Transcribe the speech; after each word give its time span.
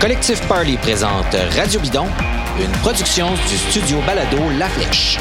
Le 0.00 0.02
collectif 0.02 0.40
Parley 0.48 0.78
présente 0.78 1.36
Radio 1.54 1.78
Bidon, 1.78 2.06
une 2.58 2.72
production 2.80 3.34
du 3.34 3.58
studio 3.58 4.00
Balado 4.06 4.38
La 4.58 4.66
Flèche. 4.66 5.18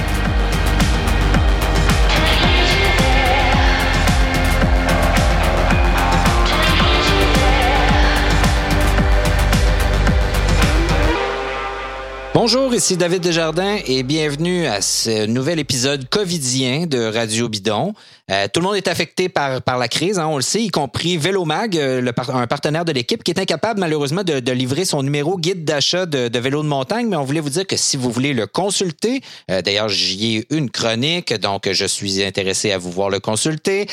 Bonjour, 12.34 12.73
ici 12.73 12.96
David 12.96 13.21
Desjardins 13.21 13.79
et 13.86 14.04
bienvenue 14.04 14.65
à 14.65 14.82
ce 14.82 15.25
nouvel 15.25 15.59
épisode 15.59 16.07
covidien 16.07 16.86
de 16.86 17.04
Radio 17.04 17.50
Bidon. 17.50 17.93
Euh, 18.32 18.47
tout 18.51 18.60
le 18.60 18.65
monde 18.68 18.75
est 18.75 18.88
affecté 18.88 19.28
par, 19.28 19.61
par 19.61 19.78
la 19.78 19.88
crise, 19.88 20.19
hein, 20.19 20.28
on 20.28 20.36
le 20.36 20.42
sait, 20.42 20.61
y 20.61 20.70
compris 20.70 21.18
Vélomag, 21.18 21.78
euh, 21.78 22.01
le 22.01 22.14
un 22.29 22.47
partenaire 22.47 22.86
de 22.86 22.92
l'équipe 22.92 23.24
qui 23.24 23.32
est 23.32 23.39
incapable 23.39 23.79
malheureusement 23.79 24.24
de, 24.24 24.39
de 24.39 24.51
livrer 24.51 24.86
son 24.86 25.01
numéro 25.01 25.37
guide 25.37 25.64
d'achat 25.64 26.06
de, 26.06 26.28
de 26.28 26.39
vélos 26.39 26.64
de 26.64 26.68
montagne, 26.68 27.07
mais 27.07 27.15
on 27.15 27.23
voulait 27.23 27.39
vous 27.39 27.50
dire 27.50 27.65
que 27.65 27.78
si 27.78 27.97
vous 27.97 28.11
voulez 28.11 28.34
le 28.34 28.46
consulter, 28.46 29.21
euh, 29.50 29.61
d'ailleurs 29.61 29.89
j'y 29.89 30.37
ai 30.37 30.47
une 30.51 30.70
chronique, 30.70 31.34
donc 31.34 31.68
je 31.71 31.86
suis 31.86 32.23
intéressé 32.23 32.72
à 32.72 32.78
vous 32.78 32.92
voir 32.92 33.09
le 33.09 33.20
consulter, 33.20 33.88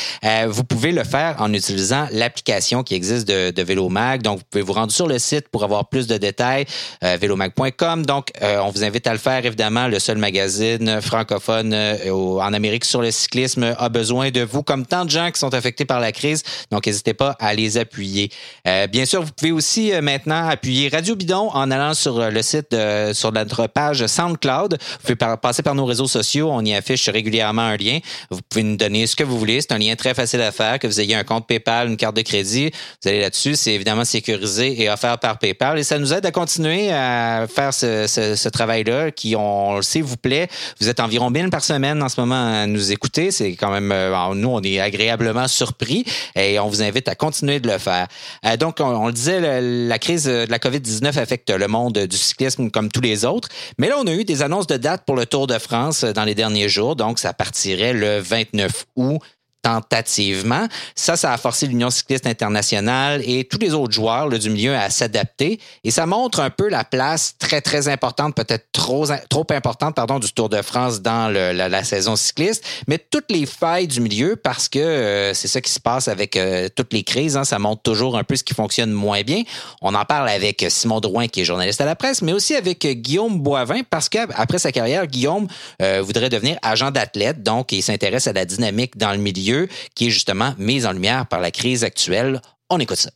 vous 0.49 0.65
pouvez 0.65 0.93
le 0.93 1.05
faire 1.05 1.37
en 1.39 1.53
utilisant 1.53 2.07
l'application 2.13 2.83
qui 2.83 2.95
existe 2.95 3.27
de, 3.29 3.51
de 3.51 3.63
Vélomag, 3.63 4.23
donc 4.23 4.39
vous 4.39 4.45
pouvez 4.51 4.63
vous 4.63 4.73
rendre 4.73 4.93
sur 4.93 5.07
le 5.07 5.19
site 5.19 5.49
pour 5.49 5.65
avoir 5.65 5.89
plus 5.89 6.07
de 6.07 6.17
détails, 6.17 6.67
vélomag.com, 7.03 8.05
donc 8.05 8.31
on 8.43 8.71
vous 8.71 8.85
invite 8.85 9.07
à 9.07 9.13
le 9.13 9.19
faire. 9.19 9.45
Évidemment, 9.45 9.89
le 9.89 9.99
seul 9.99 10.19
magazine 10.19 11.01
francophone 11.01 11.75
en 11.75 12.53
Amérique 12.53 12.85
sur 12.85 13.01
le 13.01 13.11
cyclisme 13.11 13.75
a 13.79 13.89
besoin 13.89 14.26
de 14.31 14.43
vous, 14.43 14.63
comme 14.63 14.87
tant 14.87 15.05
de 15.05 15.11
gens 15.11 15.31
qui 15.31 15.39
sont 15.39 15.55
affectés 15.55 15.85
par 15.85 16.01
la 16.01 16.13
crise. 16.13 16.43
Donc, 16.71 16.87
n'hésitez 16.87 17.15
pas 17.15 17.37
à 17.41 17.55
les 17.55 17.79
appuyer. 17.79 18.31
Euh, 18.67 18.87
bien 18.87 19.05
sûr, 19.05 19.23
vous 19.23 19.33
pouvez 19.33 19.53
aussi 19.53 19.93
euh, 19.93 20.01
maintenant 20.01 20.49
appuyer 20.49 20.89
Radio 20.89 21.15
Bidon 21.15 21.51
en 21.51 21.71
allant 21.71 21.95
sur 21.95 22.19
euh, 22.19 22.31
le 22.31 22.43
site, 22.43 22.75
sur 23.13 23.33
notre 23.33 23.67
page 23.67 24.07
SoundCloud. 24.07 24.79
Vous 24.81 25.15
pouvez 25.15 25.37
passer 25.41 25.63
par 25.63 25.75
nos 25.75 25.85
réseaux 25.85 26.07
sociaux. 26.07 26.49
On 26.51 26.65
y 26.65 26.75
affiche 26.75 27.09
régulièrement 27.09 27.63
un 27.63 27.77
lien. 27.77 27.99
Vous 28.31 28.41
pouvez 28.49 28.63
nous 28.63 28.77
donner 28.77 29.07
ce 29.07 29.17
que 29.17 29.25
vous 29.25 29.39
voulez. 29.39 29.61
C'est 29.61 29.73
un 29.73 29.79
lien 29.79 29.95
très 29.97 30.15
facile 30.15 30.41
à 30.43 30.53
faire, 30.53 30.79
que 30.79 30.87
vous 30.87 31.01
ayez 31.01 31.15
un 31.15 31.25
compte 31.25 31.47
PayPal, 31.47 31.89
une 31.89 31.97
carte 31.97 32.17
de 32.17 32.23
crédit. 32.23 32.71
Vous 33.03 33.09
allez 33.09 33.21
là-dessus. 33.21 33.57
C'est 33.57 33.73
évidemment 33.73 34.05
sécurisé 34.05 34.81
et 34.81 34.91
offert 34.91 35.19
par 35.19 35.39
PayPal. 35.39 35.79
Et 35.79 35.85
ça 35.85 35.99
nous 35.99 36.13
aide 36.13 36.27
à 36.27 36.31
continuer 36.31 36.93
à 36.93 37.47
faire 37.49 37.73
ce, 37.73 38.07
ce 38.07 38.49
travail-là 38.49 39.11
qui, 39.11 39.37
on 39.37 39.77
le 39.77 39.83
sait, 39.83 40.01
vous 40.01 40.17
plaît. 40.17 40.49
Vous 40.81 40.89
êtes 40.89 41.01
environ 41.01 41.31
1000 41.31 41.51
par 41.51 41.65
semaine 41.65 42.03
en 42.03 42.09
ce 42.09 42.21
moment 42.21 42.63
à 42.63 42.67
nous 42.67 42.93
écouter. 42.93 43.31
C'est 43.31 43.53
quand 43.53 43.71
même 43.71 43.93
nous, 44.35 44.49
on 44.49 44.63
est 44.63 44.81
agréablement 44.81 45.49
surpris 45.49 46.05
et 46.35 46.59
on 46.59 46.69
vous 46.69 46.83
invite 46.83 47.09
à 47.09 47.15
continuer 47.15 47.61
de 47.61 47.69
le 47.69 47.79
faire. 47.79 48.07
Euh, 48.45 48.57
donc, 48.57 48.77
on, 48.81 49.07
le 49.07 49.13
disait, 49.13 49.61
la 49.61 49.99
crise 49.99 50.25
de 50.25 50.47
la 50.49 50.59
COVID-19 50.59 51.19
affecte 51.19 51.51
le 51.51 51.69
monde 51.69 51.99
du 51.99 52.17
cyclisme 52.17 52.71
comme 52.71 52.91
tous 52.91 53.01
les 53.01 53.25
autres. 53.25 53.49
Mais 53.79 53.89
là, 53.89 53.97
on 53.99 54.07
a 54.07 54.13
eu 54.13 54.25
des 54.25 54.43
annonces 54.43 54.67
de 54.67 54.77
date 54.77 55.05
pour 55.07 55.17
le 55.17 55.27
Tour 55.27 55.47
de 55.47 55.59
France 55.59 56.05
dans 56.05 56.25
les 56.25 56.35
derniers 56.35 56.69
jours. 56.69 56.97
Donc, 56.97 57.19
ça 57.19 57.33
partirait 57.33 57.93
le 57.93 58.19
29 58.19 58.87
août 58.97 59.21
tentativement. 59.63 60.69
Ça, 60.95 61.17
ça 61.17 61.33
a 61.33 61.39
forcé 61.39 61.67
l'Union 61.67 61.91
cycliste 61.91 62.27
internationale 62.27 63.21
et 63.25 63.45
tous 63.45 63.59
les 63.59 63.75
autres 63.75 63.93
joueurs 63.93 64.29
du 64.29 64.51
milieu 64.51 64.77
à 64.77 64.91
s'adapter. 64.91 65.59
Et 65.83 65.91
ça 65.91 66.07
montre 66.07 66.41
un 66.41 66.51
peu 66.51 66.69
la 66.69 66.85
place 66.85 67.35
très, 67.39 67.61
très 67.61 67.89
importante, 67.89 68.37
peut-être 68.37 68.67
trop, 68.73 69.07
trop 69.29 69.47
importante, 69.51 69.97
pardon, 69.97 70.19
du 70.19 70.33
Tour 70.33 70.49
de 70.49 70.63
France 70.63 71.01
dans 71.01 71.33
la, 71.33 71.85
saison 71.85 72.17
cycliste, 72.17 72.65
mais 72.89 72.99
toutes 72.99 73.31
les 73.31 73.47
failles 73.47 73.87
du 73.87 74.01
milieu 74.01 74.37
parce 74.37 74.69
que 74.69 74.79
euh, 74.79 75.35
c'est 75.35 75.49
ça 75.49 75.61
qui 75.61 75.71
se 75.71 75.79
passe 75.79 76.09
avec 76.09 76.37
euh, 76.37 76.69
toutes 76.75 76.93
les 76.93 77.03
crises. 77.03 77.37
Hein, 77.37 77.45
ça 77.45 77.59
montre 77.59 77.83
toujours 77.83 78.17
un 78.17 78.25
peu 78.25 78.35
ce 78.35 78.45
qui 78.45 78.55
fonctionne 78.55 78.91
moins 78.91 79.23
bien. 79.23 79.43
On 79.83 79.95
en 79.95 80.05
parle 80.05 80.29
avec 80.29 80.65
Simon 80.69 81.01
Drouin, 81.01 81.29
qui 81.29 81.43
est 81.43 81.45
journaliste 81.45 81.81
à 81.81 81.85
la 81.85 81.97
presse, 81.97 82.23
mais 82.23 82.33
aussi 82.33 82.55
avec 82.55 82.87
Guillaume 82.87 83.41
Boivin 83.41 83.83
parce 83.89 84.09
qu'après 84.09 84.59
sa 84.59 84.73
carrière, 84.73 85.07
Guillaume 85.07 85.47
euh, 85.83 86.03
voudrait 86.03 86.29
devenir 86.29 86.57
agent 86.63 86.91
d'athlète. 86.91 87.43
Donc, 87.43 87.73
il 87.73 87.83
s'intéresse 87.83 88.27
à 88.27 88.33
la 88.33 88.45
dynamique 88.45 88.97
dans 88.97 89.13
le 89.13 89.19
milieu 89.19 89.46
qui 89.95 90.09
est 90.09 90.11
justement 90.11 90.55
mise 90.59 90.87
en 90.87 90.93
lumière 90.93 91.27
par 91.27 91.41
la 91.41 91.51
crise 91.51 91.85
actuelle. 91.85 92.41
On 92.71 92.79
écoute 92.79 92.97
ça. 92.97 93.11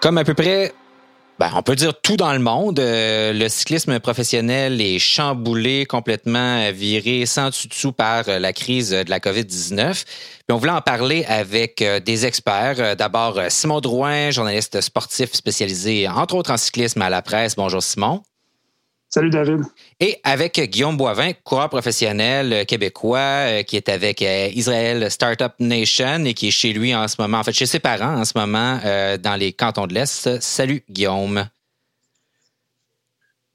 Comme 0.00 0.18
à 0.18 0.24
peu 0.24 0.34
près 0.34 0.72
ben, 1.38 1.50
on 1.54 1.62
peut 1.62 1.76
dire 1.76 1.92
tout 2.00 2.16
dans 2.16 2.32
le 2.32 2.38
monde. 2.38 2.78
Euh, 2.78 3.32
le 3.32 3.48
cyclisme 3.48 4.00
professionnel 4.00 4.80
est 4.80 4.98
chamboulé, 4.98 5.84
complètement 5.84 6.70
viré 6.72 7.26
sans 7.26 7.50
dessous 7.50 7.92
par 7.92 8.28
euh, 8.28 8.38
la 8.38 8.54
crise 8.54 8.90
de 8.90 9.10
la 9.10 9.18
COVID-19. 9.18 10.04
Puis 10.04 10.54
on 10.54 10.56
voulait 10.56 10.72
en 10.72 10.80
parler 10.80 11.24
avec 11.28 11.82
euh, 11.82 12.00
des 12.00 12.24
experts. 12.24 12.96
D'abord, 12.96 13.38
Simon 13.50 13.80
Drouin, 13.80 14.30
journaliste 14.30 14.80
sportif 14.80 15.34
spécialisé, 15.34 16.08
entre 16.08 16.36
autres 16.36 16.52
en 16.52 16.56
cyclisme 16.56 17.02
à 17.02 17.10
la 17.10 17.20
presse. 17.20 17.54
Bonjour 17.54 17.82
Simon. 17.82 18.22
Salut 19.16 19.30
David. 19.30 19.62
Et 19.98 20.20
avec 20.24 20.60
Guillaume 20.60 20.98
Boivin, 20.98 21.32
coureur 21.42 21.70
professionnel 21.70 22.52
euh, 22.52 22.64
québécois 22.64 23.18
euh, 23.18 23.62
qui 23.62 23.76
est 23.76 23.88
avec 23.88 24.20
euh, 24.20 24.50
Israel 24.52 25.10
Startup 25.10 25.52
Nation 25.58 26.26
et 26.26 26.34
qui 26.34 26.48
est 26.48 26.50
chez 26.50 26.74
lui 26.74 26.94
en 26.94 27.08
ce 27.08 27.18
moment, 27.18 27.38
en 27.38 27.42
fait 27.42 27.54
chez 27.54 27.64
ses 27.64 27.78
parents 27.78 28.14
en 28.20 28.26
ce 28.26 28.36
moment 28.36 28.78
dans 29.18 29.36
les 29.38 29.54
cantons 29.54 29.86
de 29.86 29.94
l'Est. 29.94 30.38
Salut 30.42 30.82
Guillaume. 30.90 31.48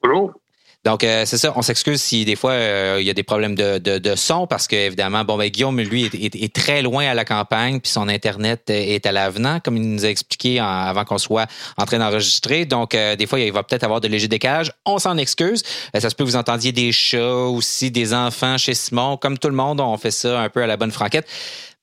Bonjour. 0.01 0.40
Donc, 0.83 1.03
euh, 1.03 1.25
c'est 1.25 1.37
ça. 1.37 1.53
On 1.55 1.61
s'excuse 1.61 2.01
si 2.01 2.25
des 2.25 2.35
fois 2.35 2.53
euh, 2.53 2.97
il 2.99 3.05
y 3.05 3.09
a 3.11 3.13
des 3.13 3.23
problèmes 3.23 3.53
de, 3.53 3.77
de, 3.77 4.15
son 4.15 4.47
parce 4.47 4.67
que 4.67 4.75
évidemment, 4.75 5.23
bon, 5.23 5.37
ben, 5.37 5.47
Guillaume, 5.47 5.79
lui, 5.79 6.05
est, 6.05 6.35
est, 6.35 6.53
très 6.53 6.81
loin 6.81 7.05
à 7.05 7.13
la 7.13 7.23
campagne, 7.23 7.79
puis 7.79 7.91
son 7.91 8.07
Internet 8.09 8.69
est 8.69 9.05
à 9.05 9.11
l'avenant, 9.11 9.59
comme 9.59 9.77
il 9.77 9.87
nous 9.87 10.05
a 10.05 10.09
expliqué 10.09 10.59
avant 10.59 11.05
qu'on 11.05 11.19
soit 11.19 11.47
en 11.77 11.85
train 11.85 11.99
d'enregistrer. 11.99 12.65
Donc, 12.65 12.95
euh, 12.95 13.15
des 13.15 13.27
fois, 13.27 13.39
il 13.39 13.51
va 13.51 13.61
peut-être 13.61 13.83
avoir 13.83 14.01
de 14.01 14.07
légers 14.07 14.27
décages. 14.27 14.71
On 14.85 14.97
s'en 14.97 15.17
excuse. 15.17 15.61
ça 15.93 16.09
se 16.09 16.15
peut 16.15 16.23
que 16.23 16.29
vous 16.29 16.35
entendiez 16.35 16.71
des 16.71 16.91
chats 16.91 17.35
aussi, 17.35 17.91
des 17.91 18.13
enfants 18.13 18.57
chez 18.57 18.73
Simon. 18.73 19.17
Comme 19.17 19.37
tout 19.37 19.49
le 19.49 19.55
monde, 19.55 19.79
on 19.79 19.97
fait 19.97 20.11
ça 20.11 20.41
un 20.41 20.49
peu 20.49 20.63
à 20.63 20.67
la 20.67 20.77
bonne 20.77 20.91
franquette. 20.91 21.27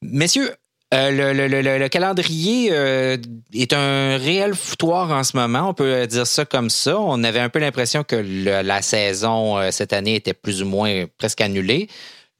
Messieurs, 0.03 0.53
euh, 0.95 1.35
le, 1.35 1.89
calendrier 1.89 2.71
euh, 2.73 3.19
est 3.53 3.75
un 3.75 4.17
réel 4.17 4.55
foutoir 4.55 5.11
en 5.11 5.23
ce 5.23 5.37
moment, 5.37 5.69
on 5.69 5.75
peut 5.75 6.07
dire 6.07 6.27
ça 6.27 6.47
comme 6.47 6.71
ça. 6.71 6.99
On 6.99 7.23
avait 7.25 7.41
un 7.41 7.51
peu 7.51 7.59
l'impression 7.59 8.05
que 8.05 8.17
la 8.17 8.81
saison 8.81 9.59
euh, 9.59 9.71
cette 9.71 9.93
année 9.93 10.15
était 10.15 10.33
plus 10.33 10.63
ou 10.63 10.67
moins 10.67 11.05
presque 11.19 11.43
annulée. 11.43 11.89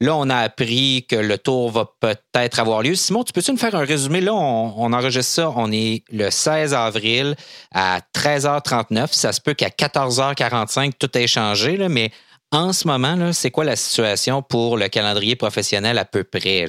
Là, 0.01 0.15
on 0.15 0.29
a 0.29 0.37
appris 0.37 1.05
que 1.07 1.15
le 1.15 1.37
tour 1.37 1.69
va 1.71 1.91
peut-être 1.99 2.59
avoir 2.59 2.81
lieu. 2.81 2.95
Simon, 2.95 3.23
tu 3.23 3.33
peux-tu 3.33 3.51
nous 3.51 3.57
faire 3.57 3.75
un 3.75 3.85
résumé? 3.85 4.21
Là, 4.21 4.33
on, 4.33 4.93
enregistre 4.93 5.33
ça. 5.33 5.53
On 5.55 5.71
est 5.71 6.03
le 6.09 6.31
16 6.31 6.73
avril 6.73 7.35
à 7.71 7.99
13h39. 8.15 9.09
Ça 9.11 9.33
se 9.33 9.41
peut 9.41 9.53
qu'à 9.53 9.67
14h45, 9.69 10.93
tout 10.97 11.15
ait 11.17 11.27
changé, 11.27 11.77
mais 11.89 12.11
en 12.51 12.73
ce 12.73 12.87
moment, 12.87 13.31
c'est 13.33 13.51
quoi 13.51 13.65
la 13.65 13.75
situation 13.75 14.41
pour 14.41 14.77
le 14.77 14.87
calendrier 14.87 15.35
professionnel 15.35 15.97
à 15.97 16.05
peu 16.05 16.23
près? 16.23 16.65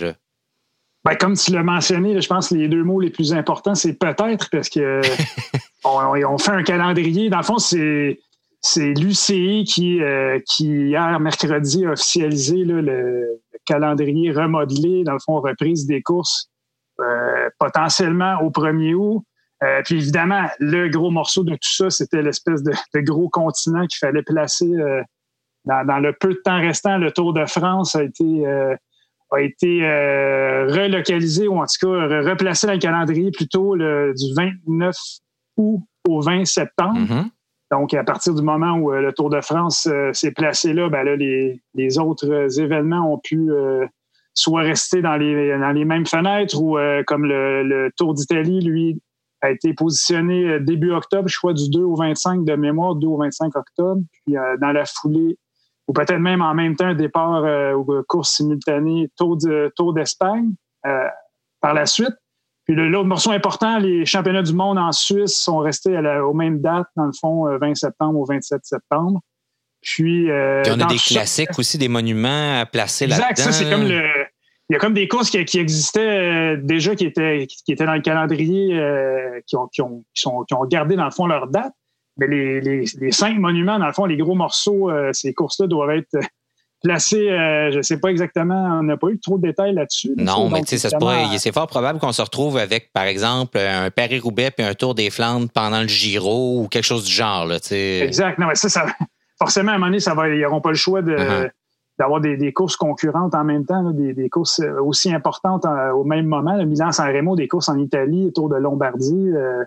Ben, 1.04 1.14
comme 1.16 1.34
tu 1.34 1.52
l'as 1.52 1.62
mentionné, 1.62 2.20
je 2.20 2.28
pense 2.28 2.50
que 2.50 2.54
les 2.54 2.68
deux 2.68 2.84
mots 2.84 3.00
les 3.00 3.10
plus 3.10 3.32
importants, 3.32 3.74
c'est 3.74 3.94
peut-être 3.94 4.50
parce 4.50 4.68
que 4.68 5.00
on, 5.84 6.38
fait 6.38 6.50
un 6.50 6.62
calendrier. 6.62 7.30
Dans 7.30 7.38
le 7.38 7.42
fond, 7.42 7.58
c'est 7.58 8.20
c'est 8.62 8.92
l'UCI 8.92 9.64
qui, 9.64 10.02
euh, 10.02 10.38
qui, 10.46 10.66
hier, 10.66 11.18
mercredi, 11.18 11.86
a 11.86 11.92
officialisé 11.92 12.64
le, 12.64 13.40
calendrier 13.64 14.32
remodelé, 14.32 15.02
dans 15.04 15.14
le 15.14 15.18
fond, 15.24 15.40
reprise 15.40 15.86
des 15.86 16.02
courses 16.02 16.50
euh, 17.00 17.48
potentiellement 17.58 18.38
au 18.42 18.50
1er 18.50 18.94
août. 18.94 19.22
Euh, 19.62 19.80
puis 19.84 19.96
évidemment, 19.96 20.46
le 20.58 20.88
gros 20.88 21.10
morceau 21.10 21.44
de 21.44 21.52
tout 21.52 21.58
ça, 21.62 21.88
c'était 21.88 22.22
l'espèce 22.22 22.62
de, 22.62 22.72
gros 23.00 23.30
continent 23.30 23.86
qu'il 23.86 23.98
fallait 23.98 24.22
placer 24.22 24.70
dans, 25.64 25.86
dans, 25.86 25.98
le 25.98 26.12
peu 26.12 26.34
de 26.34 26.40
temps 26.44 26.60
restant. 26.60 26.98
Le 26.98 27.12
Tour 27.12 27.32
de 27.32 27.46
France 27.46 27.94
a 27.94 28.02
été 28.02 28.44
a 29.30 29.40
été 29.40 29.84
euh, 29.84 30.66
relocalisé 30.66 31.48
ou 31.48 31.58
en 31.58 31.64
tout 31.64 31.86
cas 31.86 32.22
replacé 32.22 32.66
dans 32.66 32.72
le 32.72 32.78
calendrier 32.78 33.30
plutôt 33.30 33.74
le, 33.74 34.12
du 34.14 34.34
29 34.34 34.96
août 35.56 35.80
au 36.08 36.20
20 36.20 36.44
septembre. 36.44 36.98
Mm-hmm. 36.98 37.28
Donc, 37.70 37.94
à 37.94 38.02
partir 38.02 38.34
du 38.34 38.42
moment 38.42 38.72
où 38.72 38.92
euh, 38.92 39.00
le 39.00 39.12
Tour 39.12 39.30
de 39.30 39.40
France 39.40 39.86
euh, 39.86 40.12
s'est 40.12 40.32
placé 40.32 40.72
là, 40.72 40.88
ben 40.88 41.04
là 41.04 41.14
les, 41.14 41.60
les, 41.74 41.98
autres 41.98 42.58
événements 42.60 43.12
ont 43.12 43.18
pu 43.18 43.50
soit 44.34 44.62
rester 44.62 45.02
dans 45.02 45.16
les, 45.16 45.56
dans 45.58 45.72
les 45.72 45.84
mêmes 45.84 46.06
fenêtres 46.06 46.60
ou 46.60 46.78
comme 47.06 47.24
le, 47.24 47.62
le 47.62 47.90
Tour 47.96 48.14
d'Italie, 48.14 48.60
lui, 48.60 49.00
a 49.42 49.50
été 49.50 49.74
positionné 49.74 50.60
début 50.60 50.92
octobre, 50.92 51.28
je 51.28 51.36
crois, 51.36 51.52
du 51.52 51.68
2 51.70 51.80
au 51.80 51.94
25 51.94 52.44
de 52.44 52.54
mémoire, 52.54 52.94
2 52.94 53.06
au 53.06 53.18
25 53.18 53.54
octobre. 53.56 54.02
Puis 54.24 54.34
dans 54.60 54.72
la 54.72 54.84
foulée, 54.84 55.36
ou 55.90 55.92
peut-être 55.92 56.20
même 56.20 56.40
en 56.40 56.54
même 56.54 56.76
temps 56.76 56.86
un 56.86 56.94
départ 56.94 57.44
euh, 57.44 57.72
ou 57.72 58.02
course 58.06 58.36
simultanée 58.36 59.10
Tour 59.16 59.92
d'Espagne 59.92 60.52
euh, 60.86 61.08
par 61.60 61.74
la 61.74 61.84
suite. 61.84 62.14
Puis 62.64 62.76
l'autre 62.76 63.08
morceau 63.08 63.32
important, 63.32 63.78
les 63.78 64.06
championnats 64.06 64.42
du 64.42 64.52
monde 64.52 64.78
en 64.78 64.92
Suisse 64.92 65.36
sont 65.36 65.58
restés 65.58 65.98
aux 65.98 66.34
mêmes 66.34 66.60
dates, 66.60 66.86
dans 66.94 67.06
le 67.06 67.12
fond, 67.12 67.58
20 67.58 67.74
septembre 67.74 68.20
au 68.20 68.24
27 68.24 68.64
septembre. 68.64 69.20
Puis, 69.82 70.30
euh, 70.30 70.62
on 70.68 70.80
a 70.80 70.86
des 70.86 70.96
classiques 70.96 71.58
aussi, 71.58 71.78
des 71.78 71.88
monuments 71.88 72.60
à 72.60 72.66
placer 72.66 73.06
là-dedans. 73.06 73.28
Exact, 73.30 73.50
ça, 73.50 73.52
c'est 73.52 73.70
comme 73.70 73.88
le. 73.88 74.02
Il 74.68 74.74
y 74.74 74.76
a 74.76 74.78
comme 74.78 74.94
des 74.94 75.08
courses 75.08 75.30
qui, 75.30 75.58
existaient 75.58 76.54
euh, 76.54 76.56
déjà, 76.56 76.94
qui 76.94 77.04
étaient, 77.04 77.48
qui 77.48 77.72
étaient 77.72 77.86
dans 77.86 77.94
le 77.94 78.02
calendrier, 78.02 78.78
euh, 78.78 79.40
qui, 79.44 79.56
ont, 79.56 79.66
qui, 79.66 79.82
ont, 79.82 80.04
qui, 80.14 80.22
sont, 80.22 80.44
qui 80.44 80.54
ont 80.54 80.64
gardé, 80.64 80.94
dans 80.94 81.06
le 81.06 81.10
fond, 81.10 81.26
leur 81.26 81.48
date. 81.48 81.72
Mais 82.20 82.28
les, 82.28 82.60
les, 82.60 82.84
les 83.00 83.12
cinq 83.12 83.38
monuments, 83.38 83.78
dans 83.78 83.86
le 83.86 83.92
fond, 83.92 84.04
les 84.04 84.16
gros 84.16 84.34
morceaux, 84.34 84.90
ces 85.12 85.32
courses-là 85.34 85.66
doivent 85.66 85.90
être 85.90 86.16
placés, 86.82 87.28
je 87.72 87.76
ne 87.78 87.82
sais 87.82 87.98
pas 87.98 88.08
exactement, 88.08 88.78
on 88.78 88.82
n'a 88.82 88.96
pas 88.96 89.08
eu 89.08 89.18
trop 89.18 89.38
de 89.38 89.42
détails 89.42 89.74
là-dessus. 89.74 90.12
Non, 90.16 90.48
mais 90.48 90.62
tu 90.62 90.78
sais, 90.78 90.88
c'est 91.38 91.52
fort 91.52 91.66
probable 91.66 91.98
qu'on 91.98 92.12
se 92.12 92.22
retrouve 92.22 92.56
avec, 92.56 92.92
par 92.92 93.04
exemple, 93.04 93.58
un 93.58 93.90
Paris-Roubaix 93.90 94.50
puis 94.50 94.64
un 94.64 94.74
Tour 94.74 94.94
des 94.94 95.10
Flandres 95.10 95.48
pendant 95.52 95.80
le 95.80 95.88
Giro 95.88 96.60
ou 96.60 96.68
quelque 96.68 96.84
chose 96.84 97.04
du 97.04 97.12
genre. 97.12 97.46
Là, 97.46 97.56
exact. 97.56 98.38
Non, 98.38 98.46
mais 98.46 98.54
ça, 98.54 98.68
ça, 98.68 98.86
forcément, 99.40 99.72
à 99.72 99.74
un 99.74 99.78
moment 99.78 99.86
donné, 99.88 100.00
ça 100.00 100.14
va, 100.14 100.28
ils 100.28 100.40
n'auront 100.40 100.60
pas 100.60 100.70
le 100.70 100.76
choix 100.76 101.02
de, 101.02 101.16
uh-huh. 101.16 101.50
d'avoir 101.98 102.20
des, 102.20 102.52
courses 102.52 102.76
concurrentes 102.76 103.34
en 103.34 103.44
même 103.44 103.64
temps, 103.64 103.90
des, 103.90 104.28
courses 104.28 104.60
euh, 104.60 104.80
aussi 104.82 105.12
importantes 105.12 105.64
euh, 105.64 105.90
au 105.92 106.04
même 106.04 106.26
moment. 106.26 106.56
Le 106.56 106.66
Milan-San 106.66 107.14
Remo, 107.14 107.34
des 107.34 107.48
courses 107.48 107.68
en 107.68 107.78
Italie, 107.78 108.30
Tour 108.34 108.48
de 108.48 108.56
Lombardie. 108.56 109.30
Euh, 109.34 109.64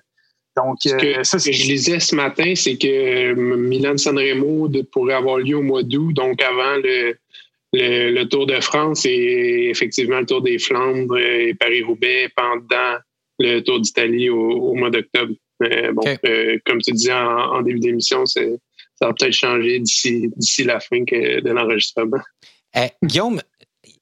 donc, 0.56 0.78
ce 0.82 0.96
que, 0.96 1.24
ça, 1.24 1.40
ce 1.40 1.50
que 1.50 1.56
je 1.56 1.64
lisais 1.64 2.00
ce 2.00 2.16
matin, 2.16 2.54
c'est 2.56 2.78
que 2.78 3.34
Milan-San 3.34 4.18
Remo 4.18 4.70
pourrait 4.92 5.16
avoir 5.16 5.38
lieu 5.38 5.58
au 5.58 5.64
mois 5.64 5.84
d'août, 5.84 6.14
donc 6.14 6.42
avant 6.42 6.76
le, 6.84 7.16
le, 7.74 8.24
Tour 8.26 8.46
de 8.46 8.60
France 8.60 9.06
et 9.06 9.70
effectivement 9.70 10.20
le 10.20 10.26
Tour 10.26 10.42
des 10.42 10.60
Flandres 10.60 11.18
et 11.18 11.56
Paris-Roubaix 11.56 12.30
pendant 12.36 12.98
le 13.40 13.62
Tour 13.62 13.80
d'Italie 13.80 14.30
au, 14.30 14.74
mois 14.76 14.92
d'octobre. 14.92 15.34
bon, 15.60 16.04
comme 16.66 16.82
tu 16.82 16.92
disais 16.92 17.14
en 17.14 17.62
début 17.62 17.80
d'émission, 17.80 18.26
ça 18.26 18.42
va 19.02 19.14
peut-être 19.14 19.34
changer 19.34 19.80
d'ici 19.80 20.64
la 20.64 20.80
fin 20.80 21.00
de 21.00 21.50
l'enregistrement. 21.50 22.22
Guillaume, 23.04 23.42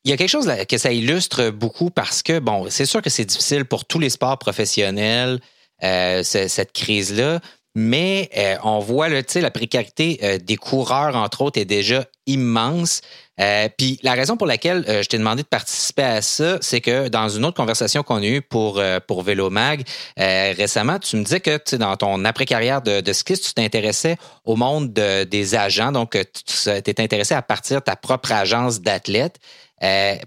il 0.04 0.10
y 0.10 0.14
a 0.14 0.18
quelque 0.18 0.30
chose 0.30 0.50
que 0.68 0.78
ça 0.78 0.92
illustre 0.92 1.50
beaucoup 1.52 1.92
parce 1.92 2.24
que, 2.24 2.40
bon, 2.40 2.70
c'est 2.70 2.86
sûr 2.86 3.02
que 3.02 3.10
c'est 3.10 3.26
difficile 3.26 3.66
pour 3.66 3.86
tous 3.86 4.00
les 4.00 4.10
sports 4.10 4.38
professionnels, 4.38 5.40
euh, 5.40 5.61
cette 5.82 6.72
crise-là, 6.74 7.40
mais 7.74 8.30
euh, 8.38 8.58
on 8.64 8.80
voit 8.80 9.08
là, 9.08 9.22
la 9.36 9.52
précarité 9.52 10.20
euh, 10.24 10.38
des 10.38 10.58
coureurs, 10.58 11.16
entre 11.16 11.42
autres, 11.42 11.60
est 11.60 11.66
déjà 11.66 12.06
immense. 12.28 13.02
Euh, 13.40 13.70
puis 13.78 13.98
la 14.04 14.14
raison 14.14 14.36
pour 14.36 14.46
laquelle 14.46 14.84
je 14.88 15.08
t'ai 15.08 15.18
demandé 15.18 15.44
de 15.44 15.48
participer 15.48 16.04
à 16.04 16.22
ça, 16.22 16.58
c'est 16.60 16.82
que 16.82 17.08
dans 17.08 17.30
une 17.30 17.46
autre 17.46 17.56
conversation 17.56 18.04
qu'on 18.04 18.22
a 18.22 18.26
eue 18.26 18.42
pour, 18.42 18.82
pour 19.08 19.24
Vélomag 19.24 19.84
récemment, 20.18 21.00
tu 21.00 21.16
me 21.16 21.24
disais 21.24 21.40
que 21.40 21.76
dans 21.78 21.98
ton 21.98 22.24
après-carrière 22.24 22.82
de, 22.82 23.02
de 23.02 23.12
tu 23.12 23.54
t'intéressais 23.56 24.18
au 24.46 24.56
monde 24.56 24.94
des 24.94 25.56
agents. 25.56 25.92
Donc, 25.92 26.12
tu 26.12 26.82
t'es 26.84 27.02
intéressé 27.02 27.34
à 27.34 27.42
partir 27.42 27.80
de 27.80 27.84
ta 27.86 27.96
propre 27.96 28.32
agence 28.32 28.82
d'athlètes 28.82 29.40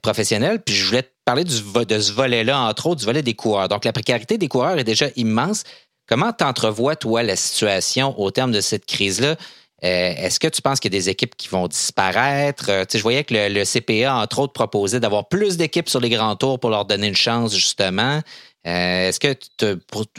professionnels. 0.03 0.61
Puis 0.61 0.75
je 0.75 0.87
voulais 0.87 1.03
te 1.03 1.14
parler 1.25 1.45
de 1.45 1.51
ce 1.51 2.13
volet-là, 2.13 2.61
entre 2.61 2.87
autres, 2.87 3.01
du 3.01 3.07
volet 3.07 3.23
des 3.23 3.35
coureurs. 3.35 3.69
Donc, 3.69 3.85
la 3.85 3.93
précarité 3.93 4.39
des 4.39 4.49
coureurs 4.49 4.79
est 4.79 4.85
déjà 4.85 5.07
immense. 5.17 5.65
Comment 6.07 6.33
t'entrevois, 6.33 6.97
toi, 6.97 7.23
la 7.23 7.37
situation 7.37 8.19
au 8.21 8.31
terme 8.31 8.53
de 8.53 8.61
cette 8.61 8.87
crise-là? 8.87 9.37
Euh, 9.85 10.15
est-ce 10.17 10.41
que 10.41 10.49
tu 10.49 10.63
penses 10.63 10.81
qu'il 10.81 10.93
y 10.93 10.97
a 10.97 10.99
des 10.99 11.09
équipes 11.11 11.37
qui 11.37 11.49
vont 11.49 11.69
disparaître? 11.69 12.71
Euh, 12.71 12.85
je 12.93 13.03
voyais 13.03 13.25
que 13.25 13.35
le, 13.35 13.65
CPA, 13.65 14.17
entre 14.17 14.39
autres, 14.39 14.53
proposait 14.53 15.01
d'avoir 15.01 15.29
plus 15.29 15.57
d'équipes 15.57 15.89
sur 15.89 16.01
les 16.01 16.09
grands 16.09 16.37
tours 16.37 16.59
pour 16.59 16.71
leur 16.71 16.85
donner 16.87 17.09
une 17.09 17.17
chance, 17.17 17.55
justement. 17.55 18.21
Euh, 18.67 19.09
est-ce 19.09 19.21
que 19.21 19.37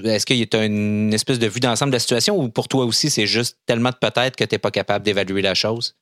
est-ce 0.04 0.26
qu'il 0.26 0.38
y 0.38 0.48
a 0.56 0.64
une 0.64 1.12
espèce 1.14 1.40
de 1.40 1.48
vue 1.48 1.60
d'ensemble 1.60 1.92
de 1.92 1.96
la 1.96 2.00
situation 2.00 2.38
ou 2.38 2.50
pour 2.50 2.68
toi 2.68 2.86
aussi, 2.86 3.10
c'est 3.10 3.26
juste 3.26 3.58
tellement 3.66 3.90
de 3.90 3.96
peut-être 3.96 4.36
que 4.36 4.44
tu 4.44 4.54
n'es 4.54 4.60
pas 4.60 4.70
capable 4.70 5.04
d'évaluer 5.04 5.42
la 5.42 5.56
chose? 5.56 5.96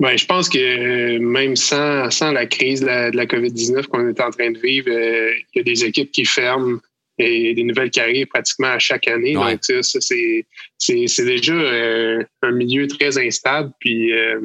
Ben, 0.00 0.16
je 0.16 0.26
pense 0.26 0.48
que 0.48 1.18
même 1.18 1.56
sans, 1.56 2.10
sans 2.10 2.30
la 2.30 2.46
crise 2.46 2.82
de 2.82 2.86
la, 2.86 3.10
la 3.10 3.26
COVID-19 3.26 3.86
qu'on 3.86 4.08
est 4.08 4.20
en 4.20 4.30
train 4.30 4.50
de 4.50 4.58
vivre, 4.58 4.88
il 4.88 5.42
y 5.54 5.60
a 5.60 5.62
des 5.62 5.84
équipes 5.84 6.12
qui 6.12 6.26
ferment 6.26 6.78
et 7.18 7.54
des 7.54 7.64
nouvelles 7.64 7.90
carrières 7.90 8.26
pratiquement 8.28 8.68
à 8.68 8.78
chaque 8.78 9.08
année. 9.08 9.34
Donc, 9.34 9.58
ça, 9.62 10.00
c'est, 10.00 10.46
c'est, 10.78 11.24
déjà 11.24 11.54
euh, 11.54 12.22
un 12.42 12.52
milieu 12.52 12.86
très 12.86 13.16
instable. 13.18 13.72
Puis, 13.80 14.12
euh, 14.12 14.40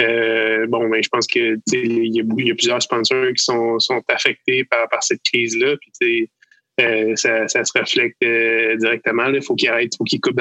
euh, 0.00 0.66
bon, 0.66 0.88
ben, 0.88 1.02
je 1.02 1.08
pense 1.08 1.26
que 1.26 1.58
il 1.72 2.16
y, 2.16 2.18
y, 2.18 2.50
a 2.50 2.54
plusieurs 2.54 2.82
sponsors 2.82 3.28
qui 3.28 3.44
sont, 3.44 3.78
sont 3.78 4.02
affectés 4.08 4.64
par, 4.64 4.88
par 4.88 5.02
cette 5.02 5.22
crise-là. 5.22 5.76
Puis, 5.76 6.30
ça, 7.16 7.46
ça, 7.46 7.64
se 7.64 7.78
reflète 7.78 8.16
directement. 8.80 9.28
Il 9.28 9.42
faut 9.42 9.54
qu'ils 9.54 9.68
arrêtent, 9.68 9.94
il 9.94 9.98
faut 9.98 10.04
qu'ils 10.04 10.20
coupent 10.20 10.40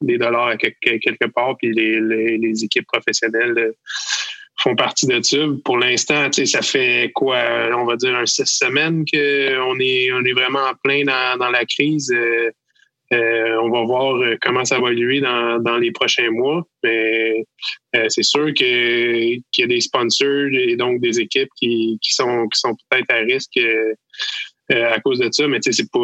des 0.00 0.18
dollars 0.18 0.56
quelque, 0.58 1.26
part. 1.26 1.56
Puis, 1.58 1.72
les, 1.72 2.00
les, 2.38 2.64
équipes 2.64 2.86
professionnelles 2.86 3.74
font 4.62 4.74
partie 4.74 5.06
de 5.06 5.20
ça. 5.22 5.38
Pour 5.64 5.78
l'instant, 5.78 6.30
ça 6.32 6.62
fait 6.62 7.10
quoi, 7.14 7.38
on 7.74 7.84
va 7.84 7.96
dire 7.96 8.14
un 8.16 8.26
six 8.26 8.46
semaines 8.46 9.04
qu'on 9.12 9.78
est, 9.80 10.12
on 10.12 10.24
est 10.24 10.32
vraiment 10.32 10.60
en 10.60 10.74
plein 10.82 11.04
dans, 11.04 11.50
la 11.50 11.64
crise. 11.64 12.10
Euh, 12.12 12.50
euh, 13.12 13.56
on 13.62 13.70
va 13.70 13.84
voir 13.84 14.16
euh, 14.16 14.36
comment 14.40 14.64
ça 14.64 14.80
va 14.80 14.90
évoluer 14.90 15.20
dans, 15.20 15.60
dans 15.60 15.76
les 15.76 15.92
prochains 15.92 16.30
mois. 16.30 16.66
Mais 16.82 17.44
c'est 18.08 18.24
sûr 18.24 18.52
qu'il 18.52 19.42
y 19.58 19.62
a 19.62 19.66
des 19.66 19.80
sponsors 19.80 20.48
et 20.52 20.76
donc 20.76 21.00
des 21.00 21.20
équipes 21.20 21.50
qui, 21.56 21.98
qui 22.02 22.12
sont, 22.12 22.48
qui 22.48 22.58
sont 22.58 22.74
peut-être 22.90 23.10
à 23.10 23.18
risque 23.18 23.58
à 24.70 25.00
cause 25.00 25.18
de 25.18 25.28
ça. 25.30 25.46
Mais 25.48 25.58
c'est 25.62 25.90
pas 25.90 25.98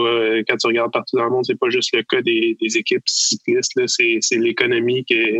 quand 0.48 0.56
tu 0.56 0.66
regardes 0.66 0.92
partout 0.92 1.16
dans 1.16 1.24
le 1.24 1.30
monde, 1.30 1.44
c'est 1.46 1.58
pas 1.58 1.70
juste 1.70 1.94
le 1.94 2.02
cas 2.02 2.22
des, 2.22 2.56
des 2.60 2.76
équipes 2.76 3.02
cyclistes. 3.06 3.80
C'est 3.86 4.36
l'économie 4.36 5.04
qui 5.04 5.38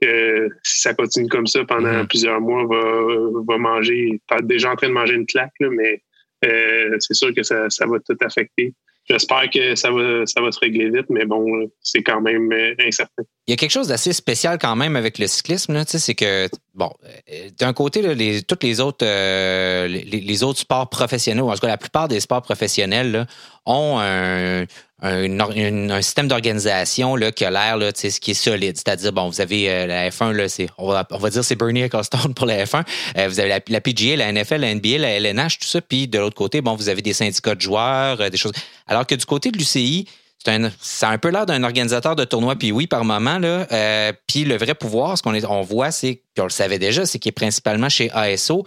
que 0.00 0.48
si 0.62 0.80
ça 0.80 0.94
continue 0.94 1.28
comme 1.28 1.46
ça 1.46 1.64
pendant 1.64 1.88
mm-hmm. 1.88 2.08
plusieurs 2.08 2.40
mois, 2.40 2.66
va, 2.66 3.06
va 3.48 3.58
manger, 3.58 4.20
pas 4.28 4.40
déjà 4.42 4.72
en 4.72 4.76
train 4.76 4.88
de 4.88 4.92
manger 4.92 5.14
une 5.14 5.26
claque, 5.26 5.54
mais 5.60 6.02
euh, 6.44 6.96
c'est 7.00 7.14
sûr 7.14 7.34
que 7.34 7.42
ça, 7.42 7.70
ça 7.70 7.86
va 7.86 7.98
tout 8.00 8.16
affecter. 8.20 8.74
J'espère 9.08 9.48
que 9.50 9.74
ça 9.76 9.90
va, 9.90 10.26
ça 10.26 10.40
va 10.40 10.50
se 10.50 10.58
régler 10.58 10.90
vite, 10.90 11.06
mais 11.10 11.24
bon, 11.24 11.70
c'est 11.80 12.02
quand 12.02 12.20
même 12.20 12.52
euh, 12.52 12.74
incertain. 12.80 13.22
Il 13.46 13.52
y 13.52 13.54
a 13.54 13.56
quelque 13.56 13.70
chose 13.70 13.88
d'assez 13.88 14.12
spécial 14.12 14.58
quand 14.58 14.74
même 14.74 14.96
avec 14.96 15.18
le 15.18 15.28
cyclisme, 15.28 15.84
c'est 15.86 16.14
que, 16.14 16.48
bon, 16.74 16.90
euh, 17.30 17.48
d'un 17.58 17.72
côté, 17.72 18.02
là, 18.02 18.14
les, 18.14 18.42
toutes 18.42 18.64
les 18.64 18.80
autres, 18.80 19.06
les, 19.06 20.42
autres 20.42 20.58
sports 20.58 20.90
professionnels, 20.90 21.44
ou 21.44 21.50
en 21.50 21.54
tout 21.54 21.60
cas 21.60 21.68
la 21.68 21.78
plupart 21.78 22.08
des 22.08 22.18
sports 22.18 22.42
professionnels, 22.42 23.26
ont 23.64 23.98
un, 24.00 24.64
un, 25.06 26.02
système 26.02 26.28
d'organisation 26.28 27.16
qui 27.34 27.44
a 27.44 27.50
l'air 27.50 27.78
ce 27.94 28.20
qui 28.20 28.32
est 28.32 28.34
solide. 28.34 28.76
C'est-à-dire, 28.76 29.12
bon, 29.12 29.28
vous 29.28 29.40
avez 29.40 29.70
euh, 29.70 29.86
la 29.86 30.10
F1, 30.10 30.32
là, 30.32 30.46
on, 30.78 30.88
va, 30.88 31.06
on 31.10 31.18
va 31.18 31.30
dire 31.30 31.44
c'est 31.44 31.56
Bernie 31.56 31.82
Ecclestone 31.82 32.34
pour 32.34 32.46
la 32.46 32.64
F1. 32.64 32.82
Euh, 33.16 33.28
vous 33.28 33.40
avez 33.40 33.60
la, 33.68 33.80
PGA, 33.80 34.16
la 34.16 34.32
NFL, 34.32 34.56
la 34.56 34.74
NBA, 34.74 34.98
la 34.98 35.10
LNH, 35.18 35.58
tout 35.58 35.66
ça. 35.66 35.80
Puis 35.80 36.08
de 36.08 36.18
l'autre 36.18 36.36
côté, 36.36 36.60
bon, 36.60 36.74
vous 36.74 36.88
avez 36.88 37.02
des 37.02 37.12
syndicats 37.12 37.54
de 37.54 37.60
joueurs, 37.60 38.20
euh, 38.20 38.28
des 38.28 38.36
choses. 38.36 38.52
Alors 38.86 39.06
que 39.06 39.14
du 39.14 39.24
côté 39.24 39.50
de 39.50 39.58
l'UCI, 39.58 40.06
c'est 40.44 40.52
un, 40.52 40.70
ça 40.80 41.08
a 41.08 41.12
un 41.12 41.18
peu 41.18 41.30
l'air 41.30 41.46
d'un 41.46 41.62
organisateur 41.64 42.14
de 42.14 42.24
tournoi, 42.24 42.56
puis 42.56 42.72
oui, 42.72 42.86
par 42.86 43.04
moment. 43.04 43.38
Là, 43.38 44.12
puis 44.26 44.44
le 44.44 44.56
vrai 44.56 44.74
pouvoir, 44.74 45.18
ce 45.18 45.22
qu'on 45.22 45.34
on 45.34 45.62
voit, 45.62 45.90
c'est, 45.90 46.20
puis 46.34 46.40
on 46.40 46.44
le 46.44 46.50
savait 46.50 46.78
déjà, 46.78 47.04
c'est 47.04 47.18
qu'il 47.18 47.30
est 47.30 47.32
principalement 47.32 47.88
chez 47.88 48.10
ASO, 48.12 48.64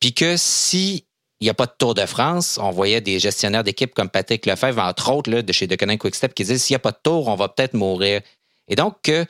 puis 0.00 0.12
que 0.12 0.36
si 0.36 1.04
il 1.40 1.44
n'y 1.44 1.50
a 1.50 1.54
pas 1.54 1.66
de 1.66 1.72
Tour 1.78 1.94
de 1.94 2.04
France. 2.04 2.58
On 2.60 2.70
voyait 2.70 3.00
des 3.00 3.18
gestionnaires 3.18 3.64
d'équipe 3.64 3.94
comme 3.94 4.10
Patrick 4.10 4.44
Lefebvre, 4.46 4.82
entre 4.82 5.10
autres, 5.10 5.30
de 5.30 5.52
chez 5.52 5.66
Deceuninck 5.66 6.00
Quickstep, 6.00 6.34
qui 6.34 6.44
disaient 6.44 6.58
s'il 6.58 6.74
n'y 6.74 6.76
a 6.76 6.80
pas 6.80 6.92
de 6.92 6.98
Tour, 7.02 7.28
on 7.28 7.34
va 7.34 7.48
peut-être 7.48 7.74
mourir. 7.74 8.20
Et 8.68 8.76
donc, 8.76 8.96
que 9.02 9.24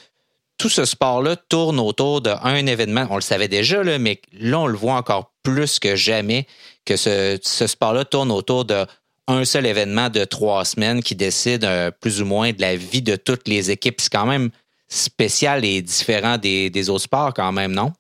tout 0.59 0.69
ce 0.69 0.85
sport-là 0.85 1.37
tourne 1.37 1.81
autour 1.81 2.21
d'un 2.21 2.67
événement. 2.67 3.07
On 3.11 3.15
le 3.15 3.23
savait 3.23 3.49
déjà, 3.49 3.83
mais 3.99 4.21
là, 4.33 4.61
on 4.61 4.67
le 4.67 4.77
voit 4.77 4.95
encore 4.95 5.33
plus 5.43 5.79
que 5.79 5.97
jamais 5.97 6.47
que 6.85 6.97
ce, 6.97 7.39
sport-là 7.43 8.05
tourne 8.05 8.31
autour 8.31 8.67
d'un 8.67 9.45
seul 9.45 9.65
événement 9.65 10.11
de 10.11 10.25
trois 10.25 10.65
semaines 10.65 11.03
qui 11.03 11.15
décide 11.15 11.65
euh, 11.65 11.91
plus 11.91 12.21
ou 12.21 12.27
moins 12.27 12.53
de 12.53 12.61
la 12.61 12.77
vie 12.77 13.01
de 13.01 13.17
toutes 13.17 13.49
les 13.49 13.71
équipes. 13.71 14.01
C'est 14.01 14.13
quand 14.13 14.27
même 14.27 14.51
spécial 14.89 15.65
et 15.65 15.81
différent 15.81 16.37
des, 16.37 16.69
des 16.69 16.91
autres 16.91 17.05
sports 17.05 17.33
quand 17.33 17.53
même, 17.53 17.73
non? 17.73 17.93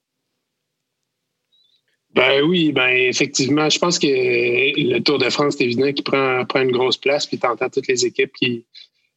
Ben 2.14 2.42
oui, 2.42 2.72
ben 2.72 2.88
effectivement, 2.88 3.68
je 3.70 3.78
pense 3.78 3.98
que 3.98 4.06
le 4.06 4.98
Tour 5.00 5.18
de 5.18 5.30
France, 5.30 5.54
c'est 5.56 5.64
évident 5.64 5.92
qu'il 5.92 6.02
prend, 6.02 6.44
prend 6.44 6.60
une 6.60 6.72
grosse 6.72 6.96
place, 6.96 7.26
puis 7.26 7.38
t'entends 7.38 7.68
toutes 7.68 7.86
les 7.86 8.04
équipes 8.04 8.32
qui, 8.32 8.64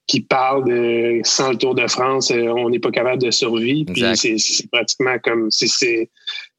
qui 0.06 0.22
parlent 0.22 0.66
de 0.66 1.22
sans 1.24 1.52
le 1.52 1.58
Tour 1.58 1.74
de 1.74 1.88
France, 1.88 2.30
euh, 2.30 2.48
on 2.50 2.70
n'est 2.70 2.80
pas 2.80 2.92
capable 2.92 3.22
de 3.22 3.32
survivre. 3.32 3.92
Puis 3.92 4.04
c'est 4.16 4.70
pratiquement 4.72 5.18
comme 5.24 5.50
si 5.50 5.68
ces, 5.68 6.10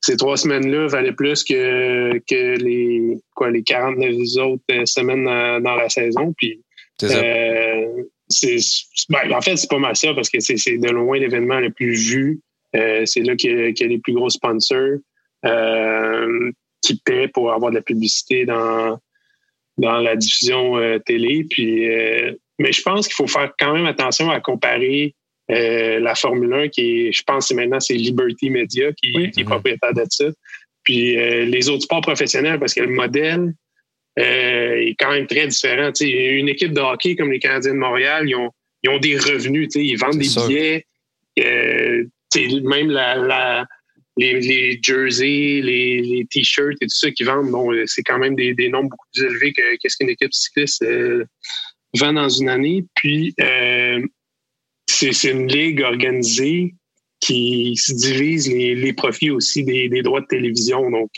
ces 0.00 0.16
trois 0.16 0.36
semaines-là 0.36 0.88
valaient 0.88 1.12
plus 1.12 1.44
que, 1.44 2.18
que 2.28 2.58
les 2.58 3.16
quoi 3.34 3.50
les 3.50 3.62
49 3.62 4.12
autres 4.44 4.62
euh, 4.72 4.86
semaines 4.86 5.24
dans, 5.24 5.74
la 5.74 5.88
saison. 5.88 6.34
Puis 6.36 6.60
euh, 7.04 8.02
c'est 8.28 8.56
ben, 9.08 9.32
en 9.32 9.40
fait, 9.40 9.56
c'est 9.56 9.70
pas 9.70 9.78
mal 9.78 9.94
ça 9.94 10.12
parce 10.14 10.30
que 10.30 10.40
c'est 10.40 10.78
de 10.78 10.90
loin 10.90 11.18
l'événement 11.18 11.60
le 11.60 11.70
plus 11.70 11.94
vu. 11.94 12.40
Euh, 12.74 13.06
c'est 13.06 13.20
là 13.20 13.36
qu'il 13.36 13.50
y, 13.50 13.80
y, 13.80 13.84
a 13.84 13.86
les 13.86 13.98
plus 13.98 14.14
gros 14.14 14.30
sponsors. 14.30 14.98
Euh, 15.44 16.50
qui 16.82 17.00
paient 17.02 17.28
pour 17.28 17.52
avoir 17.52 17.70
de 17.70 17.76
la 17.76 17.82
publicité 17.82 18.44
dans, 18.44 18.98
dans 19.78 19.98
la 20.00 20.16
diffusion 20.16 20.78
télé. 21.06 21.46
Puis, 21.48 21.88
mais 22.58 22.72
je 22.72 22.82
pense 22.82 23.06
qu'il 23.06 23.14
faut 23.14 23.26
faire 23.26 23.52
quand 23.58 23.72
même 23.72 23.86
attention 23.86 24.30
à 24.30 24.38
comparer 24.40 25.14
la 25.48 26.14
Formule 26.14 26.52
1 26.52 26.68
qui 26.68 27.06
est, 27.06 27.12
je 27.12 27.22
pense 27.22 27.48
que 27.48 27.54
maintenant 27.54 27.80
c'est 27.80 27.94
Liberty 27.94 28.50
Media 28.50 28.92
qui, 28.92 29.30
qui 29.30 29.40
est 29.40 29.44
propriétaire 29.44 29.94
de 29.94 30.04
ça. 30.10 30.26
Puis 30.82 31.16
les 31.16 31.70
autres 31.70 31.84
sports 31.84 32.02
professionnels, 32.02 32.60
parce 32.60 32.74
que 32.74 32.82
le 32.82 32.90
modèle 32.90 33.54
est 34.18 34.94
quand 34.98 35.10
même 35.10 35.26
très 35.26 35.46
différent. 35.46 35.90
une 36.02 36.50
équipe 36.50 36.74
de 36.74 36.80
hockey 36.80 37.16
comme 37.16 37.32
les 37.32 37.38
Canadiens 37.38 37.72
de 37.72 37.78
Montréal, 37.78 38.28
ils 38.28 38.36
ont, 38.36 38.50
ils 38.82 38.90
ont 38.90 38.98
des 38.98 39.16
revenus, 39.16 39.74
ils 39.74 39.96
vendent 39.96 40.18
des 40.18 40.28
billets. 40.28 40.86
Euh, 41.40 42.04
même 42.36 42.90
la, 42.90 43.66
les, 44.16 44.78
jerseys, 44.82 45.60
les, 45.62 46.26
t-shirts 46.30 46.76
et 46.80 46.86
tout 46.86 46.96
ça 46.96 47.10
qu'ils 47.10 47.26
vendent, 47.26 47.50
bon, 47.50 47.72
c'est 47.86 48.02
quand 48.02 48.18
même 48.18 48.34
des, 48.34 48.54
des, 48.54 48.68
nombres 48.68 48.90
beaucoup 48.90 49.06
plus 49.12 49.24
élevés 49.24 49.52
que 49.52 49.76
qu'est-ce 49.76 49.96
qu'une 49.96 50.10
équipe 50.10 50.32
cycliste 50.32 50.82
euh, 50.82 51.24
vend 51.98 52.12
dans 52.12 52.28
une 52.28 52.48
année. 52.48 52.84
Puis 52.94 53.34
euh, 53.40 54.00
c'est 54.88 55.30
une 55.30 55.48
ligue 55.48 55.80
organisée 55.82 56.74
qui 57.20 57.74
se 57.76 57.92
divise 57.92 58.48
les, 58.48 58.74
les 58.74 58.92
profits 58.92 59.30
aussi 59.30 59.64
des, 59.64 59.88
des, 59.88 60.02
droits 60.02 60.20
de 60.20 60.26
télévision. 60.26 60.90
Donc 60.90 61.10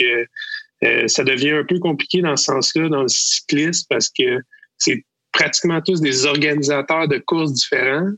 ça 1.09 1.25
devient 1.25 1.51
un 1.51 1.65
peu 1.65 1.79
compliqué 1.81 2.21
dans 2.21 2.37
ce 2.37 2.45
sens-là 2.45 2.89
dans 2.89 3.03
le 3.03 3.09
cyclisme 3.09 3.87
parce 3.91 4.09
que 4.09 4.39
c'est 4.79 5.05
pratiquement 5.33 5.81
tous 5.83 6.01
des 6.01 6.25
organisateurs 6.25 7.09
de 7.09 7.19
courses 7.19 7.53
différents. 7.53 8.11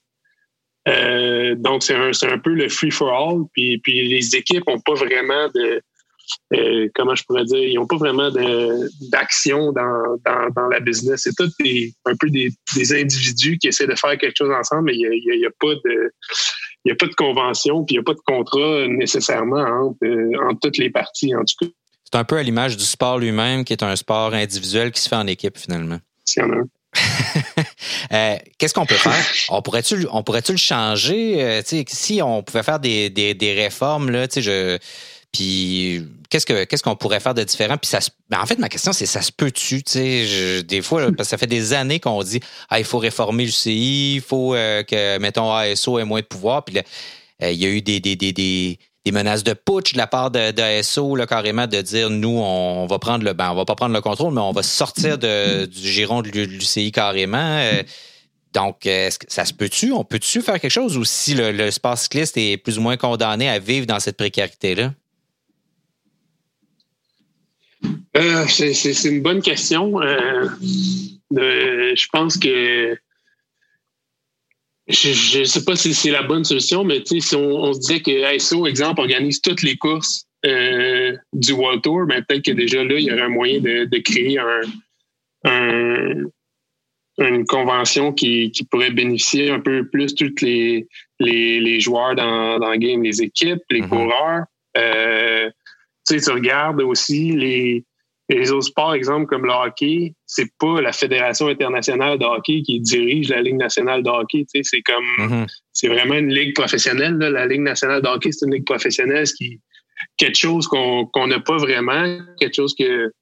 Euh, 0.89 1.55
donc, 1.57 1.83
c'est 1.83 1.95
un, 1.95 2.11
un, 2.11 2.39
peu 2.39 2.51
le 2.51 2.69
free-for-all. 2.69 3.45
Puis, 3.53 3.79
puis 3.79 4.09
les 4.09 4.37
équipes 4.37 4.67
n'ont 4.67 4.81
pas 4.81 4.95
vraiment 4.95 5.49
de. 5.55 5.81
Euh, 6.55 6.89
comment 6.95 7.15
je 7.15 7.25
pourrais 7.25 7.45
dire? 7.45 7.59
Ils 7.59 7.77
n'ont 7.77 7.87
pas 7.87 7.97
vraiment 7.97 8.31
d'action 9.11 9.73
dans, 9.73 10.19
dans, 10.25 10.51
dans, 10.55 10.69
la 10.69 10.81
business. 10.81 11.23
C'est 11.25 11.35
tout 11.35 11.51
des, 11.59 11.93
un 12.05 12.15
peu 12.17 12.29
des, 12.29 12.51
des, 12.77 13.01
individus 13.01 13.57
qui 13.59 13.69
essaient 13.69 13.87
de 13.87 13.95
faire 13.95 14.17
quelque 14.19 14.37
chose 14.37 14.51
ensemble, 14.51 14.85
mais 14.85 14.93
il 14.95 15.23
n'y 15.25 15.33
a, 15.33 15.35
y 15.37 15.47
a, 15.47 15.51
pas 15.59 15.75
de. 15.75 16.13
Il 16.85 16.93
a 16.93 16.95
pas 16.95 17.07
de 17.07 17.15
convention, 17.15 17.85
puis 17.85 17.95
il 17.95 17.99
n'y 17.99 18.01
a 18.01 18.05
pas 18.05 18.15
de 18.15 18.21
contrat 18.25 18.87
nécessairement 18.89 19.63
entre, 19.63 20.49
entre 20.49 20.61
toutes 20.61 20.79
les 20.79 20.91
parties, 20.91 21.35
en 21.35 21.45
tout 21.45 21.67
cas. 21.67 21.73
C'est 22.05 22.19
un 22.19 22.25
peu 22.25 22.37
à 22.37 22.43
l'image 22.43 22.77
du 22.77 22.85
sport 22.85 23.19
lui-même, 23.19 23.65
qui 23.65 23.73
est 23.73 23.83
un 23.83 23.97
sport 23.97 24.33
individuel 24.33 24.93
qui 24.93 25.01
se 25.01 25.09
fait 25.09 25.17
en 25.17 25.27
équipe, 25.27 25.59
finalement. 25.59 25.99
S'il 26.25 26.43
y 26.43 26.47
en 26.47 26.51
a 26.51 26.57
un. 26.57 26.69
Euh, 28.13 28.37
qu'est-ce 28.57 28.73
qu'on 28.73 28.87
peut 28.87 28.95
faire? 28.95 29.25
On 29.51 29.61
pourrait-tu, 29.61 30.07
on 30.11 30.23
pourrait-tu 30.23 30.53
le 30.53 30.59
changer? 30.59 31.43
Euh, 31.43 31.63
si 31.89 32.23
on 32.23 32.43
pouvait 32.43 32.63
faire 32.63 32.81
des, 32.81 33.11
des, 33.11 33.53
réformes, 33.53 34.11
là. 34.11 34.27
Puis 35.31 36.07
qu'est-ce 36.31 36.47
que 36.47 36.65
qu'est-ce 36.65 36.83
qu'on 36.83 36.97
pourrait 36.97 37.21
faire 37.21 37.35
de 37.35 37.45
différent? 37.45 37.77
Puis 37.77 37.89
ça 37.89 37.99
ben, 38.31 38.41
en 38.41 38.47
fait 38.47 38.59
ma 38.59 38.71
question 38.71 38.93
c'est 38.95 39.05
ça 39.05 39.21
se 39.21 39.31
peut-tu 39.31 39.83
des 40.63 40.83
fois 40.83 41.03
parce 41.13 41.29
que 41.29 41.31
ça 41.31 41.39
fait 41.39 41.47
des 41.47 41.75
années 41.75 42.01
qu'on 42.01 42.23
dit 42.23 42.41
ah 42.71 42.79
il 42.79 42.85
faut 42.87 42.99
réformer 42.99 43.45
le 43.45 43.51
CI, 43.51 44.15
il 44.17 44.21
faut 44.23 44.55
euh, 44.55 44.83
que 44.83 45.19
mettons 45.19 45.53
ASO 45.53 45.99
ait 45.99 46.05
moins 46.05 46.21
de 46.21 46.27
pouvoir 46.27 46.65
puis 46.65 46.79
il 47.43 47.53
y 47.53 47.67
a 47.67 47.69
eu 47.69 47.83
des, 47.83 48.01
des, 48.01 48.17
des 48.17 48.79
des 49.05 49.13
menaces 49.13 49.45
de 49.45 49.53
putsch 49.53 49.93
de 49.93 49.99
la 49.99 50.07
part 50.07 50.31
de, 50.31 50.51
de 50.51 51.17
là, 51.17 51.27
carrément, 51.27 51.67
de 51.67 51.81
dire 51.81 52.11
nous, 52.11 52.39
on, 52.39 52.87
va 52.87 52.99
prendre 52.99 53.25
le 53.25 53.33
ben, 53.33 53.51
on 53.51 53.55
va 53.55 53.65
pas 53.65 53.75
prendre 53.75 53.95
le 53.95 54.01
contrôle, 54.01 54.35
mais 54.35 54.41
on 54.41 54.53
va 54.53 54.63
sortir 54.63 55.19
de, 55.19 55.67
du 55.67 55.89
giron 55.89 56.23
de 56.23 56.29
l'UCI 56.29 56.93
carrément. 56.93 57.39
Euh, 57.39 57.83
donc, 58.53 58.87
est-ce 58.87 59.19
que 59.19 59.27
ça 59.29 59.45
se 59.45 59.53
peut-tu? 59.53 59.93
On 59.93 60.05
peut-tu 60.05 60.43
faire 60.43 60.59
quelque 60.61 60.71
chose 60.71 60.97
ou 60.97 61.05
si 61.05 61.35
le, 61.35 61.53
le 61.53 61.71
sport 61.71 61.97
cycliste 61.97 62.37
est 62.37 62.57
plus 62.57 62.79
ou 62.79 62.83
moins 62.83 62.97
condamné 62.97 63.49
à 63.49 63.59
vivre 63.59 63.87
dans 63.87 64.01
cette 64.01 64.17
précarité-là? 64.17 64.93
Euh, 68.17 68.47
c'est 68.49 69.05
une 69.05 69.23
bonne 69.23 69.43
question. 69.43 70.01
Euh, 70.03 70.49
je 71.31 72.07
pense 72.11 72.37
que 72.37 72.99
je 74.89 75.41
ne 75.41 75.45
sais 75.45 75.65
pas 75.65 75.77
si 75.77 75.93
c'est 75.93 76.11
la 76.11 76.23
bonne 76.23 76.45
solution, 76.45 76.83
mais 76.83 77.03
si 77.05 77.37
on, 77.37 77.73
se 77.73 77.79
disait 77.81 78.01
que 78.01 78.35
ISO, 78.35 78.67
exemple, 78.67 79.01
organise 79.01 79.41
toutes 79.43 79.63
les 79.63 79.77
courses 79.77 80.25
euh, 80.47 81.15
du 81.33 81.53
World 81.53 81.83
Tour, 81.83 82.07
ben, 82.07 82.25
peut-être 82.27 82.45
que 82.45 82.53
déjà 82.53 82.83
là, 82.83 82.95
il 82.99 83.05
y 83.05 83.13
aurait 83.13 83.23
un 83.23 83.29
moyen 83.29 83.61
de, 83.61 83.99
créer 83.99 84.39
une 87.21 87.45
convention 87.47 88.13
qui, 88.13 88.53
pourrait 88.71 88.91
bénéficier 88.91 89.51
un 89.51 89.61
peu 89.61 89.87
plus 89.89 90.15
tous 90.15 90.41
les, 90.41 90.87
les, 91.21 91.81
joueurs 91.81 92.15
dans, 92.15 92.59
dans 92.59 92.71
le 92.71 92.79
game, 92.79 93.03
les 93.03 93.21
équipes, 93.21 93.63
les 93.71 93.83
mm-hmm. 93.83 93.89
coureurs. 93.89 94.45
Euh, 94.77 95.51
tu 96.07 96.31
regardes 96.31 96.81
aussi 96.81 97.33
les, 97.33 97.85
les 98.29 98.53
autres 98.53 98.67
sports, 98.67 98.95
exemple, 98.95 99.27
comme 99.27 99.47
le 99.47 99.53
hockey, 99.53 100.15
c'est 100.27 100.51
pas 100.59 100.81
la 100.81 100.93
Fédération 100.93 101.49
internationale 101.49 102.19
de 102.19 102.25
hockey 102.25 102.63
qui 102.63 102.81
dirige 102.81 103.31
la 103.31 103.41
Ligue 103.41 103.57
nationale 103.57 104.03
de 104.03 104.11
hockey. 104.11 104.45
C'est 104.63 104.83
comme 104.83 105.05
mm-hmm. 105.19 105.47
c'est 105.73 105.89
vraiment 105.89 106.15
une 106.15 106.33
ligue 106.33 106.55
professionnelle. 106.55 107.17
La 107.17 107.47
Ligue 107.47 107.63
nationale 107.63 108.03
de 108.03 108.09
hockey, 108.09 108.33
c'est 108.33 108.47
une 108.47 108.55
ligue 108.55 108.67
professionnelle 108.67 109.27
qui 109.27 109.61
quelque 110.17 110.37
chose 110.37 110.67
qu'on 110.69 111.27
n'a 111.27 111.41
pas 111.41 111.57
vraiment, 111.57 112.19
quelque 112.39 112.55
chose 112.55 112.75
que 112.79 113.13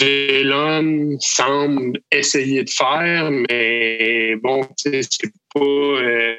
Vélon 0.00 1.16
semble 1.20 2.00
essayer 2.12 2.64
de 2.64 2.70
faire, 2.70 3.30
mais 3.30 4.36
bon, 4.42 4.66
c'est 4.76 5.00
pas 5.54 5.60
euh, 5.60 6.36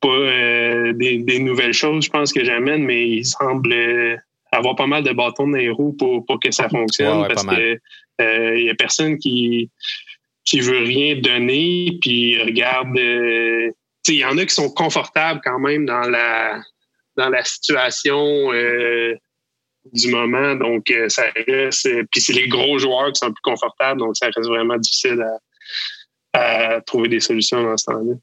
pas 0.00 0.08
euh, 0.08 0.92
des, 0.92 1.18
des, 1.18 1.38
nouvelles 1.38 1.72
choses, 1.72 2.04
je 2.04 2.10
pense 2.10 2.32
que 2.32 2.44
j'amène, 2.44 2.84
mais 2.84 3.08
il 3.08 3.24
semble 3.24 3.74
avoir 4.52 4.76
pas 4.76 4.86
mal 4.86 5.02
de 5.02 5.12
bâtons 5.12 5.46
dans 5.46 5.56
les 5.56 5.70
roues 5.70 5.92
pour, 5.92 6.24
pour 6.24 6.40
que 6.40 6.50
ça 6.50 6.68
fonctionne 6.68 7.26
parce 7.28 7.44
que 7.44 7.72
il 8.20 8.24
euh, 8.24 8.60
y 8.60 8.70
a 8.70 8.74
personne 8.74 9.18
qui 9.18 9.70
qui 10.44 10.60
veut 10.60 10.78
rien 10.78 11.16
donner 11.16 11.98
puis 12.00 12.40
regarde 12.42 12.96
euh, 12.98 13.70
il 14.08 14.14
y 14.14 14.24
en 14.24 14.38
a 14.38 14.46
qui 14.46 14.54
sont 14.54 14.70
confortables 14.70 15.40
quand 15.44 15.58
même 15.58 15.84
dans 15.86 16.08
la 16.08 16.60
dans 17.16 17.28
la 17.28 17.44
situation 17.44 18.52
euh, 18.52 19.14
du 19.92 20.08
moment 20.08 20.54
donc 20.54 20.92
ça 21.08 21.24
reste 21.46 21.88
puis 22.10 22.20
c'est 22.20 22.32
les 22.32 22.48
gros 22.48 22.78
joueurs 22.78 23.12
qui 23.12 23.18
sont 23.18 23.32
plus 23.32 23.42
confortables 23.42 24.00
donc 24.00 24.16
ça 24.16 24.26
reste 24.26 24.48
vraiment 24.48 24.78
difficile 24.78 25.22
à, 25.22 25.38
à 26.32 26.80
trouver 26.80 27.08
des 27.08 27.20
solutions 27.20 27.62
dans 27.62 27.76
ce 27.76 27.86
temps-là. 27.86 28.14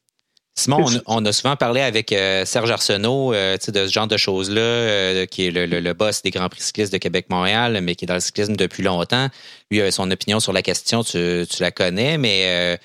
Simon, 0.57 0.85
on, 1.05 1.25
a 1.25 1.33
souvent 1.33 1.57
parlé 1.57 1.81
avec 1.81 2.13
euh, 2.13 2.45
Serge 2.45 2.71
Arsenault 2.71 3.33
euh, 3.33 3.57
de 3.57 3.87
ce 3.87 3.91
genre 3.91 4.07
de 4.07 4.15
choses-là, 4.15 4.61
euh, 4.61 5.25
qui 5.25 5.47
est 5.47 5.51
le, 5.51 5.93
boss 5.93 6.21
des 6.21 6.31
Grands 6.31 6.47
Prix 6.47 6.61
cyclistes 6.61 6.93
de 6.93 6.97
Québec-Montréal, 6.97 7.81
mais 7.83 7.95
qui 7.95 8.05
est 8.05 8.07
dans 8.07 8.13
le 8.13 8.21
cyclisme 8.21 8.55
depuis 8.55 8.81
longtemps. 8.81 9.27
Lui 9.69 9.91
son 9.91 10.09
opinion 10.09 10.39
sur 10.39 10.53
la 10.53 10.61
question, 10.61 11.03
tu, 11.03 11.45
la 11.59 11.71
connais, 11.71 12.17
mais 12.17 12.79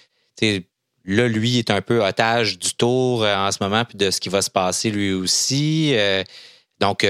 là, 1.05 1.29
lui 1.29 1.59
est 1.59 1.71
un 1.71 1.81
peu 1.81 2.05
otage 2.05 2.59
du 2.59 2.75
tour 2.75 3.25
en 3.25 3.53
ce 3.53 3.59
moment, 3.62 3.85
puis 3.85 3.97
de 3.97 4.11
ce 4.11 4.19
qui 4.21 4.29
va 4.29 4.43
se 4.43 4.50
passer 4.50 4.91
lui 4.91 5.12
aussi. 5.12 5.95
donc, 6.81 7.07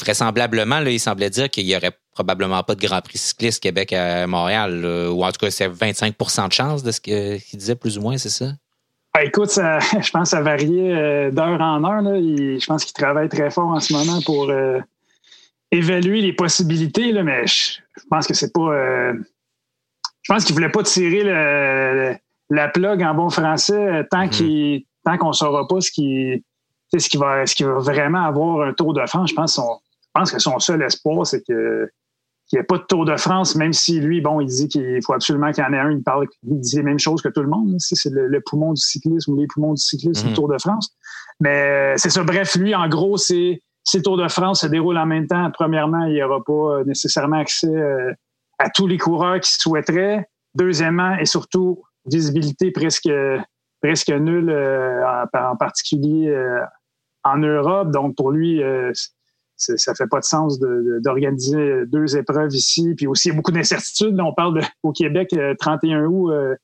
vraisemblablement, 0.00 0.80
là, 0.80 0.90
il 0.90 0.98
semblait 0.98 1.30
dire 1.30 1.48
qu'il 1.48 1.66
n'y 1.66 1.76
aurait 1.76 1.96
probablement 2.10 2.64
pas 2.64 2.74
de 2.74 2.84
Grand 2.84 3.00
Prix 3.00 3.18
cycliste 3.18 3.62
Québec 3.62 3.92
à 3.92 4.26
Montréal, 4.26 4.84
ou 4.84 5.24
en 5.24 5.30
tout 5.30 5.38
cas, 5.38 5.52
c'est 5.52 5.68
25% 5.68 6.48
de 6.48 6.52
chance 6.52 6.82
de 6.82 6.90
ce 6.90 7.00
qu'il 7.00 7.58
disait 7.58 7.76
plus 7.76 7.96
ou 7.96 8.00
moins, 8.00 8.18
c'est 8.18 8.28
ça? 8.28 8.50
Ah, 9.16 9.22
écoute, 9.22 9.50
je 9.54 10.10
pense 10.10 10.22
que 10.22 10.28
ça 10.28 10.42
variait 10.42 10.92
euh, 10.92 11.30
d'heure 11.30 11.60
en 11.60 11.84
heure. 11.84 12.02
Là. 12.02 12.20
je 12.20 12.66
pense 12.66 12.84
qu'il 12.84 12.94
travaille 12.94 13.28
très 13.28 13.48
fort 13.48 13.68
en 13.68 13.78
ce 13.78 13.92
moment 13.92 14.20
pour 14.26 14.50
euh, 14.50 14.80
évaluer 15.70 16.20
les 16.20 16.32
possibilités, 16.32 17.12
là, 17.12 17.22
mais 17.22 17.46
je, 17.46 17.78
pense 18.10 18.26
que 18.26 18.34
c'est 18.34 18.52
pas. 18.52 18.74
Euh, 18.74 19.14
je 20.22 20.32
pense 20.32 20.44
qu'il 20.44 20.54
voulait 20.54 20.68
pas 20.68 20.82
tirer 20.82 22.18
la 22.50 22.68
plug 22.68 23.02
en 23.02 23.14
bon 23.14 23.30
français 23.30 24.06
tant 24.10 24.26
mm-hmm. 24.26 24.80
qu'on 24.80 25.10
tant 25.10 25.18
qu'on 25.18 25.32
saura 25.32 25.68
pas 25.68 25.80
ce 25.80 25.90
qui 25.90 26.44
ce 26.96 27.08
qui 27.08 27.16
va 27.16 27.46
ce 27.46 27.54
qui 27.54 27.62
va 27.62 27.74
vraiment 27.74 28.24
avoir 28.24 28.66
un 28.66 28.72
tour 28.72 28.94
de 28.94 29.06
France. 29.06 29.30
Je 29.30 29.34
pense, 29.34 29.56
je 29.56 30.10
pense 30.12 30.32
que 30.32 30.38
son 30.40 30.58
seul 30.58 30.82
espoir, 30.82 31.24
c'est 31.26 31.46
que 31.46 31.88
n'y 32.54 32.60
a 32.60 32.64
pas 32.64 32.78
de 32.78 32.84
Tour 32.84 33.04
de 33.04 33.16
France, 33.16 33.56
même 33.56 33.72
si 33.72 34.00
lui, 34.00 34.20
bon, 34.20 34.40
il 34.40 34.46
dit 34.46 34.68
qu'il 34.68 35.02
faut 35.04 35.12
absolument 35.12 35.50
qu'il 35.52 35.64
y 35.64 35.66
en 35.66 35.72
ait 35.72 35.78
un. 35.78 35.90
Il 35.90 36.02
parle, 36.02 36.26
il 36.42 36.60
dit 36.60 36.76
les 36.76 36.82
mêmes 36.82 36.98
choses 36.98 37.22
que 37.22 37.28
tout 37.28 37.42
le 37.42 37.48
monde. 37.48 37.74
C'est 37.78 38.10
le, 38.10 38.40
poumon 38.40 38.72
du 38.72 38.80
cyclisme 38.80 39.32
ou 39.32 39.36
les 39.40 39.46
poumons 39.46 39.72
du 39.72 39.80
cyclisme, 39.80 40.24
le 40.26 40.30
mhm. 40.30 40.36
Tour 40.36 40.48
de 40.48 40.58
France. 40.58 40.94
Mais 41.40 41.94
euh, 41.94 41.94
c'est 41.96 42.10
ça. 42.10 42.22
Bref, 42.22 42.54
lui, 42.56 42.74
en 42.74 42.88
gros, 42.88 43.16
c'est 43.16 43.60
si 43.82 43.96
le 43.96 44.02
Tour 44.02 44.16
de 44.16 44.28
France 44.28 44.60
se 44.60 44.66
déroule 44.66 44.98
en 44.98 45.06
même 45.06 45.26
temps, 45.26 45.50
premièrement, 45.52 46.04
il 46.04 46.14
n'y 46.14 46.22
aura 46.22 46.42
pas 46.44 46.52
euh, 46.52 46.84
nécessairement 46.84 47.38
accès 47.38 47.66
euh, 47.66 48.12
à 48.58 48.70
tous 48.70 48.86
les 48.86 48.98
coureurs 48.98 49.40
qui 49.40 49.52
souhaiteraient. 49.52 50.28
Deuxièmement, 50.54 51.16
et 51.16 51.26
surtout, 51.26 51.82
visibilité 52.06 52.70
presque 52.70 53.10
presque 53.82 54.10
nulle, 54.10 54.50
en, 54.50 55.56
particulier 55.56 56.34
en 57.24 57.38
Europe. 57.38 57.90
Donc, 57.90 58.16
pour 58.16 58.30
lui, 58.30 58.62
ça 59.56 59.94
fait 59.94 60.06
pas 60.06 60.20
de 60.20 60.24
sens 60.24 60.58
d'organiser 60.58 61.86
deux 61.86 62.16
épreuves 62.16 62.54
ici. 62.54 62.94
Puis 62.96 63.06
aussi, 63.06 63.28
il 63.28 63.30
y 63.32 63.34
a 63.34 63.36
beaucoup 63.36 63.52
d'incertitudes. 63.52 64.18
On 64.20 64.32
parle 64.32 64.60
au 64.82 64.92
Québec, 64.92 65.34
31 65.58 66.02
euh, 66.02 66.06
août, 66.06 66.30
euh, 66.30 66.54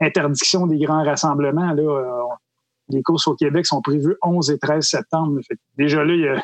interdiction 0.00 0.66
des 0.66 0.78
grands 0.78 1.04
rassemblements. 1.04 1.72
Là, 1.72 1.82
euh, 1.82 2.34
les 2.88 3.02
courses 3.02 3.28
au 3.28 3.34
Québec 3.34 3.66
sont 3.66 3.82
prévues 3.82 4.16
11 4.22 4.50
et 4.50 4.58
13 4.58 4.84
septembre. 4.84 5.40
déjà 5.76 6.04
là, 6.04 6.42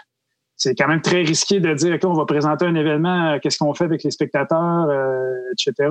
c'est 0.57 0.75
quand 0.75 0.89
même 0.89 1.03
très 1.03 1.23
risqué 1.23 1.61
de 1.61 1.75
dire, 1.75 1.95
OK, 1.97 2.05
on 2.05 2.15
va 2.15 2.25
présenter 2.25 2.65
un 2.65 2.75
événement, 2.75 3.39
qu'est-ce 3.41 3.59
qu'on 3.59 3.75
fait 3.75 3.85
avec 3.85 4.05
les 4.05 4.11
spectateurs, 4.11 4.89
etc. 5.53 5.91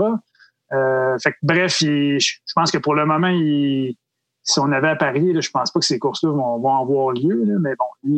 fait 1.21 1.33
bref, 1.43 1.77
je 1.81 2.53
pense 2.55 2.71
que 2.71 2.77
pour 2.77 2.95
le 2.95 3.05
moment, 3.05 3.27
il, 3.27 3.95
si 4.43 4.59
on 4.59 4.71
avait 4.71 4.87
à 4.87 4.95
parier, 4.95 5.33
là, 5.33 5.41
je 5.41 5.49
pense 5.49 5.71
pas 5.71 5.79
que 5.79 5.85
ces 5.85 5.99
courses-là 5.99 6.31
vont, 6.31 6.59
vont, 6.59 6.77
avoir 6.77 7.11
lieu. 7.11 7.43
mais 7.59 7.73
bon, 7.77 8.09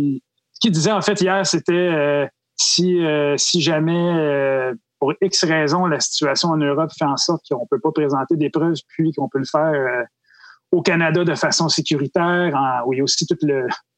ce 0.57 0.59
qu'il 0.59 0.71
disait 0.71 0.91
en 0.91 1.01
fait 1.01 1.21
hier, 1.21 1.45
c'était 1.45 2.29
si, 2.55 2.99
si 3.37 3.61
jamais 3.61 4.73
pour 4.99 5.13
X 5.21 5.43
raisons, 5.43 5.85
la 5.85 5.99
situation 5.99 6.49
en 6.49 6.57
Europe 6.57 6.91
fait 6.97 7.05
en 7.05 7.17
sorte 7.17 7.43
qu'on 7.49 7.61
ne 7.61 7.67
peut 7.69 7.79
pas 7.79 7.91
présenter 7.91 8.35
des 8.35 8.49
preuves, 8.49 8.77
puis 8.87 9.11
qu'on 9.13 9.29
peut 9.29 9.39
le 9.39 9.45
faire 9.45 9.73
euh, 9.73 10.03
au 10.71 10.81
Canada 10.81 11.23
de 11.23 11.35
façon 11.35 11.69
sécuritaire, 11.69 12.83
où 12.85 12.93
il 12.93 12.97
y 12.97 12.99
a 12.99 13.03
aussi 13.03 13.25
tout 13.27 13.37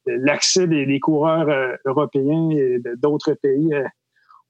l'accès 0.06 0.68
des, 0.68 1.00
coureurs 1.00 1.50
euh, 1.50 1.76
européens 1.86 2.50
et 2.52 2.80
d'autres 2.98 3.34
pays 3.42 3.74
euh, 3.74 3.86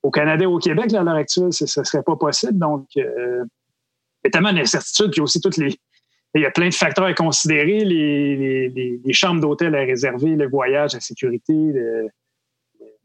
au 0.01 0.12
Canada 0.12 0.44
et 0.44 0.48
au 0.48 0.60
Québec, 0.60 0.94
à 0.94 1.04
l'heure 1.04 1.16
actuelle, 1.16 1.54
ce 1.54 1.63
ne 1.63 1.86
serait 1.86 2.04
pas 2.04 2.16
possible. 2.16 2.58
Donc, 2.58 2.88
il 2.96 3.04
y 3.04 4.28
a 4.28 4.30
tellement 4.32 4.54
d'incertitudes, 4.54 5.12
puis 5.12 5.22
aussi 5.22 5.42
toutes 5.42 5.58
les. 5.58 5.78
Il 6.36 6.41
y 6.41 6.45
a 6.45 6.51
plein 6.51 6.69
de 6.69 6.74
facteurs 6.74 7.05
à 7.05 7.13
considérer, 7.13 7.83
les, 7.83 9.13
chambres 9.13 9.41
d'hôtel 9.41 9.75
à 9.75 9.79
réserver, 9.79 10.36
le 10.36 10.48
voyage, 10.48 10.93
la 10.93 11.00
sécurité. 11.00 11.53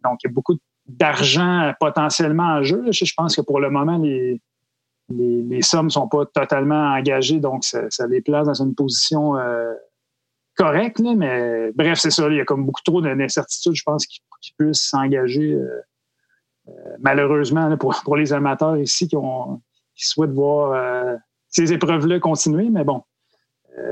donc, 0.05 0.19
il 0.23 0.27
y 0.27 0.31
a 0.31 0.33
beaucoup 0.33 0.57
d'argent 0.87 1.73
potentiellement 1.81 2.57
en 2.57 2.63
jeu. 2.63 2.85
Je, 2.91 3.13
pense 3.17 3.35
que 3.35 3.41
pour 3.41 3.61
le 3.61 3.71
moment, 3.71 3.97
les, 3.99 4.41
les, 5.09 5.63
sommes 5.63 5.87
ne 5.87 5.91
sont 5.91 6.09
pas 6.09 6.27
totalement 6.27 6.95
engagées, 6.95 7.41
donc 7.41 7.65
ça, 7.65 7.89
les 8.09 8.21
place 8.21 8.47
dans 8.47 8.63
une 8.63 8.75
position 8.75 9.37
euh, 9.37 9.73
correcte. 10.57 11.01
mais 11.01 11.73
bref, 11.73 11.99
c'est 11.99 12.11
ça. 12.11 12.29
Il 12.29 12.37
y 12.37 12.41
a 12.41 12.45
comme 12.45 12.65
beaucoup 12.65 12.83
trop 12.85 13.01
d'incertitudes, 13.01 13.75
je 13.75 13.83
pense, 13.85 14.07
qui, 14.07 14.21
puissent 14.59 14.91
s'engager 14.91 15.55
euh, 15.55 15.81
euh, 16.69 16.73
malheureusement 17.01 17.75
pour, 17.79 18.17
les 18.17 18.35
amateurs 18.35 18.77
ici 18.77 19.09
qui, 19.09 19.17
qui 19.95 20.07
souhaitent 20.07 20.33
voir 20.33 21.19
ces 21.49 21.73
épreuves-là 21.73 22.21
continuer. 22.21 22.69
Mais 22.69 22.85
bon, 22.85 23.03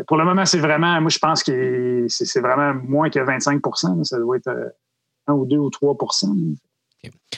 pour 0.06 0.16
le 0.16 0.24
moment, 0.24 0.44
c'est 0.44 0.58
vraiment, 0.58 1.00
moi, 1.00 1.10
je 1.10 1.18
pense 1.18 1.42
que 1.42 2.06
c'est 2.08 2.40
vraiment 2.40 2.74
moins 2.74 3.10
que 3.10 3.18
25% 3.18 4.04
Ça 4.04 4.18
doit 4.18 4.36
être 4.36 4.50
1 5.26 5.32
ou 5.32 5.46
2 5.46 5.56
ou 5.56 5.68
3% 5.68 6.56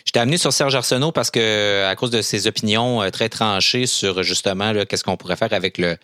je 0.07 0.13
t'ai 0.13 0.21
amené 0.21 0.37
sur 0.37 0.53
Serge 0.53 0.75
Arsenault 0.75 1.13
parce 1.13 1.31
que, 1.31 1.85
à 1.87 1.97
cause 1.97 2.11
de 2.11 2.23
ses 2.23 2.47
opinions 2.47 3.03
euh, 3.03 3.11
très 3.11 3.29
tranchées 3.29 3.87
sur 3.87 4.23
justement 4.23 4.73
qu'est-ce 4.85 5.05
qu'on 5.05 5.17
pourrait 5.17 5.37
faire 5.37 5.53
avec 5.53 5.79
le, 5.79 5.97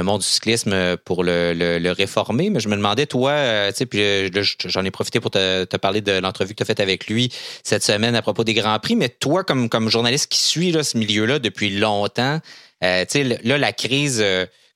monde 0.00 0.20
du 0.20 0.26
cyclisme 0.26 0.72
euh, 0.72 0.96
pour 1.04 1.24
le, 1.24 1.90
réformer. 1.90 2.50
Mais 2.50 2.60
je 2.60 2.68
me 2.68 2.76
demandais, 2.76 3.06
toi, 3.06 3.32
euh, 3.32 3.70
tu 3.70 3.78
sais, 3.78 3.86
puis 3.86 4.30
j'en 4.66 4.84
ai 4.84 4.90
profité 4.92 5.18
pour 5.18 5.32
te, 5.32 5.76
parler 5.76 6.00
de 6.00 6.12
l'entrevue 6.12 6.54
que 6.54 6.58
tu 6.58 6.62
as 6.62 6.66
faite 6.66 6.80
avec 6.80 7.08
lui 7.08 7.32
cette 7.64 7.82
semaine 7.82 8.14
à 8.14 8.22
propos 8.22 8.44
des 8.44 8.54
Grands 8.54 8.78
Prix. 8.78 8.94
Mais 8.94 9.08
toi, 9.08 9.42
comme, 9.42 9.68
comme 9.68 9.88
journaliste 9.88 10.30
qui 10.30 10.38
suit 10.38 10.72
ce 10.82 10.96
milieu-là 10.96 11.40
depuis 11.40 11.76
longtemps, 11.76 12.38
tu 12.80 12.88
sais, 13.08 13.24
là, 13.42 13.58
la 13.58 13.72
crise 13.72 14.24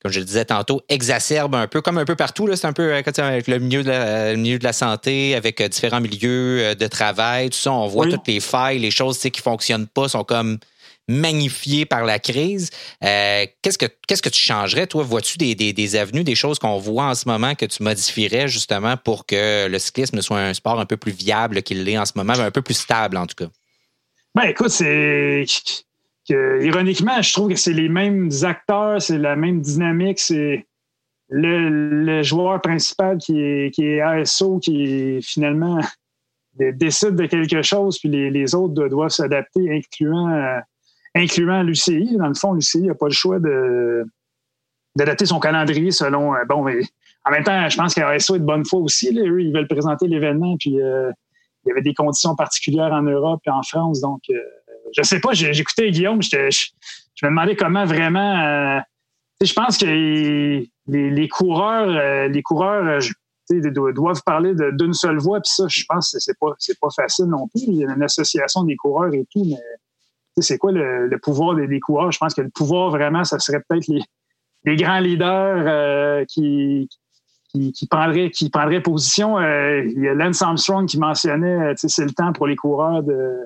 comme 0.02 0.12
je 0.12 0.18
le 0.18 0.24
disais 0.24 0.44
tantôt, 0.44 0.82
exacerbe 0.88 1.54
un 1.54 1.68
peu, 1.68 1.80
comme 1.80 1.96
un 1.96 2.04
peu 2.04 2.16
partout. 2.16 2.48
C'est 2.56 2.66
un 2.66 2.72
peu 2.72 2.92
euh, 2.92 3.02
avec 3.18 3.46
le 3.46 3.58
milieu 3.58 3.84
de 3.84 3.88
la, 3.88 4.34
milieu 4.34 4.58
de 4.58 4.64
la 4.64 4.72
santé, 4.72 5.36
avec 5.36 5.60
euh, 5.60 5.68
différents 5.68 6.00
milieux 6.00 6.60
euh, 6.60 6.74
de 6.74 6.86
travail, 6.88 7.50
tout 7.50 7.58
ça. 7.58 7.72
On 7.72 7.86
voit 7.86 8.08
toutes 8.08 8.26
les 8.26 8.40
failles, 8.40 8.80
les 8.80 8.90
choses 8.90 9.18
qui 9.18 9.30
ne 9.30 9.42
fonctionnent 9.42 9.86
pas 9.86 10.08
sont 10.08 10.24
comme 10.24 10.58
magnifiées 11.08 11.84
par 11.84 12.04
la 12.04 12.18
crise. 12.18 12.70
qu'est-ce, 13.00 13.78
que, 13.78 13.86
qu'est-ce 14.06 14.22
que 14.22 14.28
tu 14.28 14.40
changerais, 14.40 14.86
toi? 14.86 15.02
Vois-tu 15.02 15.36
des, 15.36 15.54
des, 15.54 15.96
avenues, 15.96 16.24
des 16.24 16.36
choses 16.36 16.58
qu'on 16.58 16.78
voit 16.78 17.04
en 17.04 17.14
ce 17.14 17.28
moment 17.28 17.54
que 17.54 17.66
tu 17.66 17.82
modifierais 17.82 18.46
justement 18.48 18.96
pour 18.96 19.26
que 19.26 19.66
le 19.66 19.78
cyclisme 19.78 20.20
soit 20.22 20.38
un 20.38 20.54
sport 20.54 20.78
un 20.78 20.86
peu 20.86 20.96
plus 20.96 21.12
viable 21.12 21.62
qu'il 21.62 21.84
l'est 21.84 21.98
en 21.98 22.06
ce 22.06 22.12
moment, 22.14 22.34
un 22.34 22.50
peu 22.52 22.62
plus 22.62 22.74
stable 22.74 23.16
en 23.16 23.26
tout 23.26 23.34
cas? 23.36 23.50
Ben 24.34 24.44
écoute, 24.44 24.70
c'est 24.70 25.44
ironiquement, 26.28 27.20
je 27.20 27.32
trouve 27.32 27.50
que 27.50 27.56
c'est 27.56 27.72
les 27.72 27.88
mêmes 27.88 28.30
acteurs, 28.42 29.02
c'est 29.02 29.18
la 29.18 29.36
même 29.36 29.60
dynamique, 29.60 30.20
c'est 30.20 30.66
le, 31.32 32.22
joueur 32.22 32.60
principal 32.60 33.18
qui 33.18 33.40
est, 33.40 33.74
qui 33.74 33.86
est 33.86 34.00
ASO 34.00 34.58
qui 34.58 35.20
finalement 35.22 35.80
décide 36.58 37.16
de 37.16 37.26
quelque 37.26 37.62
chose, 37.62 37.98
puis 37.98 38.08
les, 38.08 38.54
autres 38.54 38.88
doivent 38.88 39.10
s'adapter, 39.10 39.74
incluant, 39.74 40.30
euh, 40.30 40.58
incluant 41.14 41.62
l'UCI. 41.62 42.16
Dans 42.16 42.28
le 42.28 42.34
fond, 42.34 42.52
l'UCI 42.52 42.82
n'a 42.82 42.94
pas 42.94 43.06
le 43.06 43.12
choix 43.12 43.38
de 43.38 44.04
d'adapter 44.94 45.24
son 45.24 45.40
calendrier 45.40 45.90
selon. 45.90 46.34
Euh, 46.34 46.44
bon, 46.46 46.62
mais 46.62 46.80
en 47.24 47.30
même 47.30 47.44
temps, 47.44 47.68
je 47.68 47.76
pense 47.76 47.94
qu'ASO 47.94 48.36
est 48.36 48.40
de 48.40 48.44
bonne 48.44 48.66
foi 48.66 48.80
aussi. 48.80 49.08
eux, 49.18 49.40
ils 49.40 49.52
veulent 49.52 49.68
présenter 49.68 50.06
l'événement, 50.06 50.56
puis 50.58 50.80
euh, 50.82 51.10
il 51.64 51.70
y 51.70 51.72
avait 51.72 51.82
des 51.82 51.94
conditions 51.94 52.36
particulières 52.36 52.92
en 52.92 53.02
Europe 53.02 53.40
et 53.46 53.50
en 53.50 53.62
France, 53.62 54.00
donc 54.00 54.20
je 54.96 55.02
sais 55.02 55.20
pas, 55.20 55.32
j'écoutais 55.32 55.90
Guillaume, 55.90 56.22
je, 56.22 56.36
me 56.36 57.28
demandais 57.28 57.56
comment 57.56 57.84
vraiment. 57.84 58.40
Euh, 58.40 58.80
je 59.40 59.52
pense 59.52 59.78
que 59.78 59.86
les, 59.86 61.28
coureurs, 61.28 61.88
euh, 61.88 62.28
les 62.28 62.42
coureurs 62.42 63.00
euh, 63.50 63.92
doivent 63.92 64.22
parler 64.24 64.54
d'une 64.72 64.92
seule 64.92 65.18
voix, 65.18 65.40
puis 65.40 65.50
ça, 65.52 65.64
je 65.68 65.84
pense 65.88 66.12
que 66.12 66.18
c'est 66.20 66.38
pas, 66.38 66.52
pas 66.80 66.88
facile 66.94 67.26
non 67.26 67.48
plus. 67.48 67.64
Il 67.66 67.76
y 67.76 67.86
a 67.86 67.92
une 67.92 68.02
association 68.02 68.64
des 68.64 68.76
coureurs 68.76 69.12
et 69.12 69.26
tout, 69.32 69.44
mais 69.44 70.42
c'est 70.42 70.58
quoi 70.58 70.72
le, 70.72 71.18
pouvoir 71.20 71.56
des, 71.56 71.80
coureurs? 71.80 72.12
Je 72.12 72.18
pense 72.18 72.34
que 72.34 72.42
le 72.42 72.50
pouvoir, 72.50 72.90
vraiment, 72.90 73.24
ça 73.24 73.38
serait 73.38 73.62
peut-être 73.68 73.88
les, 73.88 74.76
grands 74.76 75.00
leaders 75.00 76.24
qui, 76.26 76.88
prendraient, 77.90 78.80
position. 78.80 79.40
il 79.40 80.02
y 80.02 80.08
a 80.08 80.14
Lance 80.14 80.40
Armstrong 80.40 80.86
qui 80.86 80.98
mentionnait, 80.98 81.72
c'est 81.76 82.04
le 82.04 82.12
temps 82.12 82.32
pour 82.32 82.46
les 82.46 82.56
coureurs 82.56 83.02
de 83.02 83.44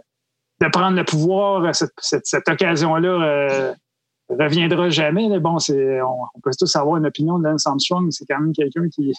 de 0.61 0.69
prendre 0.69 0.97
le 0.97 1.05
pouvoir, 1.05 1.75
cette, 1.75 2.49
occasion-là 2.49 3.09
euh, 3.09 3.73
reviendra 4.29 4.89
jamais. 4.89 5.29
Mais 5.29 5.41
bon, 5.41 5.59
c'est, 5.59 6.01
on, 6.03 6.41
peut 6.43 6.51
tous 6.59 6.75
avoir 6.77 6.97
une 6.97 7.07
opinion 7.07 7.39
de 7.39 7.45
Lance 7.45 7.67
Armstrong. 7.67 8.09
C'est 8.11 8.25
quand 8.27 8.41
même 8.41 8.53
quelqu'un 8.53 8.89
qui, 8.89 9.13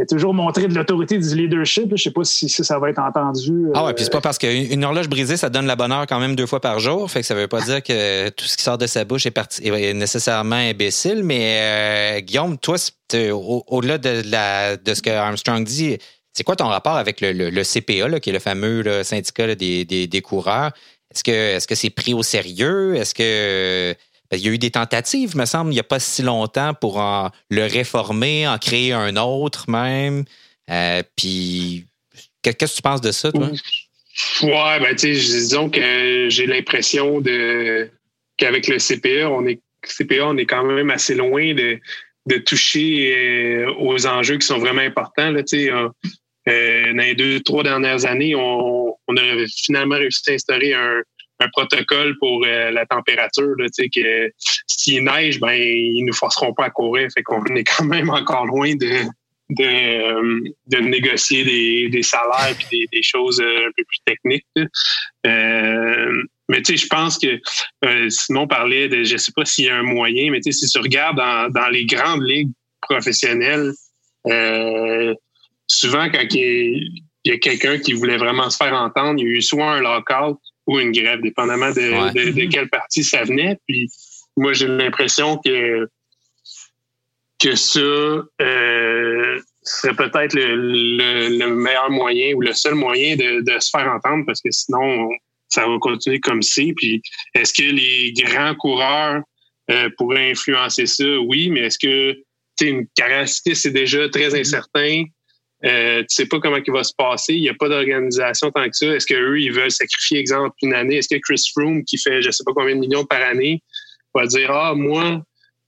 a 0.00 0.06
toujours 0.06 0.32
montré 0.32 0.68
de 0.68 0.74
l'autorité 0.74 1.18
du 1.18 1.34
leadership. 1.34 1.86
Je 1.88 1.92
ne 1.92 1.96
sais 1.96 2.10
pas 2.12 2.22
si 2.22 2.48
ça, 2.48 2.78
va 2.78 2.90
être 2.90 3.00
entendu. 3.00 3.66
Ah 3.74 3.84
ouais, 3.84 3.94
puis 3.94 4.04
c'est 4.04 4.12
pas 4.12 4.20
parce 4.20 4.38
qu'une 4.38 4.84
horloge 4.84 5.08
brisée, 5.08 5.36
ça 5.36 5.50
donne 5.50 5.66
la 5.66 5.74
bonne 5.74 5.90
heure 5.90 6.06
quand 6.06 6.20
même 6.20 6.36
deux 6.36 6.46
fois 6.46 6.60
par 6.60 6.78
jour. 6.78 7.10
Fait 7.10 7.20
que 7.20 7.26
ça 7.26 7.34
veut 7.34 7.48
pas 7.48 7.60
dire 7.62 7.82
que 7.82 8.28
tout 8.30 8.44
ce 8.44 8.56
qui 8.56 8.62
sort 8.62 8.78
de 8.78 8.86
sa 8.86 9.04
bouche 9.04 9.26
est, 9.26 9.94
nécessairement 9.94 10.56
imbécile. 10.56 11.24
Mais 11.24 12.18
euh, 12.18 12.20
Guillaume, 12.20 12.58
toi, 12.58 12.76
au-delà 13.12 13.98
de, 13.98 14.76
de 14.76 14.94
ce 14.94 15.02
que 15.02 15.10
Armstrong 15.10 15.64
dit, 15.64 15.98
c'est 16.38 16.44
quoi 16.44 16.54
ton 16.54 16.68
rapport 16.68 16.96
avec 16.96 17.20
le, 17.20 17.62
CPA, 17.64 18.20
qui 18.20 18.30
est 18.30 18.32
le 18.32 18.38
fameux 18.38 19.02
syndicat 19.02 19.56
des, 19.56 20.22
coureurs? 20.22 20.70
Est-ce 21.12 21.66
que 21.66 21.74
c'est 21.74 21.90
pris 21.90 22.14
au 22.14 22.22
sérieux? 22.22 22.94
Est-ce 22.94 23.12
que 23.12 23.96
il 24.30 24.38
y 24.38 24.48
a 24.48 24.52
eu 24.52 24.58
des 24.58 24.70
tentatives, 24.70 25.36
me 25.36 25.46
semble, 25.46 25.72
il 25.72 25.74
n'y 25.74 25.80
a 25.80 25.84
pas 25.84 25.98
si 25.98 26.22
longtemps 26.22 26.74
pour 26.74 27.02
le 27.50 27.62
réformer, 27.66 28.46
en 28.46 28.58
créer 28.58 28.92
un 28.92 29.16
autre 29.16 29.68
même. 29.68 30.24
Euh, 30.70 31.02
puis, 31.16 31.86
qu'est-ce 32.42 32.56
que 32.56 32.76
tu 32.76 32.82
penses 32.82 33.00
de 33.00 33.10
ça, 33.10 33.32
toi? 33.32 33.50
Ouais, 34.42 34.80
ben, 34.80 34.94
disons 34.94 35.70
que 35.70 36.26
j'ai 36.28 36.46
l'impression 36.46 37.20
qu'avec 38.36 38.68
le 38.68 38.78
CPA, 38.78 39.28
on 39.28 39.44
est 39.46 39.60
CPA, 39.84 40.26
on 40.26 40.36
est 40.36 40.46
quand 40.46 40.64
même 40.64 40.90
assez 40.90 41.16
loin 41.16 41.54
de, 41.54 41.80
toucher 42.44 43.16
euh, 43.16 43.72
aux 43.78 44.06
enjeux 44.06 44.36
qui 44.36 44.46
sont 44.46 44.58
vraiment 44.58 44.82
importants. 44.82 45.30
Là, 45.30 45.42
dans 46.48 47.02
les 47.02 47.14
deux, 47.14 47.40
trois 47.40 47.62
dernières 47.62 48.06
années, 48.06 48.34
on, 48.34 48.94
a 49.16 49.46
finalement 49.64 49.96
réussi 49.96 50.30
à 50.30 50.34
instaurer 50.34 50.74
un, 50.74 51.02
protocole 51.52 52.16
pour 52.18 52.44
euh, 52.44 52.72
la 52.72 52.84
température. 52.84 53.54
Là, 53.58 53.66
que 53.68 54.32
s'il 54.66 55.04
neige, 55.04 55.38
ben 55.38 55.52
ils 55.52 56.04
nous 56.04 56.12
forceront 56.12 56.52
pas 56.52 56.64
à 56.64 56.70
courir. 56.70 57.08
Fait 57.14 57.22
qu'on 57.22 57.44
est 57.54 57.62
quand 57.62 57.84
même 57.84 58.10
encore 58.10 58.46
loin 58.46 58.74
de 58.74 59.04
de 59.50 60.78
négocier 60.78 61.88
des, 61.88 62.02
salaires 62.02 62.54
et 62.70 62.86
des, 62.92 63.02
choses 63.02 63.40
un 63.40 63.70
peu 63.76 63.84
plus 63.84 63.98
techniques. 64.04 64.46
mais 65.24 66.62
tu 66.62 66.76
sais, 66.76 66.76
je 66.76 66.86
pense 66.88 67.18
que 67.18 67.40
sinon 68.10 68.42
on 68.42 68.46
parlait 68.46 68.88
de, 68.88 69.04
je 69.04 69.16
sais 69.16 69.32
pas 69.34 69.46
s'il 69.46 69.66
y 69.66 69.70
a 69.70 69.76
un 69.76 69.84
moyen, 69.84 70.30
mais 70.30 70.40
tu 70.40 70.52
sais, 70.52 70.66
si 70.66 70.72
tu 70.72 70.78
regardes 70.80 71.16
dans, 71.16 71.48
dans 71.50 71.68
les 71.68 71.86
grandes 71.86 72.24
ligues 72.24 72.52
professionnelles, 72.82 73.72
euh, 74.26 75.14
souvent, 75.68 76.08
quand 76.10 76.24
il 76.32 77.02
y 77.24 77.30
a, 77.30 77.38
quelqu'un 77.38 77.78
qui 77.78 77.92
voulait 77.92 78.16
vraiment 78.16 78.50
se 78.50 78.56
faire 78.56 78.74
entendre, 78.74 79.20
il 79.20 79.28
y 79.28 79.28
a 79.28 79.34
eu 79.36 79.42
soit 79.42 79.72
un 79.72 79.80
lockout 79.80 80.38
ou 80.66 80.78
une 80.78 80.92
grève, 80.92 81.20
dépendamment 81.22 81.70
de, 81.70 82.50
quelle 82.50 82.68
partie 82.68 83.04
ça 83.04 83.24
venait. 83.24 83.58
Puis 83.66 83.88
moi, 84.36 84.52
j'ai 84.52 84.66
l'impression 84.66 85.38
que 85.38 85.88
que 87.38 87.54
ça 87.54 87.78
euh, 87.80 89.40
serait 89.62 89.94
peut-être 89.94 90.34
le, 90.34 91.46
meilleur 91.46 91.88
moyen 91.88 92.34
ou 92.34 92.40
le 92.40 92.52
seul 92.52 92.74
moyen 92.74 93.14
de, 93.14 93.58
se 93.60 93.70
faire 93.70 93.88
entendre 93.88 94.24
parce 94.26 94.40
que 94.40 94.50
sinon, 94.50 95.08
ça 95.48 95.66
va 95.66 95.78
continuer 95.78 96.18
comme 96.18 96.42
c'est. 96.42 96.72
Puis 96.76 97.00
est-ce 97.34 97.52
que 97.54 97.62
les 97.62 98.12
grands 98.12 98.56
coureurs 98.56 99.22
euh, 99.70 99.88
pourraient 99.96 100.32
influencer 100.32 100.86
ça? 100.86 101.04
Oui, 101.20 101.48
mais 101.50 101.60
est-ce 101.60 101.78
que 101.78 102.18
une 102.60 102.88
carrière 102.96 103.28
c'est 103.28 103.70
déjà 103.70 104.08
très 104.08 104.38
incertain? 104.38 105.04
Euh, 105.64 106.00
tu 106.02 106.06
sais 106.10 106.26
pas 106.26 106.38
comment 106.38 106.58
il 106.64 106.72
va 106.72 106.84
se 106.84 106.92
passer. 106.96 107.34
Il 107.34 107.40
n'y 107.40 107.48
a 107.48 107.54
pas 107.54 107.68
d'organisation 107.68 108.50
tant 108.50 108.64
que 108.64 108.76
ça. 108.76 108.86
Est-ce 108.86 109.06
qu'eux, 109.06 109.40
ils 109.40 109.52
veulent 109.52 109.70
sacrifier, 109.70 110.18
exemple, 110.18 110.54
une 110.62 110.74
année? 110.74 110.96
Est-ce 110.96 111.08
que 111.08 111.20
Chris 111.20 111.42
Froome, 111.52 111.84
qui 111.84 111.98
fait 111.98 112.22
je 112.22 112.30
sais 112.30 112.44
pas 112.44 112.52
combien 112.54 112.74
de 112.74 112.80
millions 112.80 113.04
par 113.04 113.22
année, 113.22 113.62
va 114.14 114.26
dire 114.26 114.50
Ah, 114.52 114.74
moi, 114.74 115.22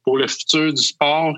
pour 0.05 0.17
le 0.17 0.27
futur 0.27 0.73
du 0.73 0.83
sport, 0.83 1.35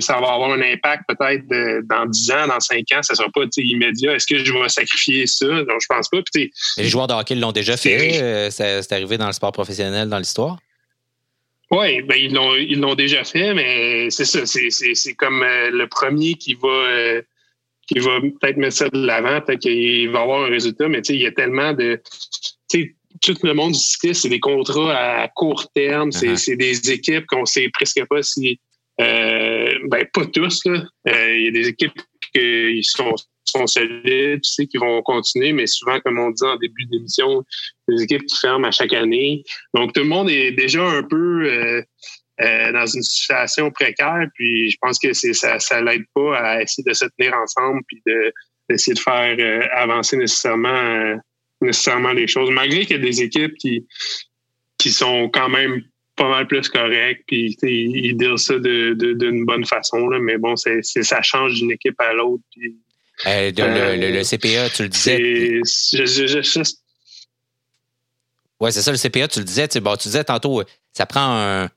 ça 0.00 0.20
va 0.20 0.32
avoir 0.32 0.52
un 0.52 0.60
impact 0.60 1.04
peut-être 1.08 1.46
dans 1.88 2.06
10 2.06 2.30
ans, 2.30 2.46
dans 2.46 2.60
5 2.60 2.78
ans, 2.92 3.02
ça 3.02 3.14
ne 3.14 3.16
sera 3.16 3.28
pas 3.30 3.40
immédiat. 3.56 4.14
Est-ce 4.14 4.26
que 4.26 4.44
je 4.44 4.52
vais 4.52 4.68
sacrifier 4.68 5.26
ça? 5.26 5.46
Donc, 5.46 5.80
je 5.80 5.86
pense 5.88 6.08
pas. 6.08 6.18
les 6.34 6.88
joueurs 6.88 7.06
de 7.06 7.14
hockey 7.14 7.34
l'ont 7.34 7.52
déjà 7.52 7.76
fait. 7.76 8.22
Euh, 8.22 8.50
c'est 8.50 8.92
arrivé 8.92 9.18
dans 9.18 9.26
le 9.26 9.32
sport 9.32 9.52
professionnel 9.52 10.08
dans 10.08 10.18
l'histoire? 10.18 10.58
Oui, 11.70 12.00
ben 12.02 12.16
ils 12.18 12.32
l'ont 12.32 12.54
ils 12.54 12.80
l'ont 12.80 12.94
déjà 12.94 13.24
fait, 13.24 13.52
mais 13.52 14.08
c'est 14.08 14.24
ça, 14.24 14.46
c'est 14.46 15.14
comme 15.14 15.42
euh, 15.42 15.70
le 15.70 15.86
premier 15.86 16.34
qui 16.34 16.54
va 16.54 16.68
euh, 16.68 17.20
qui 17.88 17.98
va 18.00 18.20
peut-être 18.20 18.56
mettre 18.58 18.76
ça 18.76 18.88
de 18.88 19.06
l'avant, 19.06 19.40
peut-être 19.40 19.60
qu'il 19.60 20.10
va 20.10 20.20
avoir 20.20 20.44
un 20.44 20.48
résultat, 20.48 20.88
mais 20.88 21.02
tu 21.02 21.12
sais, 21.12 21.14
il 21.14 21.22
y 21.22 21.26
a 21.26 21.32
tellement 21.32 21.72
de 21.72 22.00
tout 23.22 23.34
le 23.42 23.54
monde 23.54 23.72
du 23.72 23.78
cyclisme, 23.78 24.22
c'est 24.22 24.28
des 24.28 24.40
contrats 24.40 24.94
à 24.94 25.28
court 25.28 25.70
terme, 25.74 26.12
c'est 26.12 26.34
uh-huh. 26.34 26.56
des 26.56 26.90
équipes 26.90 27.26
qu'on 27.26 27.46
sait 27.46 27.68
presque 27.72 28.04
pas 28.08 28.22
si 28.22 28.60
euh, 29.00 29.78
ben 29.88 30.06
pas 30.12 30.26
tous, 30.26 30.64
là. 30.66 30.82
Il 31.06 31.44
y 31.44 31.48
a 31.48 31.50
des 31.50 31.68
équipes 31.68 31.92
qui 32.34 32.82
sont 32.82 33.14
sont 33.48 33.66
solides, 33.66 34.40
tu 34.42 34.50
sais, 34.50 34.66
qui 34.66 34.76
vont 34.76 35.02
continuer, 35.02 35.52
mais 35.52 35.66
souvent, 35.66 35.98
comme 36.00 36.18
on 36.18 36.30
dit 36.30 36.44
en 36.44 36.56
début 36.56 36.84
d'émission, 36.86 37.44
des 37.88 38.02
équipes 38.02 38.26
qui 38.26 38.36
ferment 38.36 38.68
à 38.68 38.70
chaque 38.70 38.92
année. 38.92 39.42
Donc, 39.74 39.92
tout 39.92 40.02
le 40.02 40.06
monde 40.06 40.30
est 40.30 40.52
déjà 40.52 40.84
un 40.84 41.02
peu 41.02 41.50
euh, 41.50 41.82
euh, 42.40 42.72
dans 42.72 42.86
une 42.86 43.02
situation 43.02 43.70
précaire, 43.70 44.26
puis 44.34 44.70
je 44.70 44.76
pense 44.80 44.98
que 44.98 45.12
c'est 45.12 45.32
ça, 45.32 45.58
ça 45.58 45.80
l'aide 45.80 46.04
pas 46.14 46.38
à 46.38 46.62
essayer 46.62 46.84
de 46.84 46.92
se 46.94 47.04
tenir 47.16 47.34
ensemble, 47.34 47.80
puis 47.86 48.00
de 48.06 48.32
d'essayer 48.68 48.94
de 48.94 49.00
faire 49.00 49.36
euh, 49.38 49.66
avancer 49.72 50.16
nécessairement 50.16 51.16
nécessairement 51.60 52.12
les 52.12 52.26
choses, 52.26 52.50
malgré 52.50 52.84
qu'il 52.86 52.96
y 52.96 53.00
a 53.00 53.02
des 53.02 53.22
équipes 53.22 53.54
qui 53.56 53.86
qui 54.76 54.90
sont 54.90 55.28
quand 55.30 55.48
même 55.48 55.82
pas 56.14 56.28
mal 56.28 56.46
plus 56.46 56.68
correctes, 56.68 57.24
puis 57.26 57.56
ils 57.62 58.16
disent 58.16 58.44
ça 58.44 58.54
d'une 58.54 58.94
de, 58.94 59.44
bonne 59.44 59.64
façon, 59.64 60.08
là, 60.08 60.18
mais 60.20 60.36
bon, 60.36 60.54
c'est 60.56 60.82
ça 60.82 61.22
change 61.22 61.54
d'une 61.54 61.72
équipe 61.72 62.00
à 62.00 62.12
l'autre, 62.12 62.42
euh, 63.26 63.50
le, 63.52 64.22
CPA, 64.22 64.70
tu 64.70 64.82
le 64.84 64.88
disais. 64.88 65.60
Oui, 68.60 68.72
c'est 68.72 68.82
ça, 68.82 68.92
le 68.92 68.98
CPA, 68.98 69.28
tu 69.28 69.40
le 69.40 69.44
disais. 69.44 69.66
Tu, 69.68 69.80
tu 69.80 70.08
disais 70.08 70.24
tantôt, 70.24 70.62
ça 70.92 71.06
prend 71.06 71.68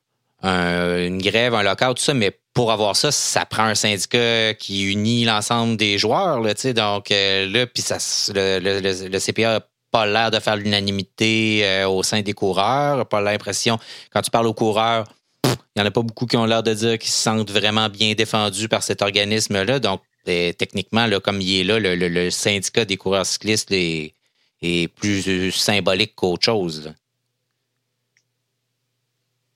une 0.44 1.22
grève, 1.22 1.54
un 1.54 1.64
lockout, 1.64 1.96
tout 1.96 2.04
ça, 2.04 2.14
mais 2.14 2.32
pour 2.54 2.72
avoir 2.72 2.96
ça, 2.96 3.12
ça 3.12 3.46
prend 3.46 3.64
un 3.64 3.76
syndicat 3.76 4.54
qui 4.54 4.92
unit 4.92 5.26
l'ensemble 5.26 5.78
des 5.78 5.98
joueurs. 5.98 6.42
Là, 6.42 6.54
donc 6.74 7.12
euh, 7.12 7.48
là, 7.48 7.68
puis 7.68 7.82
ça, 7.82 7.98
le, 8.34 9.20
CPA 9.20 9.54
n'a 9.54 9.60
pas 9.92 10.06
l'air 10.06 10.32
de 10.32 10.40
faire 10.40 10.56
l'unanimité 10.56 11.62
euh, 11.64 11.88
au 11.88 12.04
sein 12.04 12.22
des 12.22 12.34
coureurs, 12.34 13.06
pas 13.08 13.22
l'impression. 13.22 13.78
Quand 14.12 14.22
tu 14.22 14.32
parles 14.32 14.48
aux 14.48 14.54
coureurs, 14.54 15.06
il 15.46 15.52
n'y 15.78 15.84
en 15.84 15.86
a 15.86 15.92
pas 15.92 16.02
beaucoup 16.02 16.26
qui 16.26 16.38
ont 16.38 16.46
l'air 16.46 16.64
de 16.64 16.74
dire 16.74 16.98
qu'ils 16.98 17.12
se 17.12 17.22
sentent 17.22 17.52
vraiment 17.52 17.88
bien 17.90 18.14
défendus 18.14 18.68
par 18.68 18.84
cet 18.84 19.02
organisme-là. 19.02 19.80
Donc, 19.80 20.02
techniquement, 20.26 21.08
là, 21.08 21.20
comme 21.20 21.40
il 21.40 21.62
est 21.62 21.64
là, 21.64 21.80
le, 21.80 22.30
syndicat 22.30 22.86
des 22.86 22.98
coureurs 22.98 23.26
cyclistes 23.26 23.72
est, 23.72 24.14
plus 24.96 25.52
symbolique 25.52 26.14
qu'autre 26.16 26.46
chose. 26.46 26.94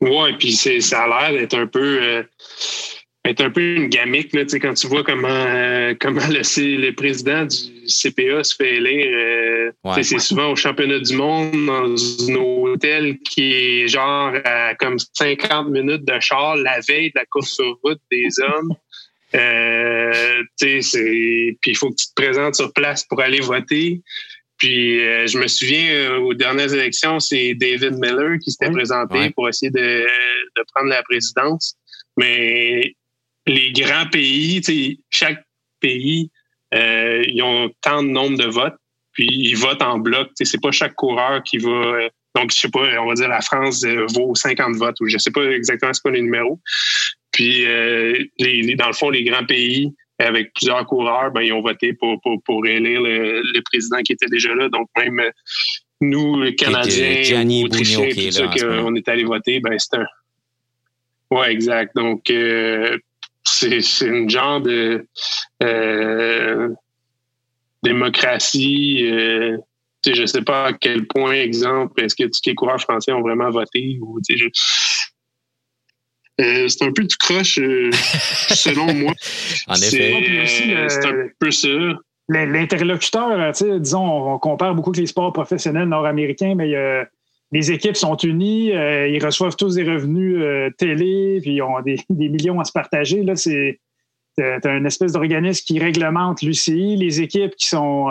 Oui, 0.05 0.33
puis 0.37 0.53
ça 0.53 1.03
a 1.03 1.07
l'air 1.07 1.39
d'être 1.39 1.57
un 1.57 1.65
peu 1.65 1.99
euh, 2.01 2.23
être 3.25 3.41
un 3.41 3.49
peu 3.49 3.61
une 3.61 3.87
gamique 3.87 4.33
là, 4.33 4.43
quand 4.61 4.73
tu 4.75 4.87
vois 4.87 5.03
comment 5.03 5.27
euh, 5.27 5.95
comment 5.99 6.27
le, 6.27 6.41
le, 6.77 6.91
président 6.91 7.45
du 7.45 7.87
CPA 7.87 8.43
se 8.43 8.55
fait 8.55 8.75
élire. 8.75 9.07
Euh, 9.13 9.71
c'est 10.03 10.19
souvent 10.19 10.51
au 10.51 10.55
championnat 10.55 10.99
du 10.99 11.15
monde 11.15 11.65
dans 11.65 11.95
un 12.29 12.35
hôtel 12.35 13.17
qui 13.19 13.53
est 13.53 13.87
genre 13.87 14.33
à 14.45 14.75
comme 14.75 14.97
50 15.13 15.69
minutes 15.69 16.05
de 16.05 16.19
char 16.19 16.55
la 16.55 16.79
veille 16.87 17.09
de 17.09 17.19
la 17.19 17.25
course 17.25 17.55
sur 17.55 17.79
route 17.83 17.99
des 18.11 18.27
hommes. 18.41 18.75
Euh, 19.33 20.43
puis 20.59 20.79
il 21.65 21.75
faut 21.75 21.89
que 21.89 21.95
tu 21.95 22.07
te 22.07 22.13
présentes 22.15 22.55
sur 22.55 22.71
place 22.73 23.03
pour 23.03 23.21
aller 23.21 23.41
voter. 23.41 24.01
Puis 24.57 25.01
euh, 25.01 25.27
je 25.27 25.37
me 25.37 25.47
souviens 25.47 25.93
euh, 25.93 26.19
aux 26.19 26.33
dernières 26.33 26.73
élections, 26.73 27.19
c'est 27.19 27.53
David 27.55 27.93
Miller 27.99 28.37
qui 28.41 28.51
s'était 28.51 28.71
présenté 28.71 29.29
pour 29.31 29.49
essayer 29.49 29.71
de, 29.71 30.05
prendre 30.73 30.89
la 30.89 31.03
présidence. 31.03 31.75
Mais 32.17 32.95
les 33.45 33.71
grands 33.73 34.07
pays, 34.09 34.61
chaque 35.09 35.43
pays, 35.81 36.31
ils 36.71 37.41
ont 37.43 37.69
tant 37.81 38.03
de 38.03 38.09
nombre 38.09 38.37
de 38.37 38.45
votes, 38.45 38.77
puis 39.11 39.27
ils 39.27 39.55
votent 39.55 39.81
en 39.81 39.99
bloc. 39.99 40.29
C'est 40.35 40.61
pas 40.61 40.71
chaque 40.71 40.95
coureur 40.95 41.43
qui 41.43 41.57
va. 41.57 42.09
donc, 42.35 42.51
je 42.51 42.57
sais 42.57 42.69
pas, 42.69 43.01
on 43.01 43.07
va 43.07 43.13
dire 43.13 43.27
la 43.27 43.41
France 43.41 43.85
vaut 44.13 44.33
50 44.33 44.75
votes 44.77 44.99
ou 45.01 45.07
je 45.07 45.17
sais 45.17 45.31
pas 45.31 45.43
exactement 45.51 45.93
ce 45.93 46.01
qu'on 46.01 46.11
les 46.11 46.21
numéros. 46.21 46.59
Puis, 47.35 47.65
euh, 47.65 48.17
les, 48.39 48.75
dans 48.75 48.87
le 48.87 48.93
fond, 48.93 49.09
les 49.09 49.25
grands 49.25 49.45
pays 49.45 49.93
avec 50.19 50.53
plusieurs 50.53 50.85
coureurs, 50.85 51.31
ben, 51.31 51.41
ils 51.41 51.53
ont 51.53 51.61
voté 51.61 51.93
pour, 51.93 52.19
pour, 52.21 52.41
pour 52.43 52.65
élire 52.65 53.01
le, 53.01 53.61
président 53.61 53.97
qui 54.01 54.13
était 54.13 54.27
déjà 54.27 54.53
là. 54.55 54.69
Donc, 54.69 54.87
même 54.97 55.19
euh, 55.19 55.31
nous, 56.01 56.41
les 56.41 56.55
Canadiens, 56.55 57.45
Autrichiens, 57.63 58.09
tout 58.09 58.31
ça, 58.31 58.47
qu'on 58.47 58.95
est 58.95 59.07
allé 59.07 59.23
voter, 59.23 59.59
ben, 59.59 59.77
c'est 59.77 59.97
un. 59.97 60.05
Ouais, 61.31 61.51
exact. 61.51 61.95
Donc, 61.95 62.29
euh, 62.29 62.97
c'est 63.43 63.79
une 64.01 64.29
genre 64.29 64.61
de 64.61 65.05
démocratie. 67.83 69.05
Euh, 69.09 69.57
je 70.05 70.25
sais 70.25 70.41
pas 70.41 70.67
à 70.67 70.73
quel 70.73 71.07
point, 71.07 71.33
exemple, 71.33 72.01
est-ce 72.03 72.15
que 72.15 72.25
tous 72.25 72.41
les 72.45 72.55
coureurs 72.55 72.79
français 72.79 73.11
ont 73.11 73.21
vraiment 73.21 73.49
voté 73.49 73.97
ou 74.01 74.19
je, 74.27 74.45
euh, 76.41 76.67
c'est 76.67 76.83
un 76.83 76.91
peu 76.91 77.03
du 77.03 77.15
croche, 77.15 77.59
euh, 77.59 77.89
selon 78.53 78.93
moi. 78.93 79.13
en 79.67 79.75
effet. 79.75 80.45
C'est 80.89 81.05
un 81.05 81.27
peu 81.39 81.51
ça. 81.51 81.69
L'interlocuteur, 82.27 83.51
disons, 83.79 84.33
on 84.33 84.39
compare 84.39 84.73
beaucoup 84.73 84.89
avec 84.89 85.01
les 85.01 85.07
sports 85.07 85.31
professionnels 85.31 85.87
nord-américains, 85.87 86.55
mais 86.55 86.73
les 87.51 87.71
équipes 87.71 87.95
sont 87.95 88.17
unies, 88.17 88.73
euh, 88.73 89.07
ils 89.07 89.23
reçoivent 89.23 89.55
tous 89.55 89.75
des 89.75 89.83
revenus 89.83 90.43
télé, 90.77 91.39
puis 91.41 91.55
ils 91.55 91.61
ont 91.61 91.79
des, 91.81 91.99
des, 92.09 92.29
millions 92.29 92.59
à 92.59 92.65
se 92.65 92.71
partager. 92.71 93.21
Là, 93.21 93.35
c'est 93.35 93.79
un 94.39 94.83
espèce 94.85 95.13
d'organisme 95.13 95.63
qui 95.65 95.79
réglemente 95.79 96.41
l'UCI. 96.41 96.97
Les 96.97 97.21
équipes 97.21 97.55
qui 97.55 97.67
sont 97.67 98.09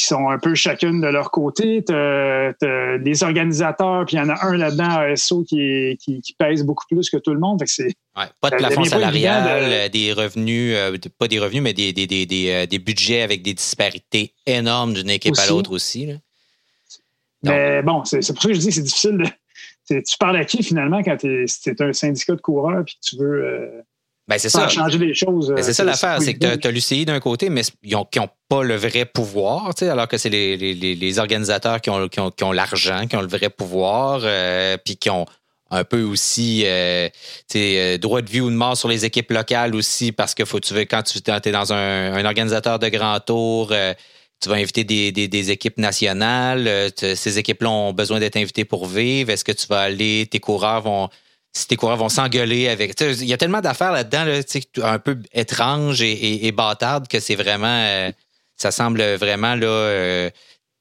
qui 0.00 0.06
sont 0.06 0.30
un 0.30 0.38
peu 0.38 0.54
chacune 0.54 1.00
de 1.00 1.06
leur 1.06 1.30
côté. 1.30 1.84
Tu 1.86 1.92
as, 1.94 2.52
des 2.98 3.22
organisateurs, 3.22 4.06
puis 4.06 4.16
il 4.16 4.18
y 4.18 4.22
en 4.22 4.30
a 4.30 4.46
un 4.46 4.56
là-dedans, 4.56 4.88
ASO, 4.88 5.44
qui, 5.44 5.98
qui, 6.00 6.34
pèse 6.38 6.64
beaucoup 6.64 6.84
plus 6.88 7.10
que 7.10 7.18
tout 7.18 7.32
le 7.32 7.38
monde. 7.38 7.62
Fait 7.68 7.94
pas 8.40 8.50
de 8.50 8.56
plafond 8.56 8.84
salarial, 8.84 9.90
des 9.90 10.12
revenus, 10.12 10.74
euh, 10.74 10.96
pas 11.18 11.28
des 11.28 11.38
revenus, 11.38 11.62
mais 11.62 11.74
des, 11.74 11.92
des, 11.92 12.06
des, 12.06 12.26
euh, 12.50 12.66
des, 12.66 12.78
budgets 12.78 13.22
avec 13.22 13.42
des 13.42 13.54
disparités 13.54 14.32
énormes 14.46 14.94
d'une 14.94 15.10
équipe 15.10 15.38
à 15.38 15.46
l'autre 15.46 15.72
aussi. 15.72 16.08
Mais 17.42 17.82
bon, 17.82 18.04
c'est 18.04 18.26
pour 18.32 18.42
ça 18.42 18.48
que 18.48 18.54
je 18.54 18.60
dis 18.60 18.68
que 18.68 18.74
c'est 18.74 18.82
difficile 18.82 19.18
de. 19.18 19.26
Tu 19.88 20.18
parles 20.18 20.36
à 20.36 20.44
qui 20.44 20.62
finalement 20.62 21.02
quand 21.02 21.16
tu 21.16 21.44
es, 21.44 21.82
un 21.82 21.92
syndicat 21.92 22.36
de 22.36 22.40
coureurs 22.40 22.82
et 22.82 22.84
que 22.84 22.90
tu 23.02 23.16
veux. 23.16 23.44
Euh, 23.44 23.82
ben, 24.30 24.38
c'est 24.38 24.48
ça. 24.48 24.68
changer 24.68 24.98
les 24.98 25.12
choses. 25.12 25.48
Ben, 25.48 25.60
c'est 25.60 25.72
ça 25.72 25.82
l'affaire, 25.82 26.22
c'est 26.22 26.34
que 26.34 26.54
tu 26.54 26.68
as, 26.68 26.70
l'UCI 26.70 27.04
d'un 27.04 27.18
côté, 27.18 27.50
mais 27.50 27.62
ils 27.82 27.94
n'ont 27.94 28.06
pas 28.48 28.62
le 28.62 28.76
vrai 28.76 29.04
pouvoir, 29.04 29.72
alors 29.82 30.06
que 30.06 30.18
c'est 30.18 30.28
les, 30.28 30.56
les, 30.56 30.94
les, 30.94 31.18
organisateurs 31.18 31.80
qui 31.80 31.90
ont, 31.90 32.06
qui 32.06 32.20
ont, 32.20 32.30
qui 32.30 32.44
ont 32.44 32.52
l'argent, 32.52 33.08
qui 33.08 33.16
ont 33.16 33.22
le 33.22 33.28
vrai 33.28 33.50
pouvoir, 33.50 34.20
euh, 34.22 34.76
puis 34.84 34.96
qui 34.96 35.10
ont 35.10 35.26
un 35.72 35.82
peu 35.82 36.02
aussi 36.02 36.62
euh, 36.64 37.08
euh, 37.56 37.98
droit 37.98 38.22
de 38.22 38.30
vie 38.30 38.40
ou 38.40 38.50
de 38.50 38.54
mort 38.54 38.76
sur 38.76 38.88
les 38.88 39.04
équipes 39.04 39.32
locales 39.32 39.74
aussi, 39.74 40.12
parce 40.12 40.36
que 40.36 40.44
faut, 40.44 40.60
tu 40.60 40.74
veux, 40.74 40.84
quand 40.84 41.02
tu 41.02 41.18
es 41.18 41.50
dans 41.50 41.72
un, 41.72 42.14
un 42.14 42.24
organisateur 42.24 42.78
de 42.78 42.88
grand 42.88 43.18
tour, 43.18 43.72
tu 44.40 44.48
vas 44.48 44.54
inviter 44.54 44.84
des, 44.84 45.10
des, 45.10 45.26
des 45.26 45.50
équipes 45.50 45.78
nationales, 45.78 46.92
ces 46.96 47.38
équipes-là 47.40 47.68
ont 47.68 47.92
besoin 47.92 48.20
d'être 48.20 48.36
invitées 48.36 48.64
pour 48.64 48.86
vivre. 48.86 49.30
Est-ce 49.30 49.44
que 49.44 49.52
tu 49.52 49.66
vas 49.66 49.80
aller, 49.80 50.28
tes 50.30 50.38
coureurs 50.38 50.82
vont 50.82 51.08
si 51.52 51.66
tes 51.66 51.76
coureurs 51.76 51.96
vont 51.96 52.08
s'engueuler 52.08 52.68
avec. 52.68 52.98
Il 53.00 53.24
y 53.24 53.32
a 53.32 53.36
tellement 53.36 53.60
d'affaires 53.60 53.92
là-dedans, 53.92 54.26
un 54.82 54.98
peu 54.98 55.18
étranges 55.32 56.02
et, 56.02 56.52
bâtardes 56.52 57.08
que 57.08 57.20
c'est 57.20 57.34
vraiment. 57.34 57.66
Euh, 57.66 58.10
ça 58.56 58.70
semble 58.70 59.02
vraiment 59.14 59.54
là, 59.54 59.66
euh, 59.66 60.30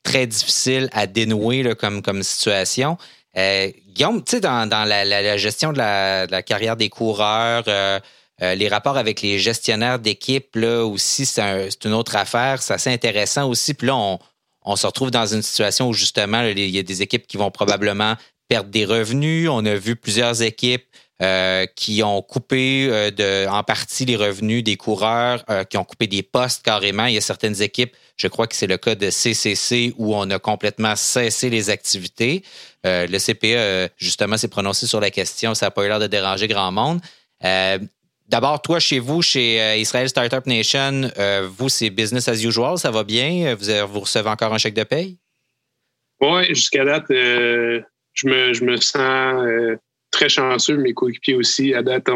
très 0.04 0.28
difficile 0.28 0.90
à 0.92 1.08
dénouer 1.08 1.76
comme, 1.76 2.02
comme 2.02 2.24
situation. 2.24 2.98
Euh, 3.38 3.72
Guillaume, 3.94 4.24
tu 4.24 4.32
sais, 4.32 4.40
dans, 4.42 4.68
la, 4.70 5.38
gestion 5.38 5.72
de 5.72 5.78
la, 5.78 6.44
carrière 6.44 6.76
des 6.76 6.90
coureurs, 6.90 7.64
les 8.42 8.68
rapports 8.68 8.98
avec 8.98 9.22
les 9.22 9.40
gestionnaires 9.40 9.98
d'équipe, 9.98 10.56
là 10.56 10.86
aussi, 10.86 11.26
c'est 11.26 11.86
une 11.86 11.94
autre 11.94 12.16
affaire. 12.16 12.62
C'est 12.62 12.74
assez 12.74 12.92
intéressant 12.92 13.48
aussi. 13.50 13.74
Puis 13.74 13.88
là, 13.88 14.18
on 14.62 14.76
se 14.76 14.86
retrouve 14.86 15.10
dans 15.10 15.26
une 15.26 15.42
situation 15.42 15.88
où 15.88 15.94
justement, 15.94 16.44
il 16.44 16.60
y 16.60 16.80
a 16.80 16.84
des 16.84 17.02
équipes 17.02 17.28
qui 17.28 17.38
vont 17.38 17.50
probablement 17.50 18.16
perdre 18.50 18.70
des 18.70 18.84
revenus. 18.84 19.48
On 19.50 19.66
a 19.66 19.76
vu 19.76 19.96
plusieurs 19.96 20.42
équipes 20.42 20.84
euh, 21.22 21.66
qui 21.76 22.02
ont 22.02 22.22
coupé 22.22 22.88
euh, 22.90 23.12
de, 23.12 23.46
en 23.50 23.62
partie 23.62 24.06
les 24.06 24.16
revenus 24.16 24.64
des 24.64 24.78
coureurs, 24.78 25.44
euh, 25.50 25.66
qui 25.66 25.78
ont 25.78 25.84
coupé 25.84 26.08
des 26.08 26.24
postes 26.24 26.64
carrément. 26.64 27.06
Il 27.06 27.14
y 27.14 27.18
a 27.18 27.22
certaines 27.22 27.62
équipes, 27.62 27.94
je 28.16 28.28
crois 28.28 28.48
que 28.48 28.56
c'est 28.56 28.68
le 28.68 28.78
cas 28.78 28.96
de 28.96 29.10
CCC, 29.10 29.94
où 29.98 30.16
on 30.16 30.30
a 30.30 30.40
complètement 30.40 30.96
cessé 30.96 31.50
les 31.50 31.70
activités. 31.70 32.44
le 32.86 33.18
CPE, 33.18 33.92
justement, 33.98 34.38
s'est 34.38 34.48
prononcé 34.48 34.88
sur 34.88 35.02
la 35.02 35.12
question. 35.12 35.54
Ça 35.56 35.68
n'a 35.68 35.72
pas 35.72 35.84
eu 35.84 35.90
l'air 35.90 36.00
de 36.00 36.08
déranger 36.08 36.48
grand 36.48 36.72
monde. 36.72 37.02
D'abord, 38.30 38.62
toi, 38.62 38.80
chez 38.80 39.00
vous, 39.00 39.22
chez 39.22 39.78
Israel 39.78 40.08
Startup 40.08 40.46
Nation, 40.46 41.12
vous, 41.58 41.68
c'est 41.68 41.90
business 41.90 42.30
as 42.30 42.42
usual, 42.42 42.78
ça 42.78 42.92
va 42.92 43.04
bien? 43.04 43.56
Vous, 43.56 43.88
vous 43.92 44.00
recevez 44.00 44.30
encore 44.30 44.54
un 44.54 44.58
chèque 44.58 44.74
de 44.74 44.84
paye? 44.84 45.18
Oui, 46.22 46.46
jusqu'à 46.48 46.86
date, 46.86 47.12
je, 48.14 48.28
me, 48.28 48.54
je 48.54 48.64
me 48.64 48.78
sens 48.78 49.78
très 50.12 50.30
chanceux, 50.30 50.78
mes 50.78 50.94
coéquipiers 50.94 51.36
aussi. 51.36 51.74
À 51.74 51.82
date, 51.82 52.10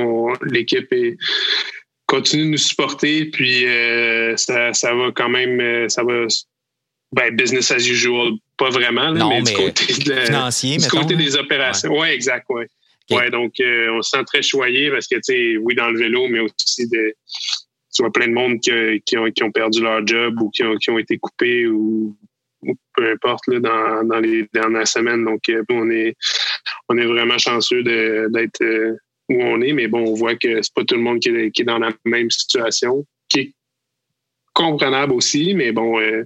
l'équipe 0.43 0.93
continue 2.07 2.45
de 2.45 2.49
nous 2.49 2.57
supporter, 2.57 3.25
puis 3.25 3.65
euh, 3.65 4.35
ça, 4.37 4.71
va 4.93 5.11
quand 5.15 5.29
même, 5.29 5.59
euh, 5.59 5.89
ça 5.89 6.03
va, 6.03 6.27
ben, 7.11 7.35
business 7.35 7.71
as 7.71 7.87
usual, 7.87 8.33
pas 8.57 8.69
vraiment, 8.69 9.11
mais, 9.11 9.41
du 9.41 9.53
côté, 9.53 9.93
de, 9.93 10.89
côté 10.89 11.15
des 11.15 11.35
opérations. 11.35 11.91
Oui, 11.91 11.99
ouais, 11.99 12.15
exact, 12.15 12.45
oui. 12.49 12.65
Ouais, 13.11 13.29
donc 13.29 13.53
euh, 13.59 13.91
on 13.93 14.01
se 14.01 14.11
sent 14.11 14.23
très 14.25 14.41
choyé 14.41 14.89
parce 14.89 15.07
que, 15.07 15.15
tu 15.15 15.21
sais, 15.23 15.57
oui, 15.57 15.75
dans 15.75 15.89
le 15.89 15.99
vélo, 15.99 16.27
mais 16.27 16.39
aussi 16.39 16.87
de, 16.87 17.13
tu 17.93 18.01
vois 18.01 18.11
plein 18.11 18.27
de 18.27 18.33
monde 18.33 18.59
qui, 18.59 19.17
ont, 19.17 19.29
qui 19.31 19.43
ont 19.43 19.51
perdu 19.51 19.81
leur 19.81 20.05
job 20.07 20.41
ou 20.41 20.49
qui 20.49 20.63
ont, 20.63 20.77
qui 20.77 20.89
ont 20.89 20.97
été 20.97 21.17
coupés 21.17 21.67
ou 21.67 22.15
peu 22.93 23.11
importe 23.11 23.47
là, 23.47 23.59
dans, 23.59 24.03
dans, 24.07 24.19
les 24.19 24.47
dernières 24.53 24.87
semaines. 24.87 25.25
Donc, 25.25 25.49
euh, 25.49 25.63
on 25.69 25.89
est, 25.89 26.15
on 26.89 26.97
est 26.97 27.05
vraiment 27.05 27.37
chanceux 27.37 27.83
d'être 27.83 28.61
euh, 28.61 28.97
où 29.29 29.41
on 29.41 29.61
est, 29.61 29.73
mais 29.73 29.87
bon, 29.87 30.05
on 30.05 30.13
voit 30.13 30.35
que 30.35 30.61
c'est 30.61 30.73
pas 30.73 30.83
tout 30.83 30.95
le 30.95 31.01
monde 31.01 31.19
qui 31.19 31.29
est, 31.29 31.51
qui 31.51 31.61
est, 31.61 31.65
dans 31.65 31.79
la 31.79 31.91
même 32.05 32.29
situation, 32.29 33.05
qui 33.29 33.39
est 33.39 33.53
comprenable 34.53 35.13
aussi, 35.13 35.53
mais 35.53 35.71
bon, 35.71 35.99
euh, 35.99 36.23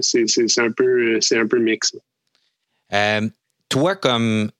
c'est 0.00 0.58
un 0.58 0.70
peu 0.70 1.20
c'est 1.20 1.38
un 1.38 1.46
peu 1.46 1.58
mix. 1.58 1.96
toi, 3.68 3.96
comme 3.96 4.50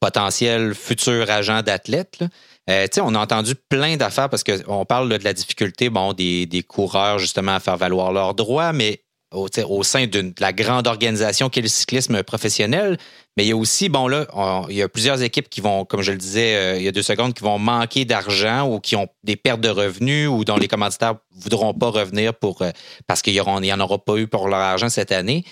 potentiel 0.00 0.74
futur 0.74 1.30
agent 1.30 1.62
d'athlète, 1.62 2.24
on 2.68 3.14
a 3.14 3.18
entendu 3.18 3.54
plein 3.54 3.96
d'affaires 3.96 4.28
parce 4.28 4.44
qu'on 4.44 4.84
parle 4.84 5.08
de 5.08 5.24
la 5.24 5.32
difficulté 5.32 5.88
bon, 5.88 6.12
des, 6.12 6.44
des, 6.46 6.62
coureurs 6.62 7.18
justement 7.18 7.54
à 7.54 7.60
faire 7.60 7.76
valoir 7.76 8.12
leurs 8.12 8.34
droits, 8.34 8.72
mais 8.72 9.02
au, 9.32 9.82
sein 9.82 10.06
de 10.06 10.32
la 10.40 10.52
grande 10.52 10.86
organisation 10.86 11.48
qu'est 11.48 11.60
le 11.60 11.68
cyclisme 11.68 12.22
professionnel. 12.22 12.98
Mais 13.36 13.44
il 13.44 13.48
y 13.48 13.52
a 13.52 13.56
aussi, 13.56 13.88
bon 13.88 14.08
là, 14.08 14.26
il 14.68 14.76
y 14.76 14.82
a 14.82 14.88
plusieurs 14.88 15.22
équipes 15.22 15.48
qui 15.48 15.60
vont, 15.60 15.84
comme 15.84 16.02
je 16.02 16.10
le 16.10 16.18
disais 16.18 16.56
euh, 16.56 16.76
il 16.78 16.82
y 16.82 16.88
a 16.88 16.92
deux 16.92 17.02
secondes, 17.02 17.32
qui 17.32 17.42
vont 17.42 17.58
manquer 17.58 18.04
d'argent 18.04 18.68
ou 18.68 18.80
qui 18.80 18.96
ont 18.96 19.08
des 19.22 19.36
pertes 19.36 19.60
de 19.60 19.68
revenus 19.68 20.28
ou 20.28 20.44
dont 20.44 20.56
les 20.56 20.68
commanditaires 20.68 21.14
ne 21.36 21.42
voudront 21.42 21.72
pas 21.72 21.88
revenir 21.88 22.34
pour 22.34 22.62
euh, 22.62 22.70
parce 23.06 23.22
qu'il 23.22 23.34
n'y 23.34 23.40
en 23.72 23.80
aura 23.80 23.98
pas 23.98 24.16
eu 24.16 24.26
pour 24.26 24.48
leur 24.48 24.58
argent 24.58 24.88
cette 24.88 25.12
année. 25.12 25.44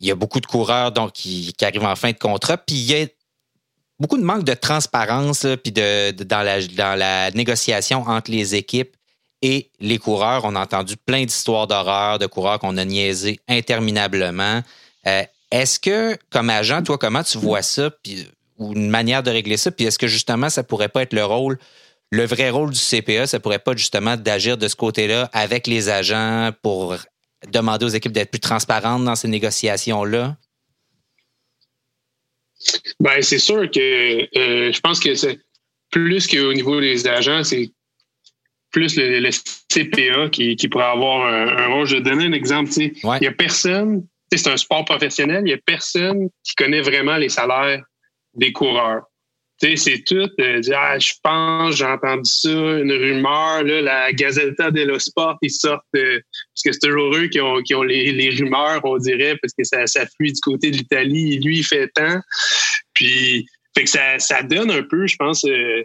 Il 0.00 0.06
y 0.06 0.10
a 0.10 0.14
beaucoup 0.14 0.40
de 0.40 0.46
coureurs 0.46 0.92
donc, 0.92 1.12
qui, 1.12 1.54
arrivent 1.60 1.84
en 1.84 1.96
fin 1.96 2.12
de 2.12 2.16
contrat. 2.16 2.56
Puis 2.56 2.76
il 2.76 2.90
y 2.90 3.02
a 3.02 3.06
beaucoup 3.98 4.16
de 4.16 4.24
manque 4.24 4.44
de 4.44 4.54
transparence 4.54 5.46
puis 5.62 5.72
de, 5.72 6.12
dans, 6.24 6.42
la, 6.42 6.66
dans 6.66 6.98
la 6.98 7.30
négociation 7.32 8.00
entre 8.08 8.30
les 8.30 8.54
équipes 8.54 8.96
et 9.42 9.70
les 9.80 9.98
coureurs. 9.98 10.44
On 10.44 10.54
a 10.56 10.60
entendu 10.60 10.96
plein 10.96 11.24
d'histoires 11.24 11.66
d'horreur 11.66 12.18
de 12.18 12.26
coureurs 12.26 12.58
qu'on 12.58 12.76
a 12.76 12.84
niaisés 12.84 13.40
interminablement. 13.48 14.62
Euh, 15.06 15.22
est-ce 15.50 15.80
que, 15.80 16.16
comme 16.30 16.50
agent, 16.50 16.82
toi, 16.82 16.98
comment 16.98 17.22
tu 17.22 17.38
vois 17.38 17.62
ça, 17.62 17.90
puis, 17.90 18.28
ou 18.58 18.72
une 18.72 18.90
manière 18.90 19.22
de 19.22 19.30
régler 19.30 19.56
ça, 19.56 19.70
puis 19.70 19.86
est-ce 19.86 19.98
que 19.98 20.06
justement, 20.06 20.48
ça 20.48 20.62
pourrait 20.62 20.88
pas 20.88 21.02
être 21.02 21.12
le 21.12 21.24
rôle, 21.24 21.58
le 22.10 22.24
vrai 22.24 22.50
rôle 22.50 22.70
du 22.70 22.78
CPA, 22.78 23.26
ça 23.26 23.40
pourrait 23.40 23.58
pas 23.58 23.74
justement 23.74 24.16
d'agir 24.16 24.56
de 24.58 24.68
ce 24.68 24.76
côté-là 24.76 25.30
avec 25.32 25.66
les 25.66 25.88
agents 25.88 26.50
pour 26.62 26.96
demander 27.48 27.86
aux 27.86 27.90
équipes 27.90 28.12
d'être 28.12 28.30
plus 28.30 28.40
transparentes 28.40 29.04
dans 29.04 29.16
ces 29.16 29.28
négociations-là? 29.28 30.36
Ben, 32.98 33.22
c'est 33.22 33.38
sûr 33.38 33.70
que 33.70 34.38
euh, 34.38 34.72
je 34.72 34.80
pense 34.80 35.00
que 35.00 35.14
c'est 35.14 35.40
plus 35.90 36.26
qu'au 36.26 36.52
niveau 36.52 36.80
des 36.80 37.06
agents, 37.06 37.42
c'est 37.42 37.70
plus 38.70 38.96
le, 38.96 39.30
CPA 39.68 40.28
qui, 40.30 40.56
qui, 40.56 40.68
pourrait 40.68 40.84
avoir 40.84 41.26
un, 41.26 41.66
rôle. 41.68 41.86
Je 41.86 41.96
vais 41.96 42.02
donner 42.02 42.26
un 42.26 42.32
exemple. 42.32 42.70
Il 42.76 42.92
n'y 43.20 43.26
a 43.26 43.32
personne, 43.32 44.06
c'est 44.32 44.48
un 44.48 44.56
sport 44.56 44.84
professionnel, 44.84 45.42
il 45.42 45.48
n'y 45.48 45.52
a 45.52 45.58
personne 45.64 46.28
qui 46.44 46.54
connaît 46.54 46.80
vraiment 46.80 47.16
les 47.16 47.28
salaires 47.28 47.82
des 48.34 48.52
coureurs. 48.52 49.02
C'est 49.62 50.04
tout 50.06 50.30
euh, 50.40 50.62
ah, 50.74 50.98
je 50.98 51.12
pense, 51.22 51.76
j'ai 51.76 51.84
entendu 51.84 52.30
ça, 52.30 52.48
une 52.48 52.92
rumeur, 52.92 53.62
là, 53.62 53.82
la 53.82 54.12
Gazzetta 54.12 54.70
dello 54.70 54.98
Sport, 54.98 55.36
ils 55.42 55.50
sortent 55.50 55.84
euh, 55.96 56.18
parce 56.54 56.62
que 56.64 56.72
c'est 56.72 56.88
toujours 56.88 57.14
eux 57.14 57.26
qui 57.26 57.42
ont, 57.42 57.60
qui 57.60 57.74
ont 57.74 57.82
les, 57.82 58.10
les, 58.10 58.30
rumeurs, 58.30 58.80
on 58.84 58.96
dirait, 58.96 59.36
parce 59.36 59.52
que 59.52 59.64
ça, 59.64 59.86
ça 59.86 60.06
fuit 60.16 60.32
du 60.32 60.40
côté 60.40 60.70
de 60.70 60.78
l'Italie, 60.78 61.38
lui, 61.40 61.58
il 61.58 61.62
fait 61.62 61.88
tant. 61.94 62.20
Puis 62.94 63.44
fait 63.76 63.84
que 63.84 63.90
ça, 63.90 64.18
ça 64.18 64.42
donne 64.42 64.70
un 64.70 64.82
peu, 64.82 65.06
je 65.06 65.16
pense, 65.16 65.44
euh, 65.44 65.84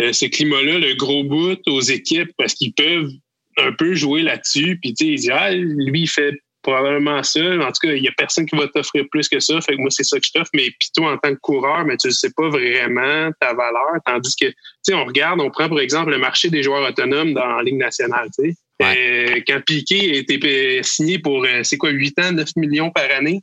euh, 0.00 0.12
ce 0.12 0.26
climat-là, 0.26 0.78
le 0.78 0.94
gros 0.94 1.24
bout 1.24 1.58
aux 1.66 1.80
équipes 1.80 2.30
parce 2.36 2.54
qu'ils 2.54 2.74
peuvent 2.74 3.10
un 3.58 3.72
peu 3.72 3.94
jouer 3.94 4.22
là-dessus. 4.22 4.78
Puis, 4.80 4.94
tu 4.94 5.04
sais, 5.04 5.12
ils 5.12 5.16
disent, 5.16 5.32
ah, 5.32 5.52
lui, 5.52 6.02
il 6.02 6.08
fait 6.08 6.34
probablement 6.62 7.22
ça. 7.22 7.40
En 7.40 7.68
tout 7.68 7.86
cas, 7.86 7.92
il 7.92 8.02
n'y 8.02 8.08
a 8.08 8.12
personne 8.16 8.44
qui 8.44 8.56
va 8.56 8.66
t'offrir 8.66 9.04
plus 9.10 9.28
que 9.28 9.38
ça. 9.38 9.60
Fait 9.60 9.76
que 9.76 9.80
moi, 9.80 9.90
c'est 9.90 10.04
ça 10.04 10.18
que 10.18 10.26
je 10.26 10.32
t'offre. 10.32 10.50
Mais 10.52 10.70
puis 10.78 10.88
toi, 10.94 11.12
en 11.12 11.18
tant 11.18 11.32
que 11.32 11.40
coureur, 11.40 11.84
mais 11.84 11.96
tu 11.96 12.08
ne 12.08 12.12
sais 12.12 12.30
pas 12.36 12.48
vraiment 12.48 13.30
ta 13.40 13.54
valeur. 13.54 13.94
Tandis 14.04 14.34
que, 14.34 14.46
tu 14.46 14.54
sais, 14.82 14.94
on 14.94 15.04
regarde, 15.04 15.40
on 15.40 15.50
prend, 15.50 15.68
par 15.68 15.78
exemple, 15.78 16.10
le 16.10 16.18
marché 16.18 16.50
des 16.50 16.62
joueurs 16.62 16.88
autonomes 16.88 17.34
dans 17.34 17.46
la 17.46 17.62
Ligue 17.62 17.76
nationale, 17.76 18.28
tu 18.38 18.50
sais. 18.50 18.56
Euh, 18.82 19.40
quand 19.46 19.60
Piquet 19.64 20.10
a 20.10 20.18
été 20.18 20.82
signé 20.82 21.18
pour, 21.18 21.44
euh, 21.44 21.62
c'est 21.62 21.78
quoi, 21.78 21.90
8 21.90 22.18
ans, 22.18 22.32
9 22.32 22.56
millions 22.56 22.90
par 22.90 23.10
année, 23.10 23.40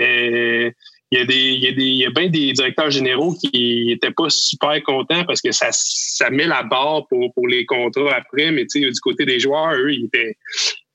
euh, 0.00 0.70
il 1.12 1.18
y 1.18 1.22
a 1.22 1.24
des, 1.24 1.34
il 1.34 1.62
y 1.62 1.68
a 1.68 1.72
des, 1.72 1.84
il 1.84 1.96
y 1.96 2.06
a 2.06 2.10
bien 2.10 2.28
des 2.28 2.52
directeurs 2.52 2.90
généraux 2.90 3.34
qui 3.34 3.92
étaient 3.92 4.10
pas 4.10 4.28
super 4.28 4.82
contents 4.82 5.24
parce 5.24 5.40
que 5.40 5.52
ça, 5.52 5.68
ça 5.70 6.30
met 6.30 6.46
la 6.46 6.64
barre 6.64 7.06
pour, 7.08 7.32
pour 7.32 7.46
les 7.46 7.64
contrats 7.64 8.16
après. 8.16 8.50
Mais 8.50 8.62
tu 8.62 8.82
sais, 8.82 8.90
du 8.90 9.00
côté 9.00 9.24
des 9.24 9.38
joueurs, 9.38 9.74
eux, 9.74 9.92
ils 9.92 10.06
étaient, 10.06 10.36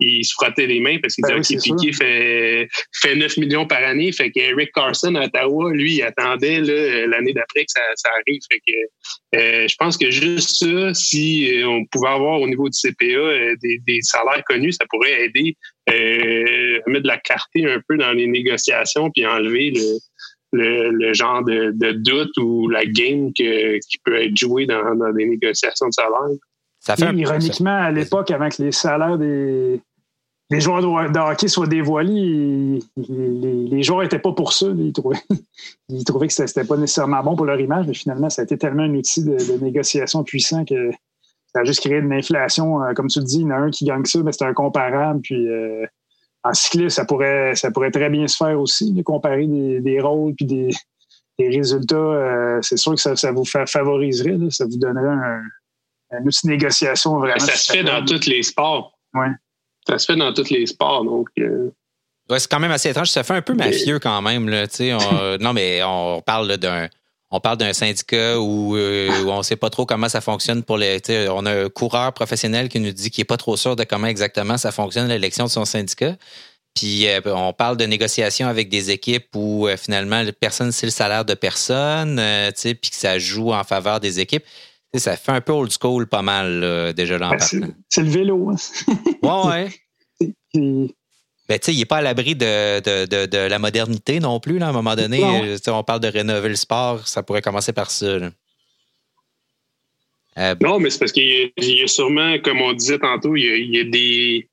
ils 0.01 0.25
se 0.25 0.33
frottaient 0.33 0.65
les 0.65 0.79
mains 0.79 0.97
parce 1.01 1.15
qu'ils 1.15 1.23
ben 1.23 1.39
disaient 1.39 1.55
que 1.55 1.61
Piqué 1.61 1.93
fait, 1.93 2.67
fait 2.93 3.15
9 3.15 3.37
millions 3.37 3.67
par 3.67 3.83
année. 3.83 4.11
Fait 4.11 4.31
qu'Eric 4.31 4.71
Carson 4.73 5.15
à 5.15 5.25
Ottawa, 5.25 5.71
lui, 5.73 5.95
il 5.95 6.03
attendait 6.03 6.59
l'année 7.07 7.33
d'après 7.33 7.65
que 7.65 7.71
ça, 7.71 7.81
ça, 7.95 8.09
arrive. 8.09 8.41
Fait 8.51 8.59
que 8.67 9.37
euh, 9.37 9.67
je 9.67 9.75
pense 9.77 9.97
que 9.97 10.09
juste 10.09 10.57
ça, 10.57 10.93
si 10.93 11.61
euh, 11.61 11.67
on 11.67 11.85
pouvait 11.85 12.09
avoir 12.09 12.41
au 12.41 12.47
niveau 12.47 12.67
du 12.67 12.77
CPA 12.77 13.05
euh, 13.05 13.55
des, 13.61 13.79
des 13.85 14.01
salaires 14.01 14.43
connus, 14.45 14.73
ça 14.73 14.85
pourrait 14.89 15.25
aider 15.25 15.55
euh, 15.89 16.79
mettre 16.87 17.03
de 17.03 17.07
la 17.07 17.17
clarté 17.17 17.71
un 17.71 17.81
peu 17.87 17.97
dans 17.97 18.11
les 18.11 18.27
négociations 18.27 19.09
puis 19.11 19.25
enlever 19.25 19.71
le, 20.53 20.89
le, 20.91 21.13
genre 21.13 21.43
de, 21.43 21.71
de, 21.73 21.91
doute 21.91 22.35
ou 22.37 22.67
la 22.69 22.85
game 22.85 23.31
que, 23.33 23.77
qui 23.77 23.97
peut 24.03 24.21
être 24.21 24.35
jouée 24.35 24.65
dans, 24.65 24.95
dans 24.95 25.11
des 25.13 25.25
négociations 25.25 25.87
de 25.87 25.93
salaire. 25.93 26.37
Ça 26.79 26.95
fait 26.95 27.13
ironiquement, 27.13 27.77
à 27.77 27.91
l'époque, 27.91 28.31
avant 28.31 28.49
que 28.49 28.63
les 28.63 28.71
salaires 28.71 29.17
des, 29.17 29.79
les 30.51 30.59
joueurs 30.59 30.81
de, 30.81 31.19
hockey 31.19 31.47
soient 31.47 31.65
dévoilés, 31.65 32.79
les, 32.97 33.83
joueurs 33.83 34.01
n'étaient 34.01 34.19
pas 34.19 34.33
pour 34.33 34.51
ça. 34.51 34.67
Ils 34.67 34.91
trouvaient, 34.91 35.17
ils 35.89 36.03
trouvaient 36.03 36.27
que 36.27 36.33
ce 36.33 36.43
n'était 36.43 36.65
pas 36.65 36.75
nécessairement 36.75 37.23
bon 37.23 37.37
pour 37.37 37.45
leur 37.45 37.59
image, 37.59 37.87
mais 37.87 37.93
finalement, 37.93 38.29
ça 38.29 38.41
a 38.41 38.45
été 38.45 38.57
tellement 38.57 38.83
un 38.83 38.93
outil 38.93 39.23
de, 39.23 39.63
négociation 39.63 40.23
puissant 40.25 40.65
que 40.65 40.91
ça 41.53 41.61
a 41.61 41.63
juste 41.63 41.79
créé 41.79 42.01
de 42.01 42.07
l'inflation. 42.07 42.83
Euh, 42.83 42.93
comme 42.93 43.07
tu 43.07 43.19
le 43.19 43.25
dis, 43.25 43.39
il 43.39 43.41
y 43.41 43.45
en 43.45 43.51
a 43.51 43.55
un 43.55 43.69
qui 43.69 43.85
gagne 43.85 44.03
ça, 44.03 44.19
mais 44.23 44.33
c'est 44.33 44.43
un 44.43 44.53
comparable. 44.53 45.21
Puis 45.21 45.47
euh, 45.47 45.85
en 46.43 46.53
cyclisme, 46.53 46.89
ça 46.89 47.05
pourrait, 47.05 47.55
ça 47.55 47.71
pourrait 47.71 47.91
très 47.91 48.09
bien 48.09 48.27
se 48.27 48.35
faire 48.35 48.59
aussi, 48.59 48.91
de 48.91 49.01
comparer 49.03 49.47
des, 49.47 49.99
rôles 50.01 50.35
puis 50.35 50.45
des, 50.45 50.69
résultats. 51.39 51.95
Euh, 51.95 52.59
c'est 52.61 52.77
sûr 52.77 52.95
que 52.95 53.15
ça, 53.15 53.31
vous 53.31 53.45
favoriserait, 53.45 54.37
ça 54.49 54.65
vous 54.65 54.77
donnerait 54.77 55.15
un, 56.11 56.25
outil 56.25 56.45
de 56.45 56.51
négociation 56.51 57.17
vraiment. 57.19 57.39
Ça 57.39 57.55
se 57.55 57.71
fait 57.71 57.83
dans 57.83 58.03
tous 58.03 58.25
les 58.27 58.43
sports. 58.43 58.97
Ouais. 59.13 59.29
Ça 59.87 59.97
se 59.97 60.05
fait 60.05 60.15
dans 60.15 60.33
tous 60.33 60.49
les 60.49 60.65
sports, 60.67 61.03
donc. 61.03 61.29
c'est 61.35 62.49
quand 62.49 62.59
même 62.59 62.71
assez 62.71 62.89
étrange. 62.89 63.09
Ça 63.09 63.23
fait 63.23 63.33
un 63.33 63.41
peu 63.41 63.53
mafieux 63.53 63.99
quand 63.99 64.21
même. 64.21 64.49
Là, 64.49 64.65
non, 65.39 65.53
mais 65.53 65.81
on 65.83 66.21
parle 66.21 66.57
d'un 66.57 66.87
on 67.31 67.39
parle 67.39 67.57
d'un 67.57 67.71
syndicat 67.71 68.39
où, 68.39 68.75
euh, 68.75 69.23
on 69.25 69.37
ne 69.37 69.43
sait 69.43 69.55
pas 69.55 69.69
trop 69.69 69.85
comment 69.85 70.09
ça 70.09 70.19
fonctionne 70.19 70.63
pour 70.63 70.77
les. 70.77 71.01
On 71.29 71.45
a 71.45 71.63
un 71.65 71.69
coureur 71.69 72.11
professionnel 72.13 72.67
qui 72.67 72.81
nous 72.81 72.91
dit 72.91 73.09
qu'il 73.09 73.21
n'est 73.21 73.25
pas 73.25 73.37
trop 73.37 73.55
sûr 73.55 73.77
de 73.77 73.85
comment 73.85 74.07
exactement 74.07 74.57
ça 74.57 74.71
fonctionne 74.71 75.07
l'élection 75.07 75.45
de 75.45 75.49
son 75.49 75.63
syndicat. 75.63 76.17
Puis 76.75 77.07
euh, 77.07 77.21
on 77.25 77.53
parle 77.53 77.77
de 77.77 77.85
négociations 77.85 78.47
avec 78.47 78.67
des 78.67 78.91
équipes 78.91 79.27
où 79.33 79.67
euh, 79.67 79.77
finalement 79.77 80.23
personne 80.41 80.73
sait 80.73 80.85
le 80.85 80.91
salaire 80.91 81.23
de 81.23 81.33
personne, 81.33 82.21
puis 82.53 82.89
que 82.91 82.95
ça 82.95 83.17
joue 83.17 83.53
en 83.53 83.63
faveur 83.63 84.01
des 84.01 84.19
équipes. 84.19 84.43
Ça 84.99 85.15
fait 85.15 85.31
un 85.31 85.41
peu 85.41 85.53
old 85.53 85.71
school 85.71 86.07
pas 86.07 86.21
mal 86.21 86.93
déjà 86.93 87.17
là 87.17 87.29
en 87.29 87.31
ben, 87.31 87.73
C'est 87.89 88.01
le 88.01 88.09
vélo. 88.09 88.49
Hein. 88.49 88.55
ouais, 89.23 89.69
ouais. 90.21 90.95
Ben, 91.51 91.59
il 91.67 91.79
n'est 91.79 91.85
pas 91.85 91.97
à 91.97 92.01
l'abri 92.01 92.33
de, 92.33 93.47
la 93.47 93.59
modernité 93.59 94.21
non 94.21 94.39
plus. 94.39 94.57
Là, 94.57 94.67
à 94.67 94.69
un 94.69 94.71
moment 94.71 94.95
donné, 94.95 95.21
euh, 95.21 95.57
on 95.67 95.83
parle 95.83 95.99
de 95.99 96.07
rénover 96.07 96.47
le 96.47 96.55
sport, 96.55 97.05
ça 97.09 97.23
pourrait 97.23 97.41
commencer 97.41 97.73
par 97.73 97.91
ça. 97.91 98.19
non, 100.61 100.79
mais 100.79 100.89
c'est 100.89 100.99
parce 100.99 101.11
qu'il 101.11 101.51
y, 101.57 101.83
a 101.83 101.87
sûrement, 101.87 102.39
comme 102.39 102.61
on 102.61 102.71
disait 102.71 102.99
tantôt, 102.99 103.35
il 103.35 103.69
y 103.69 103.81
a, 103.81 103.83
des, 103.83 104.49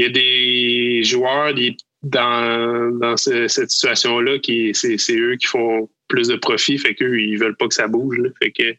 il 0.00 0.06
y 0.06 0.08
a 0.08 0.10
des 0.10 1.04
joueurs 1.04 1.54
dans, 2.02 2.98
dans 2.98 3.16
cette 3.16 3.70
situation-là 3.70 4.38
qui 4.38 4.72
c'est 4.74 4.96
eux 5.16 5.36
qui 5.36 5.46
font 5.46 5.88
plus 6.08 6.28
de 6.28 6.36
profit, 6.36 6.78
fait 6.78 6.94
qu'eux, 6.94 7.20
ils 7.20 7.38
veulent 7.38 7.56
pas 7.56 7.68
que 7.68 7.74
ça 7.74 7.86
bouge. 7.86 8.18
Fait 8.42 8.50
que 8.50 8.74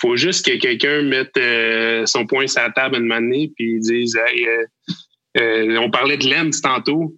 faut 0.00 0.16
juste 0.16 0.46
que 0.46 0.56
quelqu'un 0.58 1.02
mette 1.02 1.36
euh, 1.36 2.06
son 2.06 2.26
poing 2.26 2.46
sur 2.46 2.62
la 2.62 2.70
table 2.70 2.96
une 2.96 3.06
manière 3.06 3.48
puis 3.56 3.80
dise 3.80 4.16
euh, 4.16 4.64
euh, 5.38 5.76
on 5.78 5.90
parlait 5.90 6.18
de 6.18 6.28
Lens 6.28 6.60
tantôt. 6.60 7.14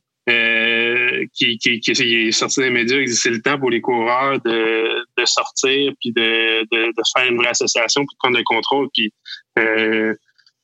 qui, 1.34 1.58
qui, 1.58 1.80
qui, 1.80 1.90
est 1.90 2.32
sorti 2.32 2.60
des 2.60 2.70
médias, 2.70 3.04
c'est 3.08 3.30
le 3.30 3.42
temps 3.42 3.58
pour 3.58 3.70
les 3.70 3.82
coureurs 3.82 4.40
de, 4.40 5.04
de 5.18 5.24
sortir 5.26 5.92
puis 6.00 6.12
de, 6.12 6.62
de, 6.62 6.86
de, 6.86 7.02
faire 7.14 7.30
une 7.30 7.36
vraie 7.36 7.48
association 7.48 8.06
pour 8.06 8.16
prendre 8.18 8.38
le 8.38 8.44
contrôle. 8.44 8.88
Puis 8.94 9.12
euh, 9.58 10.14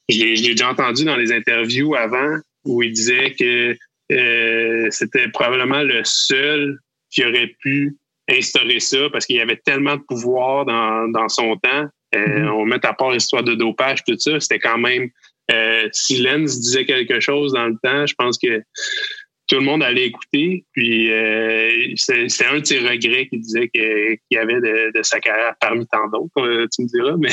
je 0.09 0.25
l'ai 0.25 0.55
déjà 0.55 0.71
entendu 0.71 1.05
dans 1.05 1.17
les 1.17 1.33
interviews 1.33 1.95
avant 1.95 2.39
où 2.65 2.83
il 2.83 2.93
disait 2.93 3.35
que 3.39 3.77
c'était 4.91 5.29
probablement 5.29 5.83
le 5.83 6.01
seul 6.05 6.79
qui 7.11 7.25
aurait 7.25 7.55
pu 7.61 7.97
instaurer 8.29 8.81
ça 8.81 9.09
parce 9.11 9.27
qu'il 9.27 9.37
y 9.37 9.41
avait 9.41 9.61
tellement 9.65 9.97
de 9.97 10.03
pouvoir 10.03 10.65
dans, 10.65 11.09
dans 11.09 11.29
son 11.29 11.57
temps. 11.57 11.87
Euh, 12.15 12.19
mm-hmm. 12.19 12.51
On 12.51 12.65
met 12.65 12.85
à 12.85 12.93
part 12.93 13.13
l'histoire 13.13 13.43
de 13.43 13.55
dopage, 13.55 14.03
tout 14.07 14.19
ça, 14.19 14.39
c'était 14.41 14.59
quand 14.59 14.79
même 14.79 15.11
euh, 15.51 15.89
si 15.93 16.19
Lenz 16.19 16.61
disait 16.61 16.85
quelque 16.85 17.21
chose 17.21 17.53
dans 17.53 17.67
le 17.67 17.77
temps, 17.83 18.07
je 18.07 18.15
pense 18.15 18.39
que 18.39 18.63
tout 19.49 19.57
le 19.57 19.63
monde 19.63 19.83
allait 19.83 20.07
écouter. 20.07 20.65
Puis 20.73 21.11
euh, 21.13 21.93
c'est 21.97 22.47
un 22.47 22.61
de 22.61 22.65
ses 22.65 22.79
regrets 22.79 23.27
qu'il 23.27 23.41
disait 23.41 23.69
qu'il 23.69 24.19
y 24.31 24.37
avait 24.37 24.61
de, 24.61 24.97
de, 24.97 25.03
sa 25.03 25.19
carrière 25.19 25.55
parmi 25.61 25.87
tant 25.89 26.09
d'autres, 26.09 26.41
euh, 26.41 26.67
tu 26.73 26.83
me 26.83 26.87
diras, 26.87 27.17
mais 27.19 27.33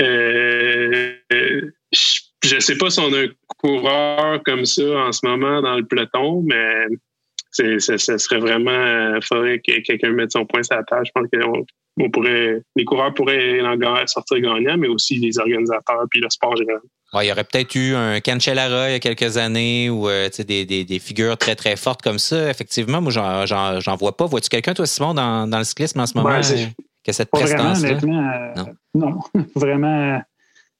euh, 0.00 1.70
je 2.42 2.54
ne 2.54 2.60
sais 2.60 2.76
pas 2.76 2.90
si 2.90 3.00
on 3.00 3.12
a 3.12 3.18
un 3.24 3.28
coureur 3.58 4.42
comme 4.44 4.64
ça 4.64 4.82
en 4.82 5.12
ce 5.12 5.26
moment 5.26 5.60
dans 5.60 5.76
le 5.76 5.84
peloton, 5.84 6.42
mais 6.42 6.86
ça, 7.50 8.18
serait 8.18 8.38
vraiment. 8.38 8.70
Il 8.70 9.16
euh, 9.16 9.20
faudrait 9.22 9.58
que 9.58 9.80
quelqu'un 9.80 10.10
mette 10.10 10.32
son 10.32 10.46
point 10.46 10.62
sur 10.62 10.76
la 10.76 10.84
table. 10.84 11.04
Je 11.06 11.10
pense 11.14 11.28
que 11.32 11.38
on 11.98 12.10
pourrait, 12.10 12.62
les 12.76 12.84
coureurs 12.84 13.12
pourraient 13.12 13.60
en 13.60 14.06
sortir 14.06 14.40
gagnants, 14.40 14.78
mais 14.78 14.88
aussi 14.88 15.16
les 15.16 15.38
organisateurs 15.38 16.04
puis 16.10 16.20
le 16.20 16.30
sport 16.30 16.56
général. 16.56 16.80
il 17.14 17.26
y 17.26 17.32
aurait 17.32 17.44
peut-être 17.44 17.74
eu 17.74 17.94
un 17.94 18.20
Cancellara 18.20 18.88
il 18.88 18.92
y 18.92 18.94
a 18.94 19.00
quelques 19.00 19.36
années 19.36 19.90
ou 19.90 20.08
euh, 20.08 20.28
des, 20.38 20.64
des, 20.64 20.84
des, 20.84 20.98
figures 20.98 21.36
très, 21.36 21.56
très 21.56 21.76
fortes 21.76 22.00
comme 22.00 22.18
ça. 22.18 22.48
Effectivement, 22.48 23.02
moi, 23.02 23.10
j'en 23.12 23.96
vois 23.96 24.16
pas. 24.16 24.26
Vois-tu 24.26 24.48
quelqu'un, 24.48 24.72
toi, 24.72 24.86
Simon, 24.86 25.14
dans, 25.14 25.46
dans, 25.46 25.58
le 25.58 25.64
cyclisme 25.64 26.00
en 26.00 26.06
ce 26.06 26.16
moment, 26.16 26.30
ben, 26.30 26.42
euh, 26.52 26.66
qui 27.02 27.10
a 27.10 27.12
cette 27.12 27.30
prestance-là? 27.30 27.98
non. 28.02 28.66
non, 28.94 29.18
vraiment. 29.56 30.22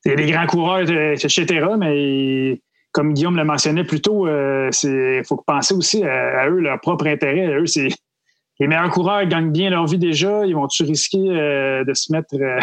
C'est 0.03 0.17
des 0.17 0.31
grands 0.31 0.47
coureurs, 0.47 0.81
etc., 0.81 1.67
mais 1.79 2.61
comme 2.93 3.15
Guillaume 3.15 3.37
le 3.37 3.45
mentionnait 3.45 3.85
plus 3.85 4.01
tôt, 4.01 4.27
il 4.27 4.31
euh, 4.31 5.23
faut 5.25 5.37
penser 5.37 5.75
aussi 5.75 6.05
à, 6.05 6.49
eux, 6.49 6.61
leur 6.61 6.81
propre 6.81 7.07
intérêt. 7.07 7.47
eux, 7.55 7.67
c'est 7.67 7.89
les 8.59 8.67
meilleurs 8.67 8.91
coureurs 8.91 9.25
gagnent 9.27 9.53
bien 9.53 9.71
leur 9.71 9.87
vie 9.87 9.99
déjà. 9.99 10.45
Ils 10.45 10.55
vont-tu 10.55 10.83
risquer 10.83 11.31
euh, 11.31 11.85
de 11.85 11.95
se 11.95 12.13
mettre 12.13 12.35
euh, 12.35 12.59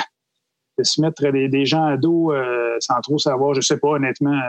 de 0.77 0.83
se 0.83 1.01
mettre 1.01 1.27
des, 1.31 1.65
gens 1.65 1.85
à 1.85 1.97
dos 1.97 2.31
sans 2.79 3.01
trop 3.01 3.17
savoir? 3.17 3.55
Je 3.55 3.61
sais 3.61 3.79
pas, 3.79 3.89
honnêtement. 3.89 4.39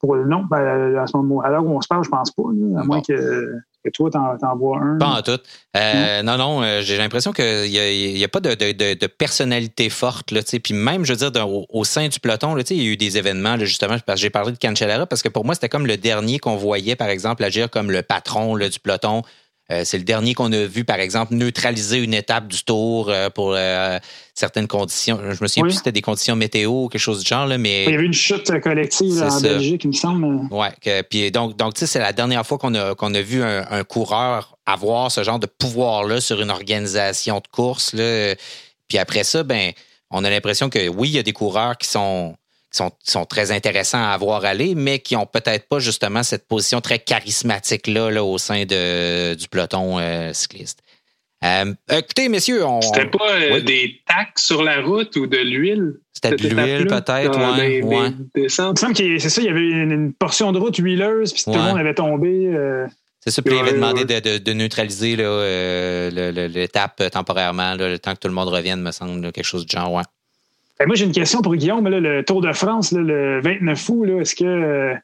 pour 0.00 0.16
non, 0.16 0.44
ben, 0.50 0.96
à 0.96 1.06
ce 1.06 1.16
moment, 1.16 1.42
à 1.42 1.50
l'heure 1.50 1.64
où 1.64 1.76
on 1.76 1.80
se 1.80 1.86
parle, 1.86 2.02
je 2.02 2.08
pense 2.08 2.32
pas. 2.32 2.42
à 2.42 2.84
moins 2.84 3.00
que 3.02 3.54
et 3.86 3.90
toi, 3.90 4.10
t'en 4.10 4.56
vois 4.56 4.78
un? 4.78 4.98
Pas 4.98 5.18
en 5.18 5.22
tout. 5.22 5.38
Euh, 5.76 6.22
non, 6.22 6.36
non, 6.36 6.62
euh, 6.62 6.80
j'ai 6.82 6.96
l'impression 6.96 7.32
qu'il 7.32 7.70
n'y 7.70 8.24
a, 8.24 8.28
pas 8.28 8.40
de, 8.40 9.06
personnalité 9.06 9.88
forte. 9.88 10.30
Là, 10.30 10.40
puis 10.62 10.74
même, 10.74 11.04
je 11.04 11.12
veux 11.12 11.30
dire, 11.30 11.48
au, 11.48 11.84
sein 11.84 12.08
du 12.08 12.20
peloton, 12.20 12.54
là, 12.54 12.62
il 12.68 12.82
y 12.82 12.88
a 12.88 12.92
eu 12.92 12.96
des 12.96 13.18
événements, 13.18 13.58
justement, 13.58 13.96
parce 14.04 14.18
que 14.18 14.22
j'ai 14.22 14.30
parlé 14.30 14.52
de 14.52 14.58
Cancellara, 14.58 15.06
parce 15.06 15.22
que 15.22 15.28
pour 15.28 15.44
moi, 15.44 15.54
c'était 15.54 15.68
comme 15.68 15.86
le 15.86 15.96
dernier 15.96 16.38
qu'on 16.38 16.56
voyait, 16.56 16.96
par 16.96 17.08
exemple, 17.08 17.44
agir 17.44 17.70
comme 17.70 17.90
le 17.90 18.02
patron 18.02 18.56
du 18.56 18.80
peloton. 18.80 19.22
Euh, 19.72 19.82
c'est 19.84 19.98
le 19.98 20.04
dernier 20.04 20.34
qu'on 20.34 20.52
a 20.52 20.64
vu, 20.64 20.84
par 20.84 21.00
exemple, 21.00 21.34
neutraliser 21.34 21.98
une 21.98 22.14
étape 22.14 22.46
du 22.46 22.62
tour 22.62 23.08
euh, 23.08 23.30
pour 23.30 23.54
euh, 23.56 23.98
certaines 24.32 24.68
conditions. 24.68 25.18
Je 25.20 25.42
me 25.42 25.48
souviens 25.48 25.64
plus 25.64 25.72
si 25.72 25.78
c'était 25.78 25.90
des 25.90 26.02
conditions 26.02 26.36
météo 26.36 26.84
ou 26.84 26.88
quelque 26.88 27.00
chose 27.00 27.24
du 27.24 27.28
genre, 27.28 27.46
là, 27.46 27.58
mais. 27.58 27.84
Il 27.84 27.90
y 27.90 27.94
avait 27.94 28.04
une 28.04 28.12
chute 28.12 28.60
collective 28.60 29.20
en 29.22 29.40
Belgique, 29.40 29.82
il 29.82 29.88
me 29.88 29.92
semble. 29.92 30.26
Oui. 30.50 30.68
Puis 31.10 31.32
donc, 31.32 31.56
donc 31.56 31.74
tu 31.74 31.80
sais, 31.80 31.86
c'est 31.86 31.98
la 31.98 32.12
dernière 32.12 32.46
fois 32.46 32.58
qu'on 32.58 32.74
a, 32.74 32.94
qu'on 32.94 33.12
a 33.12 33.20
vu 33.20 33.42
un, 33.42 33.84
coureur 33.84 34.56
avoir 34.66 35.10
ce 35.10 35.22
genre 35.22 35.38
de 35.38 35.46
pouvoir-là 35.46 36.20
sur 36.20 36.40
une 36.40 36.50
organisation 36.50 37.36
de 37.38 37.48
course. 37.48 37.92
Là. 37.92 38.34
Puis 38.88 38.98
après 38.98 39.24
ça, 39.24 39.42
ben, 39.42 39.72
on 40.10 40.24
a 40.24 40.30
l'impression 40.30 40.70
que 40.70 40.88
oui, 40.88 41.08
il 41.08 41.14
y 41.14 41.18
a 41.18 41.22
des 41.22 41.32
coureurs 41.32 41.76
qui 41.76 41.88
sont 41.88 42.36
sont, 42.76 43.24
très 43.26 43.52
intéressants 43.52 44.02
à 44.02 44.10
avoir 44.10 44.44
aller, 44.44 44.74
mais 44.74 44.98
qui 44.98 45.16
ont 45.16 45.26
peut-être 45.26 45.68
pas 45.68 45.78
justement 45.78 46.22
cette 46.22 46.46
position 46.46 46.80
très 46.80 46.98
charismatique-là 46.98 48.10
là, 48.10 48.24
au 48.24 48.38
sein 48.38 48.64
de, 48.64 49.34
du 49.34 49.48
peloton 49.48 49.98
euh, 49.98 50.32
cycliste. 50.32 50.80
Euh, 51.44 51.74
écoutez, 51.90 52.28
messieurs, 52.28 52.64
on. 52.64 52.80
C'était 52.80 53.06
pas 53.06 53.30
euh, 53.32 53.60
des 53.60 54.00
taxes 54.06 54.46
sur 54.46 54.62
la 54.62 54.80
route 54.80 55.14
ou 55.16 55.26
de 55.26 55.36
l'huile? 55.36 55.96
C'était 56.12 56.34
de 56.34 56.48
l'huile, 56.48 56.86
peut-être, 56.86 57.38
oui. 57.58 57.82
ouais. 57.82 58.10
Il 58.36 58.42
me 58.44 58.48
semble 58.48 58.74
que 58.94 59.18
c'est 59.18 59.28
ça, 59.28 59.42
il 59.42 59.46
y 59.46 59.50
avait 59.50 59.60
une, 59.60 60.12
portion 60.14 60.52
de 60.52 60.58
route 60.58 60.76
huileuse, 60.76 61.32
puis 61.32 61.44
tout 61.44 61.52
le 61.52 61.58
monde 61.58 61.78
avait 61.78 61.94
tombé. 61.94 62.50
c'est 63.20 63.30
ça, 63.30 63.42
puis 63.42 63.54
il 63.54 63.60
avait 63.60 63.74
demandé 63.74 64.04
de, 64.04 64.38
de, 64.38 64.52
neutraliser 64.54 65.16
l'étape 66.50 67.02
temporairement, 67.10 67.74
le 67.74 67.98
temps 67.98 68.14
que 68.14 68.20
tout 68.20 68.28
le 68.28 68.34
monde 68.34 68.48
revienne, 68.48 68.80
me 68.80 68.90
semble, 68.90 69.30
quelque 69.32 69.44
chose 69.44 69.66
du 69.66 69.76
genre, 69.76 69.92
ouais. 69.92 70.04
Moi, 70.84 70.94
j'ai 70.94 71.06
une 71.06 71.12
question 71.12 71.40
pour 71.40 71.56
Guillaume. 71.56 71.88
le 71.88 72.22
Tour 72.22 72.42
de 72.42 72.52
France, 72.52 72.92
le 72.92 73.40
29 73.40 73.88
août, 73.88 74.04
est-ce 74.20 74.34
que 74.34 74.94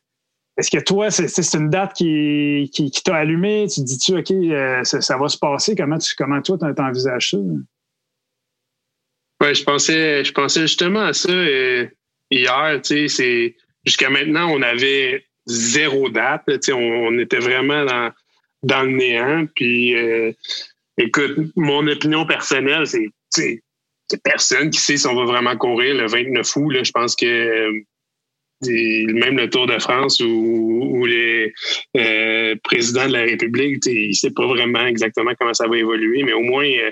est-ce 0.59 0.71
que 0.71 0.83
toi, 0.83 1.11
c'est 1.11 1.55
une 1.55 1.71
date 1.71 1.95
qui, 1.95 2.71
t'a 3.05 3.17
allumé? 3.17 3.67
Tu 3.73 3.81
dis-tu, 3.81 4.19
OK, 4.19 4.31
euh, 4.31 4.85
ça, 4.85 5.17
va 5.17 5.29
se 5.29 5.39
passer? 5.39 5.75
Comment, 5.75 5.97
tu, 5.99 6.15
comment 6.15 6.43
toi, 6.43 6.59
t'envisages 6.59 7.31
ça? 7.31 7.39
Oui, 7.39 9.55
je 9.55 9.65
pensais, 9.65 10.25
je 10.25 10.33
pensais 10.33 10.61
justement 10.63 11.07
à 11.07 11.13
ça 11.15 11.31
euh, 11.31 11.87
hier. 12.31 12.81
Jusqu'à 13.85 14.11
maintenant, 14.11 14.51
on 14.51 14.63
avait 14.63 15.25
zéro 15.47 16.11
date. 16.11 16.43
on, 16.71 17.19
était 17.19 17.39
vraiment 17.39 17.87
dans, 17.87 18.13
dans 18.63 18.83
le 18.83 18.91
néant. 18.91 19.47
Puis, 19.57 19.97
euh, 19.97 20.33
écoute, 20.99 21.33
mon 21.57 21.87
opinion 21.87 22.27
personnelle, 22.27 22.87
c'est 22.87 23.63
personne 24.19 24.71
qui 24.71 24.81
sait 24.81 24.97
si 24.97 25.07
on 25.07 25.15
va 25.15 25.25
vraiment 25.25 25.57
courir 25.57 25.95
le 25.95 26.07
29 26.07 26.57
août. 26.57 26.71
Là, 26.71 26.83
je 26.83 26.91
pense 26.91 27.17
que 27.17 27.27
euh, 27.27 29.13
même 29.13 29.37
le 29.37 29.51
Tour 29.51 29.67
de 29.67 29.79
France 29.79 30.21
ou, 30.21 31.05
les 31.05 31.53
euh, 31.97 32.55
présidents 32.63 33.09
de 33.09 33.13
la 33.13 33.23
République, 33.23 33.85
il 33.87 34.09
ne 34.09 34.13
sait 34.13 34.31
pas 34.31 34.47
vraiment 34.47 34.87
exactement 34.87 35.33
comment 35.39 35.55
ça 35.55 35.67
va 35.67 35.77
évoluer, 35.77 36.23
mais 36.23 36.33
au 36.33 36.43
moins 36.43 36.65
euh, 36.65 36.91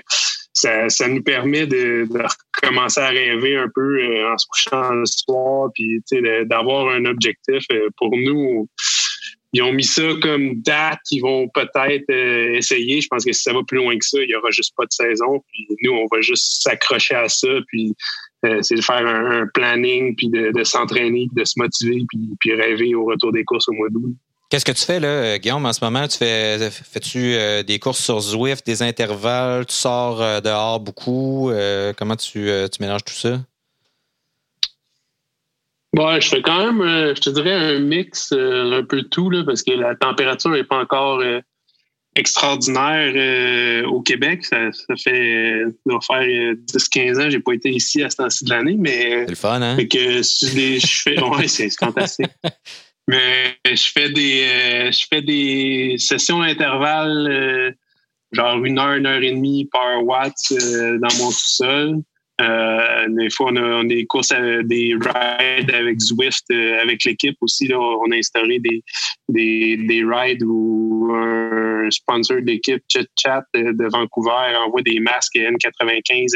ça, 0.53 1.07
nous 1.07 1.23
permet 1.23 1.65
de, 1.65 2.05
commencer 2.61 2.99
à 2.99 3.07
rêver 3.07 3.55
un 3.55 3.69
peu 3.73 4.25
en 4.25 4.37
se 4.37 4.45
couchant 4.47 4.93
le 4.93 5.05
soir, 5.05 5.69
puis 5.73 6.01
d'avoir 6.45 6.89
un 6.89 7.05
objectif 7.05 7.63
pour 7.97 8.15
nous 8.17 8.67
ils 9.53 9.61
ont 9.61 9.73
mis 9.73 9.83
ça 9.83 10.03
comme 10.21 10.61
date 10.61 10.99
qu'ils 11.07 11.21
vont 11.21 11.49
peut-être 11.49 12.09
euh, 12.09 12.55
essayer. 12.55 13.01
Je 13.01 13.07
pense 13.09 13.25
que 13.25 13.33
si 13.33 13.41
ça 13.41 13.53
va 13.53 13.59
plus 13.67 13.77
loin 13.77 13.97
que 13.97 14.05
ça, 14.05 14.19
il 14.21 14.27
n'y 14.27 14.35
aura 14.35 14.49
juste 14.49 14.73
pas 14.77 14.85
de 14.85 14.91
saison. 14.91 15.43
Puis 15.51 15.67
nous, 15.83 15.91
on 15.91 16.07
va 16.13 16.21
juste 16.21 16.63
s'accrocher 16.63 17.15
à 17.15 17.27
ça. 17.27 17.49
Puis 17.67 17.93
euh, 18.45 18.59
c'est 18.61 18.75
de 18.75 18.81
faire 18.81 19.05
un, 19.05 19.47
planning, 19.53 20.15
puis 20.15 20.29
de, 20.29 20.63
s'entraîner, 20.63 21.27
de 21.33 21.43
se 21.43 21.53
motiver, 21.57 22.03
puis, 22.39 22.53
rêver 22.53 22.95
au 22.95 23.05
retour 23.05 23.31
des 23.31 23.43
courses 23.43 23.67
au 23.67 23.73
mois 23.73 23.89
d'août. 23.89 24.15
Qu'est-ce 24.49 24.65
que 24.65 24.71
tu 24.71 24.83
fais 24.83 24.99
là, 24.99 25.37
Guillaume, 25.37 25.65
en 25.65 25.71
ce 25.71 25.83
moment? 25.83 26.07
Tu 26.07 26.17
fais 26.17 26.69
fais-tu 26.71 27.35
euh, 27.35 27.63
des 27.63 27.79
courses 27.79 28.03
sur 28.03 28.19
Zwift, 28.19 28.65
des 28.65 28.81
intervalles, 28.81 29.65
tu 29.65 29.75
sors 29.75 30.41
dehors 30.41 30.79
beaucoup? 30.79 31.51
comment 31.97 32.15
tu, 32.15 32.49
tu 32.71 32.81
mélanges 32.81 33.03
tout 33.03 33.13
ça? 33.13 33.39
Bon, 35.93 36.19
je 36.21 36.27
fais 36.29 36.41
quand 36.41 36.65
même, 36.65 36.81
euh, 36.81 37.13
je 37.15 37.21
te 37.21 37.29
dirais, 37.29 37.51
un 37.51 37.79
mix 37.79 38.31
euh, 38.31 38.79
un 38.79 38.83
peu 38.83 39.03
tout, 39.03 39.29
là, 39.29 39.43
parce 39.45 39.61
que 39.61 39.71
la 39.71 39.95
température 39.95 40.51
n'est 40.51 40.63
pas 40.63 40.79
encore 40.79 41.19
euh, 41.19 41.41
extraordinaire 42.15 43.85
au 43.91 44.01
Québec. 44.01 44.45
Ça, 44.45 44.71
ça 44.71 44.95
fait, 44.95 45.63
ça 45.85 45.93
va 45.93 45.99
faire 45.99 46.53
10-15 46.55 47.21
ans, 47.21 47.29
j'ai 47.29 47.39
pas 47.39 47.53
été 47.53 47.69
ici 47.69 48.03
à 48.03 48.09
ce 48.09 48.17
temps-ci 48.17 48.45
de 48.45 48.51
l'année, 48.51 48.77
mais. 48.77 49.23
C'est 49.25 49.29
le 49.31 49.35
fun, 49.35 49.61
hein? 49.61 49.75
Fait 49.75 49.87
que 49.87 50.21
je 50.21 51.01
fais, 51.03 51.21
ouais, 51.21 51.47
c'est 51.49 51.69
fantastique. 51.77 52.31
mais 53.09 53.57
je 53.65 53.91
fais 53.93 54.09
des, 54.09 54.89
je 54.91 55.05
fais 55.09 55.21
des 55.21 55.95
sessions 55.97 56.39
d'intervalle, 56.39 57.75
genre 58.31 58.63
une 58.63 58.79
heure, 58.79 58.93
une 58.93 59.07
heure 59.07 59.21
et 59.21 59.31
demie 59.31 59.65
par 59.65 60.05
watt 60.05 60.35
dans 60.51 61.17
mon 61.17 61.31
sous-sol. 61.31 61.97
Euh, 62.39 63.07
des 63.09 63.29
fois, 63.29 63.51
on 63.51 63.55
a, 63.57 63.83
des 63.83 64.05
courses, 64.05 64.33
des 64.63 64.95
rides 64.95 65.71
avec 65.71 65.99
Zwift, 65.99 66.45
euh, 66.51 66.81
avec 66.81 67.03
l'équipe 67.03 67.37
aussi. 67.41 67.67
Là, 67.67 67.79
on 67.79 68.11
a 68.11 68.15
instauré 68.15 68.59
des, 68.59 68.83
des, 69.29 69.77
des 69.77 70.03
rides 70.03 70.43
où 70.43 71.11
un 71.13 71.89
sponsor 71.91 72.41
d'équipe, 72.41 72.81
Chit 72.91 73.07
Chat 73.21 73.43
de, 73.53 73.89
Vancouver, 73.91 74.55
envoie 74.65 74.81
des 74.81 74.99
masques 74.99 75.35
N95, 75.35 76.31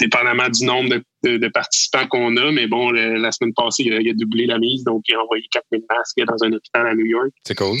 dépendamment 0.00 0.48
du 0.48 0.64
nombre 0.64 1.00
de, 1.24 1.48
participants 1.48 2.06
qu'on 2.06 2.36
a. 2.36 2.52
Mais 2.52 2.66
bon, 2.68 2.90
la 2.92 3.32
semaine 3.32 3.52
passée, 3.54 3.84
il 3.86 3.92
a, 3.92 4.14
doublé 4.14 4.46
la 4.46 4.58
mise, 4.58 4.84
donc 4.84 5.02
il 5.08 5.14
a 5.14 5.22
envoyé 5.22 5.44
4000 5.50 5.82
masques 5.90 6.20
dans 6.26 6.46
un 6.46 6.52
hôpital 6.52 6.86
à 6.86 6.94
New 6.94 7.06
York. 7.06 7.30
C'est 7.44 7.56
cool. 7.56 7.76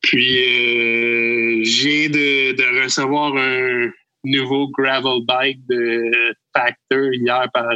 Puis, 0.00 1.64
j'ai 1.64 2.08
de, 2.08 2.52
de 2.52 2.82
recevoir 2.84 3.36
un 3.36 3.90
nouveau 4.30 4.68
gravel 4.68 5.24
bike 5.26 5.60
de 5.68 6.10
Factor 6.54 7.12
hier 7.12 7.46
par 7.52 7.68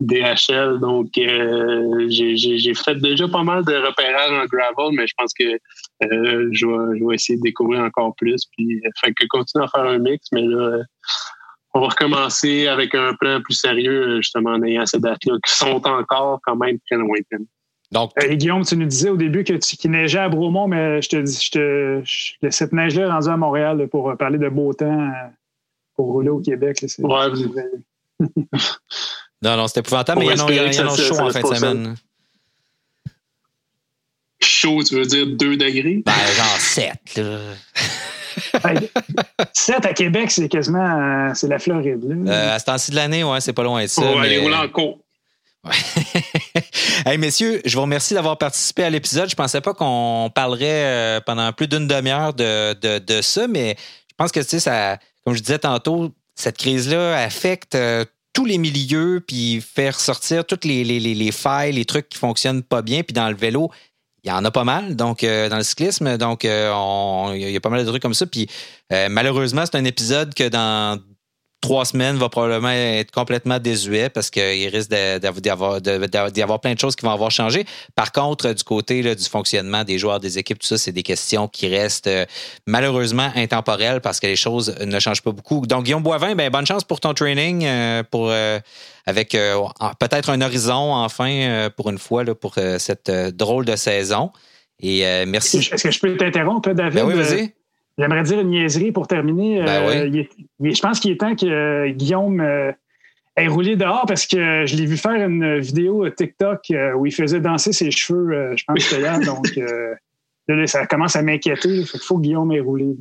DHL. 0.00 0.80
Donc, 0.80 1.16
euh, 1.18 2.06
j'ai 2.08 2.74
fait 2.74 2.96
déjà 2.96 3.28
pas 3.28 3.42
mal 3.42 3.64
de 3.64 3.74
repérages 3.74 4.32
en 4.32 4.44
gravel, 4.46 4.96
mais 4.96 5.06
je 5.06 5.14
pense 5.16 5.32
que 5.34 5.44
euh, 5.44 6.48
je, 6.52 6.66
vais, 7.06 7.14
essayer 7.14 7.36
de 7.36 7.42
découvrir 7.42 7.80
encore 7.80 8.14
plus. 8.16 8.44
Puis, 8.56 8.80
euh, 8.84 8.90
fait 9.00 9.12
que 9.12 9.24
continuer 9.28 9.64
à 9.64 9.68
faire 9.68 9.84
un 9.84 9.98
mix, 9.98 10.26
mais 10.32 10.42
là, 10.42 10.82
on 11.74 11.80
va 11.80 11.88
recommencer 11.88 12.68
avec 12.68 12.94
un 12.94 13.14
plan 13.14 13.40
plus 13.42 13.54
sérieux, 13.54 14.16
justement, 14.16 14.50
en 14.50 14.62
ayant 14.62 14.86
ces 14.86 15.00
dates-là 15.00 15.34
qui 15.44 15.54
sont 15.54 15.86
encore 15.86 16.40
quand 16.44 16.56
même 16.56 16.78
très 16.88 16.96
lointaines. 16.96 17.46
Donc, 17.92 18.10
Guillaume, 18.18 18.64
tu 18.64 18.76
nous 18.76 18.86
disais 18.86 19.10
au 19.10 19.16
début 19.16 19.44
que 19.44 19.52
tu, 19.52 19.76
qu'il 19.76 19.90
neigeait 19.92 20.18
à 20.18 20.28
Bromont, 20.28 20.66
mais 20.66 21.00
je 21.00 21.08
te 21.08 21.16
dis, 21.16 21.40
je 21.40 21.50
te, 21.50 22.50
cette 22.50 22.72
neige-là 22.72 23.04
est 23.04 23.10
rendue 23.10 23.28
à 23.28 23.36
Montréal 23.36 23.86
pour 23.88 24.16
parler 24.16 24.38
de 24.38 24.48
beau 24.48 24.72
temps 24.72 25.12
pour 25.94 26.06
rouler 26.06 26.30
au 26.30 26.40
Québec. 26.40 26.84
ouais, 26.98 27.26
Non, 29.42 29.56
non, 29.56 29.68
c'était 29.68 29.80
épouvantable, 29.80 30.20
mais 30.20 30.26
il 30.26 30.38
y 30.38 30.40
en 30.40 30.46
a, 30.46 30.96
chaud 30.96 31.20
en 31.20 31.30
fin 31.30 31.40
de 31.40 31.54
semaine. 31.54 31.94
Chaud, 34.40 34.82
tu 34.82 34.94
veux 34.94 35.06
dire 35.06 35.26
2 35.26 35.56
degrés? 35.56 36.02
Ben, 36.04 36.12
genre 36.12 36.58
7, 36.58 36.92
là. 37.16 37.38
7 39.52 39.86
à 39.86 39.92
Québec, 39.92 40.30
c'est 40.30 40.48
quasiment 40.48 41.28
euh, 41.28 41.32
c'est 41.34 41.48
la 41.48 41.58
Floride. 41.58 42.02
Là. 42.02 42.32
Euh, 42.32 42.54
à 42.56 42.58
ce 42.58 42.64
temps-ci 42.64 42.90
de 42.90 42.96
l'année, 42.96 43.24
ouais, 43.24 43.40
c'est 43.40 43.52
pas 43.52 43.62
loin 43.62 43.82
de 43.82 43.86
ça. 43.86 44.02
On 44.02 44.16
va 44.16 44.22
aller 44.22 44.38
rouler 44.38 44.56
en 44.56 44.68
cours. 44.68 44.98
hey, 47.06 47.16
messieurs, 47.16 47.62
je 47.64 47.74
vous 47.74 47.82
remercie 47.82 48.12
d'avoir 48.12 48.36
participé 48.36 48.84
à 48.84 48.90
l'épisode. 48.90 49.30
Je 49.30 49.34
pensais 49.34 49.60
pas 49.60 49.72
qu'on 49.72 50.30
parlerait 50.34 50.84
euh, 50.84 51.20
pendant 51.24 51.52
plus 51.52 51.68
d'une 51.68 51.86
demi-heure 51.86 52.34
de, 52.34 52.74
de, 52.74 52.98
de, 52.98 53.22
ça, 53.22 53.46
mais 53.48 53.76
je 54.10 54.14
pense 54.16 54.30
que, 54.30 54.40
tu 54.40 54.46
sais, 54.46 54.60
ça, 54.60 54.98
comme 55.24 55.34
je 55.34 55.40
disais 55.40 55.58
tantôt, 55.58 56.12
cette 56.34 56.58
crise-là 56.58 57.16
affecte 57.22 57.76
tous 58.34 58.44
les 58.44 58.58
milieux, 58.58 59.22
puis 59.26 59.60
faire 59.60 59.98
sortir 59.98 60.44
toutes 60.44 60.64
les, 60.64 60.84
les, 60.84 61.00
les, 61.00 61.32
failles, 61.32 61.72
les 61.72 61.84
trucs 61.84 62.08
qui 62.08 62.18
fonctionnent 62.18 62.62
pas 62.62 62.82
bien. 62.82 63.02
Puis 63.02 63.14
dans 63.14 63.28
le 63.28 63.36
vélo, 63.36 63.70
il 64.24 64.28
y 64.28 64.32
en 64.32 64.44
a 64.44 64.50
pas 64.50 64.64
mal, 64.64 64.96
donc 64.96 65.22
euh, 65.22 65.48
dans 65.48 65.58
le 65.58 65.62
cyclisme, 65.62 66.16
donc 66.16 66.44
euh, 66.44 67.32
il 67.34 67.50
y 67.50 67.56
a 67.56 67.60
pas 67.60 67.68
mal 67.68 67.84
de 67.84 67.88
trucs 67.88 68.02
comme 68.02 68.14
ça. 68.14 68.26
Puis 68.26 68.48
euh, 68.92 69.08
malheureusement, 69.10 69.64
c'est 69.66 69.76
un 69.76 69.84
épisode 69.84 70.34
que 70.34 70.48
dans 70.48 70.98
trois 71.64 71.86
semaines 71.86 72.16
va 72.16 72.28
probablement 72.28 72.70
être 72.70 73.10
complètement 73.10 73.58
désuet 73.58 74.10
parce 74.10 74.28
qu'il 74.28 74.68
risque 74.68 74.90
d'y 74.90 75.48
avoir, 75.48 75.80
avoir, 75.82 76.60
plein 76.60 76.74
de 76.74 76.78
choses 76.78 76.94
qui 76.94 77.06
vont 77.06 77.12
avoir 77.12 77.30
changé. 77.30 77.64
Par 77.94 78.12
contre, 78.12 78.52
du 78.52 78.62
côté 78.64 79.02
du 79.02 79.24
fonctionnement 79.24 79.82
des 79.82 79.98
joueurs, 79.98 80.20
des 80.20 80.38
équipes, 80.38 80.58
tout 80.58 80.66
ça, 80.66 80.76
c'est 80.76 80.92
des 80.92 81.02
questions 81.02 81.48
qui 81.48 81.66
restent 81.68 82.06
euh, 82.06 82.26
malheureusement 82.66 83.30
intemporelles 83.34 84.02
parce 84.02 84.20
que 84.20 84.26
les 84.26 84.36
choses 84.36 84.74
ne 84.84 85.00
changent 85.00 85.22
pas 85.22 85.32
beaucoup. 85.32 85.66
Donc, 85.66 85.84
Guillaume 85.84 86.02
Boivin, 86.02 86.34
ben, 86.34 86.50
bonne 86.50 86.66
chance 86.66 86.84
pour 86.84 87.00
ton 87.00 87.14
training, 87.14 87.64
euh, 87.64 88.02
pour, 88.02 88.28
euh, 88.28 88.58
avec 89.06 89.30
peut-être 89.30 90.30
un 90.30 90.40
horizon 90.40 90.94
enfin 90.94 91.68
pour 91.76 91.90
une 91.90 91.98
fois 91.98 92.24
là, 92.24 92.34
pour 92.34 92.54
cette 92.78 93.10
drôle 93.10 93.64
de 93.64 93.76
saison. 93.76 94.30
Et 94.80 95.02
merci. 95.26 95.58
Est-ce 95.58 95.82
que 95.82 95.90
je 95.90 96.00
peux 96.00 96.16
t'interrompre, 96.16 96.72
David? 96.72 96.94
Ben 96.94 97.06
oui, 97.06 97.14
vas-y. 97.14 97.52
J'aimerais 97.98 98.22
dire 98.24 98.40
une 98.40 98.50
niaiserie 98.50 98.92
pour 98.92 99.06
terminer. 99.06 99.62
Ben 99.62 99.82
euh, 99.88 100.24
je 100.60 100.80
pense 100.80 100.98
qu'il 100.98 101.12
est 101.12 101.20
temps 101.20 101.36
que 101.36 101.46
euh, 101.46 101.90
Guillaume 101.90 102.40
euh, 102.40 102.72
ait 103.36 103.46
roulé 103.46 103.76
dehors 103.76 104.04
parce 104.06 104.26
que 104.26 104.66
je 104.66 104.76
l'ai 104.76 104.86
vu 104.86 104.96
faire 104.96 105.14
une 105.14 105.58
vidéo 105.58 106.08
TikTok 106.10 106.72
où 106.96 107.06
il 107.06 107.12
faisait 107.14 107.40
danser 107.40 107.72
ses 107.72 107.90
cheveux, 107.90 108.56
je 108.56 108.64
pense, 108.64 108.80
c'était 108.80 109.02
hier. 109.02 109.20
donc, 109.24 109.48
là, 110.48 110.66
ça 110.66 110.86
commence 110.86 111.14
à 111.16 111.22
m'inquiéter. 111.22 111.68
Il 111.68 111.86
faut 111.86 112.16
que 112.16 112.22
Guillaume 112.22 112.52
ait 112.52 112.60
roulé. 112.60 112.96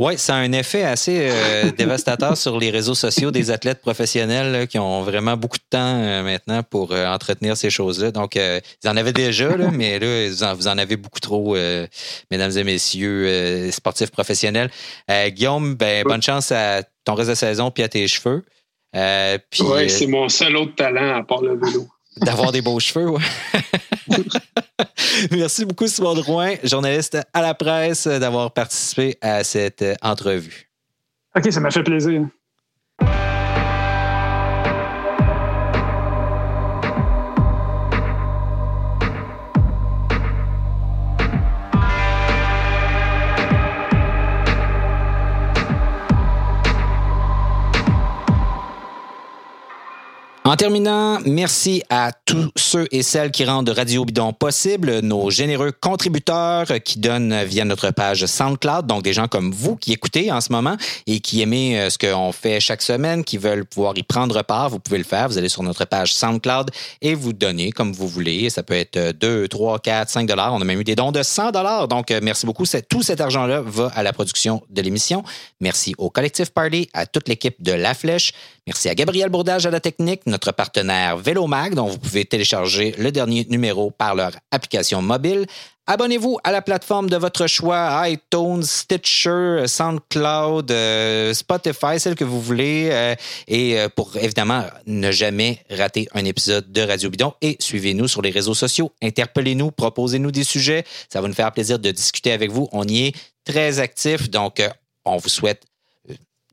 Oui, 0.00 0.16
ça 0.16 0.36
a 0.36 0.38
un 0.38 0.52
effet 0.52 0.82
assez 0.82 1.28
euh, 1.30 1.70
dévastateur 1.76 2.34
sur 2.34 2.58
les 2.58 2.70
réseaux 2.70 2.94
sociaux 2.94 3.30
des 3.30 3.50
athlètes 3.50 3.82
professionnels 3.82 4.66
qui 4.66 4.78
ont 4.78 5.02
vraiment 5.02 5.36
beaucoup 5.36 5.58
de 5.58 5.68
temps 5.68 5.78
euh, 5.78 6.22
maintenant 6.22 6.62
pour 6.62 6.92
euh, 6.92 7.06
entretenir 7.06 7.54
ces 7.54 7.68
choses-là. 7.68 8.10
Donc, 8.10 8.34
ils 8.34 8.88
en 8.88 8.96
avaient 8.96 9.12
déjà, 9.12 9.54
là, 9.58 9.70
mais 9.72 9.98
là, 9.98 10.54
vous 10.54 10.68
en, 10.68 10.78
avez 10.78 10.96
beaucoup 10.96 11.20
trop, 11.20 11.54
mesdames 12.30 12.56
et 12.56 12.64
messieurs, 12.64 13.70
sportifs 13.72 14.10
professionnels. 14.10 14.70
Guillaume, 15.28 15.74
ben, 15.74 16.02
bonne 16.04 16.22
chance 16.22 16.50
à 16.50 16.82
ton 17.04 17.14
reste 17.14 17.30
de 17.30 17.34
saison 17.34 17.70
puis 17.70 17.82
à 17.82 17.88
tes 17.88 18.08
cheveux. 18.08 18.42
oui, 18.94 19.90
c'est 19.90 20.06
mon 20.06 20.30
seul 20.30 20.56
autre 20.56 20.76
talent 20.76 21.18
à 21.18 21.22
part 21.24 21.42
le 21.42 21.58
vélo. 21.58 21.86
D'avoir 22.20 22.52
des 22.52 22.62
beaux 22.62 22.80
cheveux. 22.80 23.12
Merci 25.30 25.64
beaucoup, 25.64 25.86
Simon 25.86 26.14
Drouin, 26.14 26.54
journaliste 26.64 27.18
à 27.32 27.42
la 27.42 27.54
presse, 27.54 28.06
d'avoir 28.06 28.52
participé 28.52 29.16
à 29.20 29.44
cette 29.44 29.84
entrevue. 30.02 30.70
OK, 31.36 31.52
ça 31.52 31.60
m'a 31.60 31.70
fait 31.70 31.82
plaisir. 31.82 32.26
En 50.50 50.56
terminant, 50.56 51.20
merci 51.24 51.84
à 51.90 52.10
tous 52.10 52.50
ceux 52.56 52.88
et 52.90 53.04
celles 53.04 53.30
qui 53.30 53.44
rendent 53.44 53.68
Radio 53.68 54.04
Bidon 54.04 54.32
possible, 54.32 54.98
nos 54.98 55.30
généreux 55.30 55.70
contributeurs 55.70 56.66
qui 56.84 56.98
donnent 56.98 57.44
via 57.44 57.64
notre 57.64 57.92
page 57.92 58.26
SoundCloud, 58.26 58.84
donc 58.84 59.04
des 59.04 59.12
gens 59.12 59.28
comme 59.28 59.52
vous 59.52 59.76
qui 59.76 59.92
écoutez 59.92 60.32
en 60.32 60.40
ce 60.40 60.50
moment 60.50 60.76
et 61.06 61.20
qui 61.20 61.40
aimez 61.40 61.78
euh, 61.78 61.88
ce 61.88 61.98
qu'on 61.98 62.32
fait 62.32 62.58
chaque 62.58 62.82
semaine, 62.82 63.22
qui 63.22 63.38
veulent 63.38 63.64
pouvoir 63.64 63.96
y 63.96 64.02
prendre 64.02 64.42
part, 64.42 64.70
vous 64.70 64.80
pouvez 64.80 64.98
le 64.98 65.04
faire. 65.04 65.28
Vous 65.28 65.38
allez 65.38 65.48
sur 65.48 65.62
notre 65.62 65.84
page 65.84 66.14
SoundCloud 66.14 66.72
et 67.00 67.14
vous 67.14 67.32
donnez 67.32 67.70
comme 67.70 67.92
vous 67.92 68.08
voulez. 68.08 68.50
Ça 68.50 68.64
peut 68.64 68.74
être 68.74 69.12
2, 69.12 69.46
3, 69.46 69.78
4, 69.78 70.10
5 70.10 70.26
dollars. 70.26 70.52
On 70.52 70.60
a 70.60 70.64
même 70.64 70.80
eu 70.80 70.84
des 70.84 70.96
dons 70.96 71.12
de 71.12 71.22
100 71.22 71.52
dollars. 71.52 71.86
Donc, 71.86 72.10
euh, 72.10 72.18
merci 72.20 72.44
beaucoup. 72.44 72.64
Tout 72.88 73.02
cet 73.04 73.20
argent-là 73.20 73.60
va 73.60 73.92
à 73.94 74.02
la 74.02 74.12
production 74.12 74.62
de 74.68 74.82
l'émission. 74.82 75.22
Merci 75.60 75.94
au 75.96 76.10
Collectif 76.10 76.50
Party, 76.50 76.88
à 76.92 77.06
toute 77.06 77.28
l'équipe 77.28 77.62
de 77.62 77.70
La 77.70 77.94
Flèche. 77.94 78.32
Merci 78.66 78.88
à 78.88 78.94
Gabriel 78.94 79.30
Bourdage 79.30 79.66
à 79.66 79.70
la 79.70 79.80
technique, 79.80 80.26
partenaire 80.48 81.18
Vélomag, 81.18 81.74
dont 81.74 81.86
vous 81.86 81.98
pouvez 81.98 82.24
télécharger 82.24 82.94
le 82.98 83.12
dernier 83.12 83.46
numéro 83.50 83.90
par 83.90 84.14
leur 84.14 84.32
application 84.50 85.02
mobile. 85.02 85.46
Abonnez-vous 85.86 86.38
à 86.44 86.52
la 86.52 86.62
plateforme 86.62 87.10
de 87.10 87.16
votre 87.16 87.48
choix, 87.48 88.08
iTunes, 88.08 88.62
Stitcher, 88.62 89.64
SoundCloud, 89.66 90.70
euh, 90.70 91.34
Spotify, 91.34 91.98
celle 91.98 92.14
que 92.14 92.22
vous 92.22 92.40
voulez, 92.40 92.90
euh, 92.92 93.16
et 93.48 93.76
euh, 93.76 93.88
pour 93.88 94.16
évidemment 94.16 94.64
ne 94.86 95.10
jamais 95.10 95.64
rater 95.68 96.06
un 96.14 96.24
épisode 96.24 96.70
de 96.70 96.80
Radio 96.82 97.10
Bidon. 97.10 97.34
Et 97.42 97.56
suivez-nous 97.58 98.06
sur 98.06 98.22
les 98.22 98.30
réseaux 98.30 98.54
sociaux, 98.54 98.92
interpellez-nous, 99.02 99.72
proposez-nous 99.72 100.30
des 100.30 100.44
sujets. 100.44 100.84
Ça 101.12 101.20
va 101.20 101.26
nous 101.26 101.34
faire 101.34 101.50
plaisir 101.50 101.80
de 101.80 101.90
discuter 101.90 102.30
avec 102.30 102.52
vous. 102.52 102.68
On 102.70 102.84
y 102.84 103.06
est 103.06 103.16
très 103.44 103.80
actif, 103.80 104.30
donc 104.30 104.62
on 105.04 105.16
vous 105.16 105.28
souhaite 105.28 105.64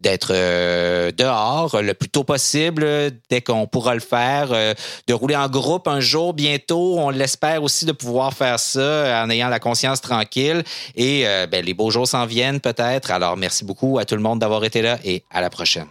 d'être 0.01 0.31
euh, 0.31 1.11
dehors 1.11 1.81
le 1.81 1.93
plus 1.93 2.09
tôt 2.09 2.23
possible, 2.23 2.85
dès 3.29 3.41
qu'on 3.41 3.67
pourra 3.67 3.93
le 3.93 3.99
faire, 3.99 4.49
euh, 4.51 4.73
de 5.07 5.13
rouler 5.13 5.35
en 5.35 5.49
groupe 5.49 5.87
un 5.87 5.99
jour 5.99 6.33
bientôt. 6.33 6.97
On 6.99 7.09
l'espère 7.09 7.63
aussi 7.63 7.85
de 7.85 7.91
pouvoir 7.91 8.33
faire 8.33 8.59
ça 8.59 9.23
en 9.23 9.29
ayant 9.29 9.49
la 9.49 9.59
conscience 9.59 10.01
tranquille. 10.01 10.63
Et 10.95 11.27
euh, 11.27 11.47
ben, 11.47 11.63
les 11.63 11.73
beaux 11.73 11.91
jours 11.91 12.07
s'en 12.07 12.25
viennent 12.25 12.59
peut-être. 12.59 13.11
Alors 13.11 13.37
merci 13.37 13.65
beaucoup 13.65 13.97
à 13.99 14.05
tout 14.05 14.15
le 14.15 14.21
monde 14.21 14.39
d'avoir 14.39 14.63
été 14.63 14.81
là 14.81 14.99
et 15.03 15.23
à 15.31 15.41
la 15.41 15.49
prochaine. 15.49 15.87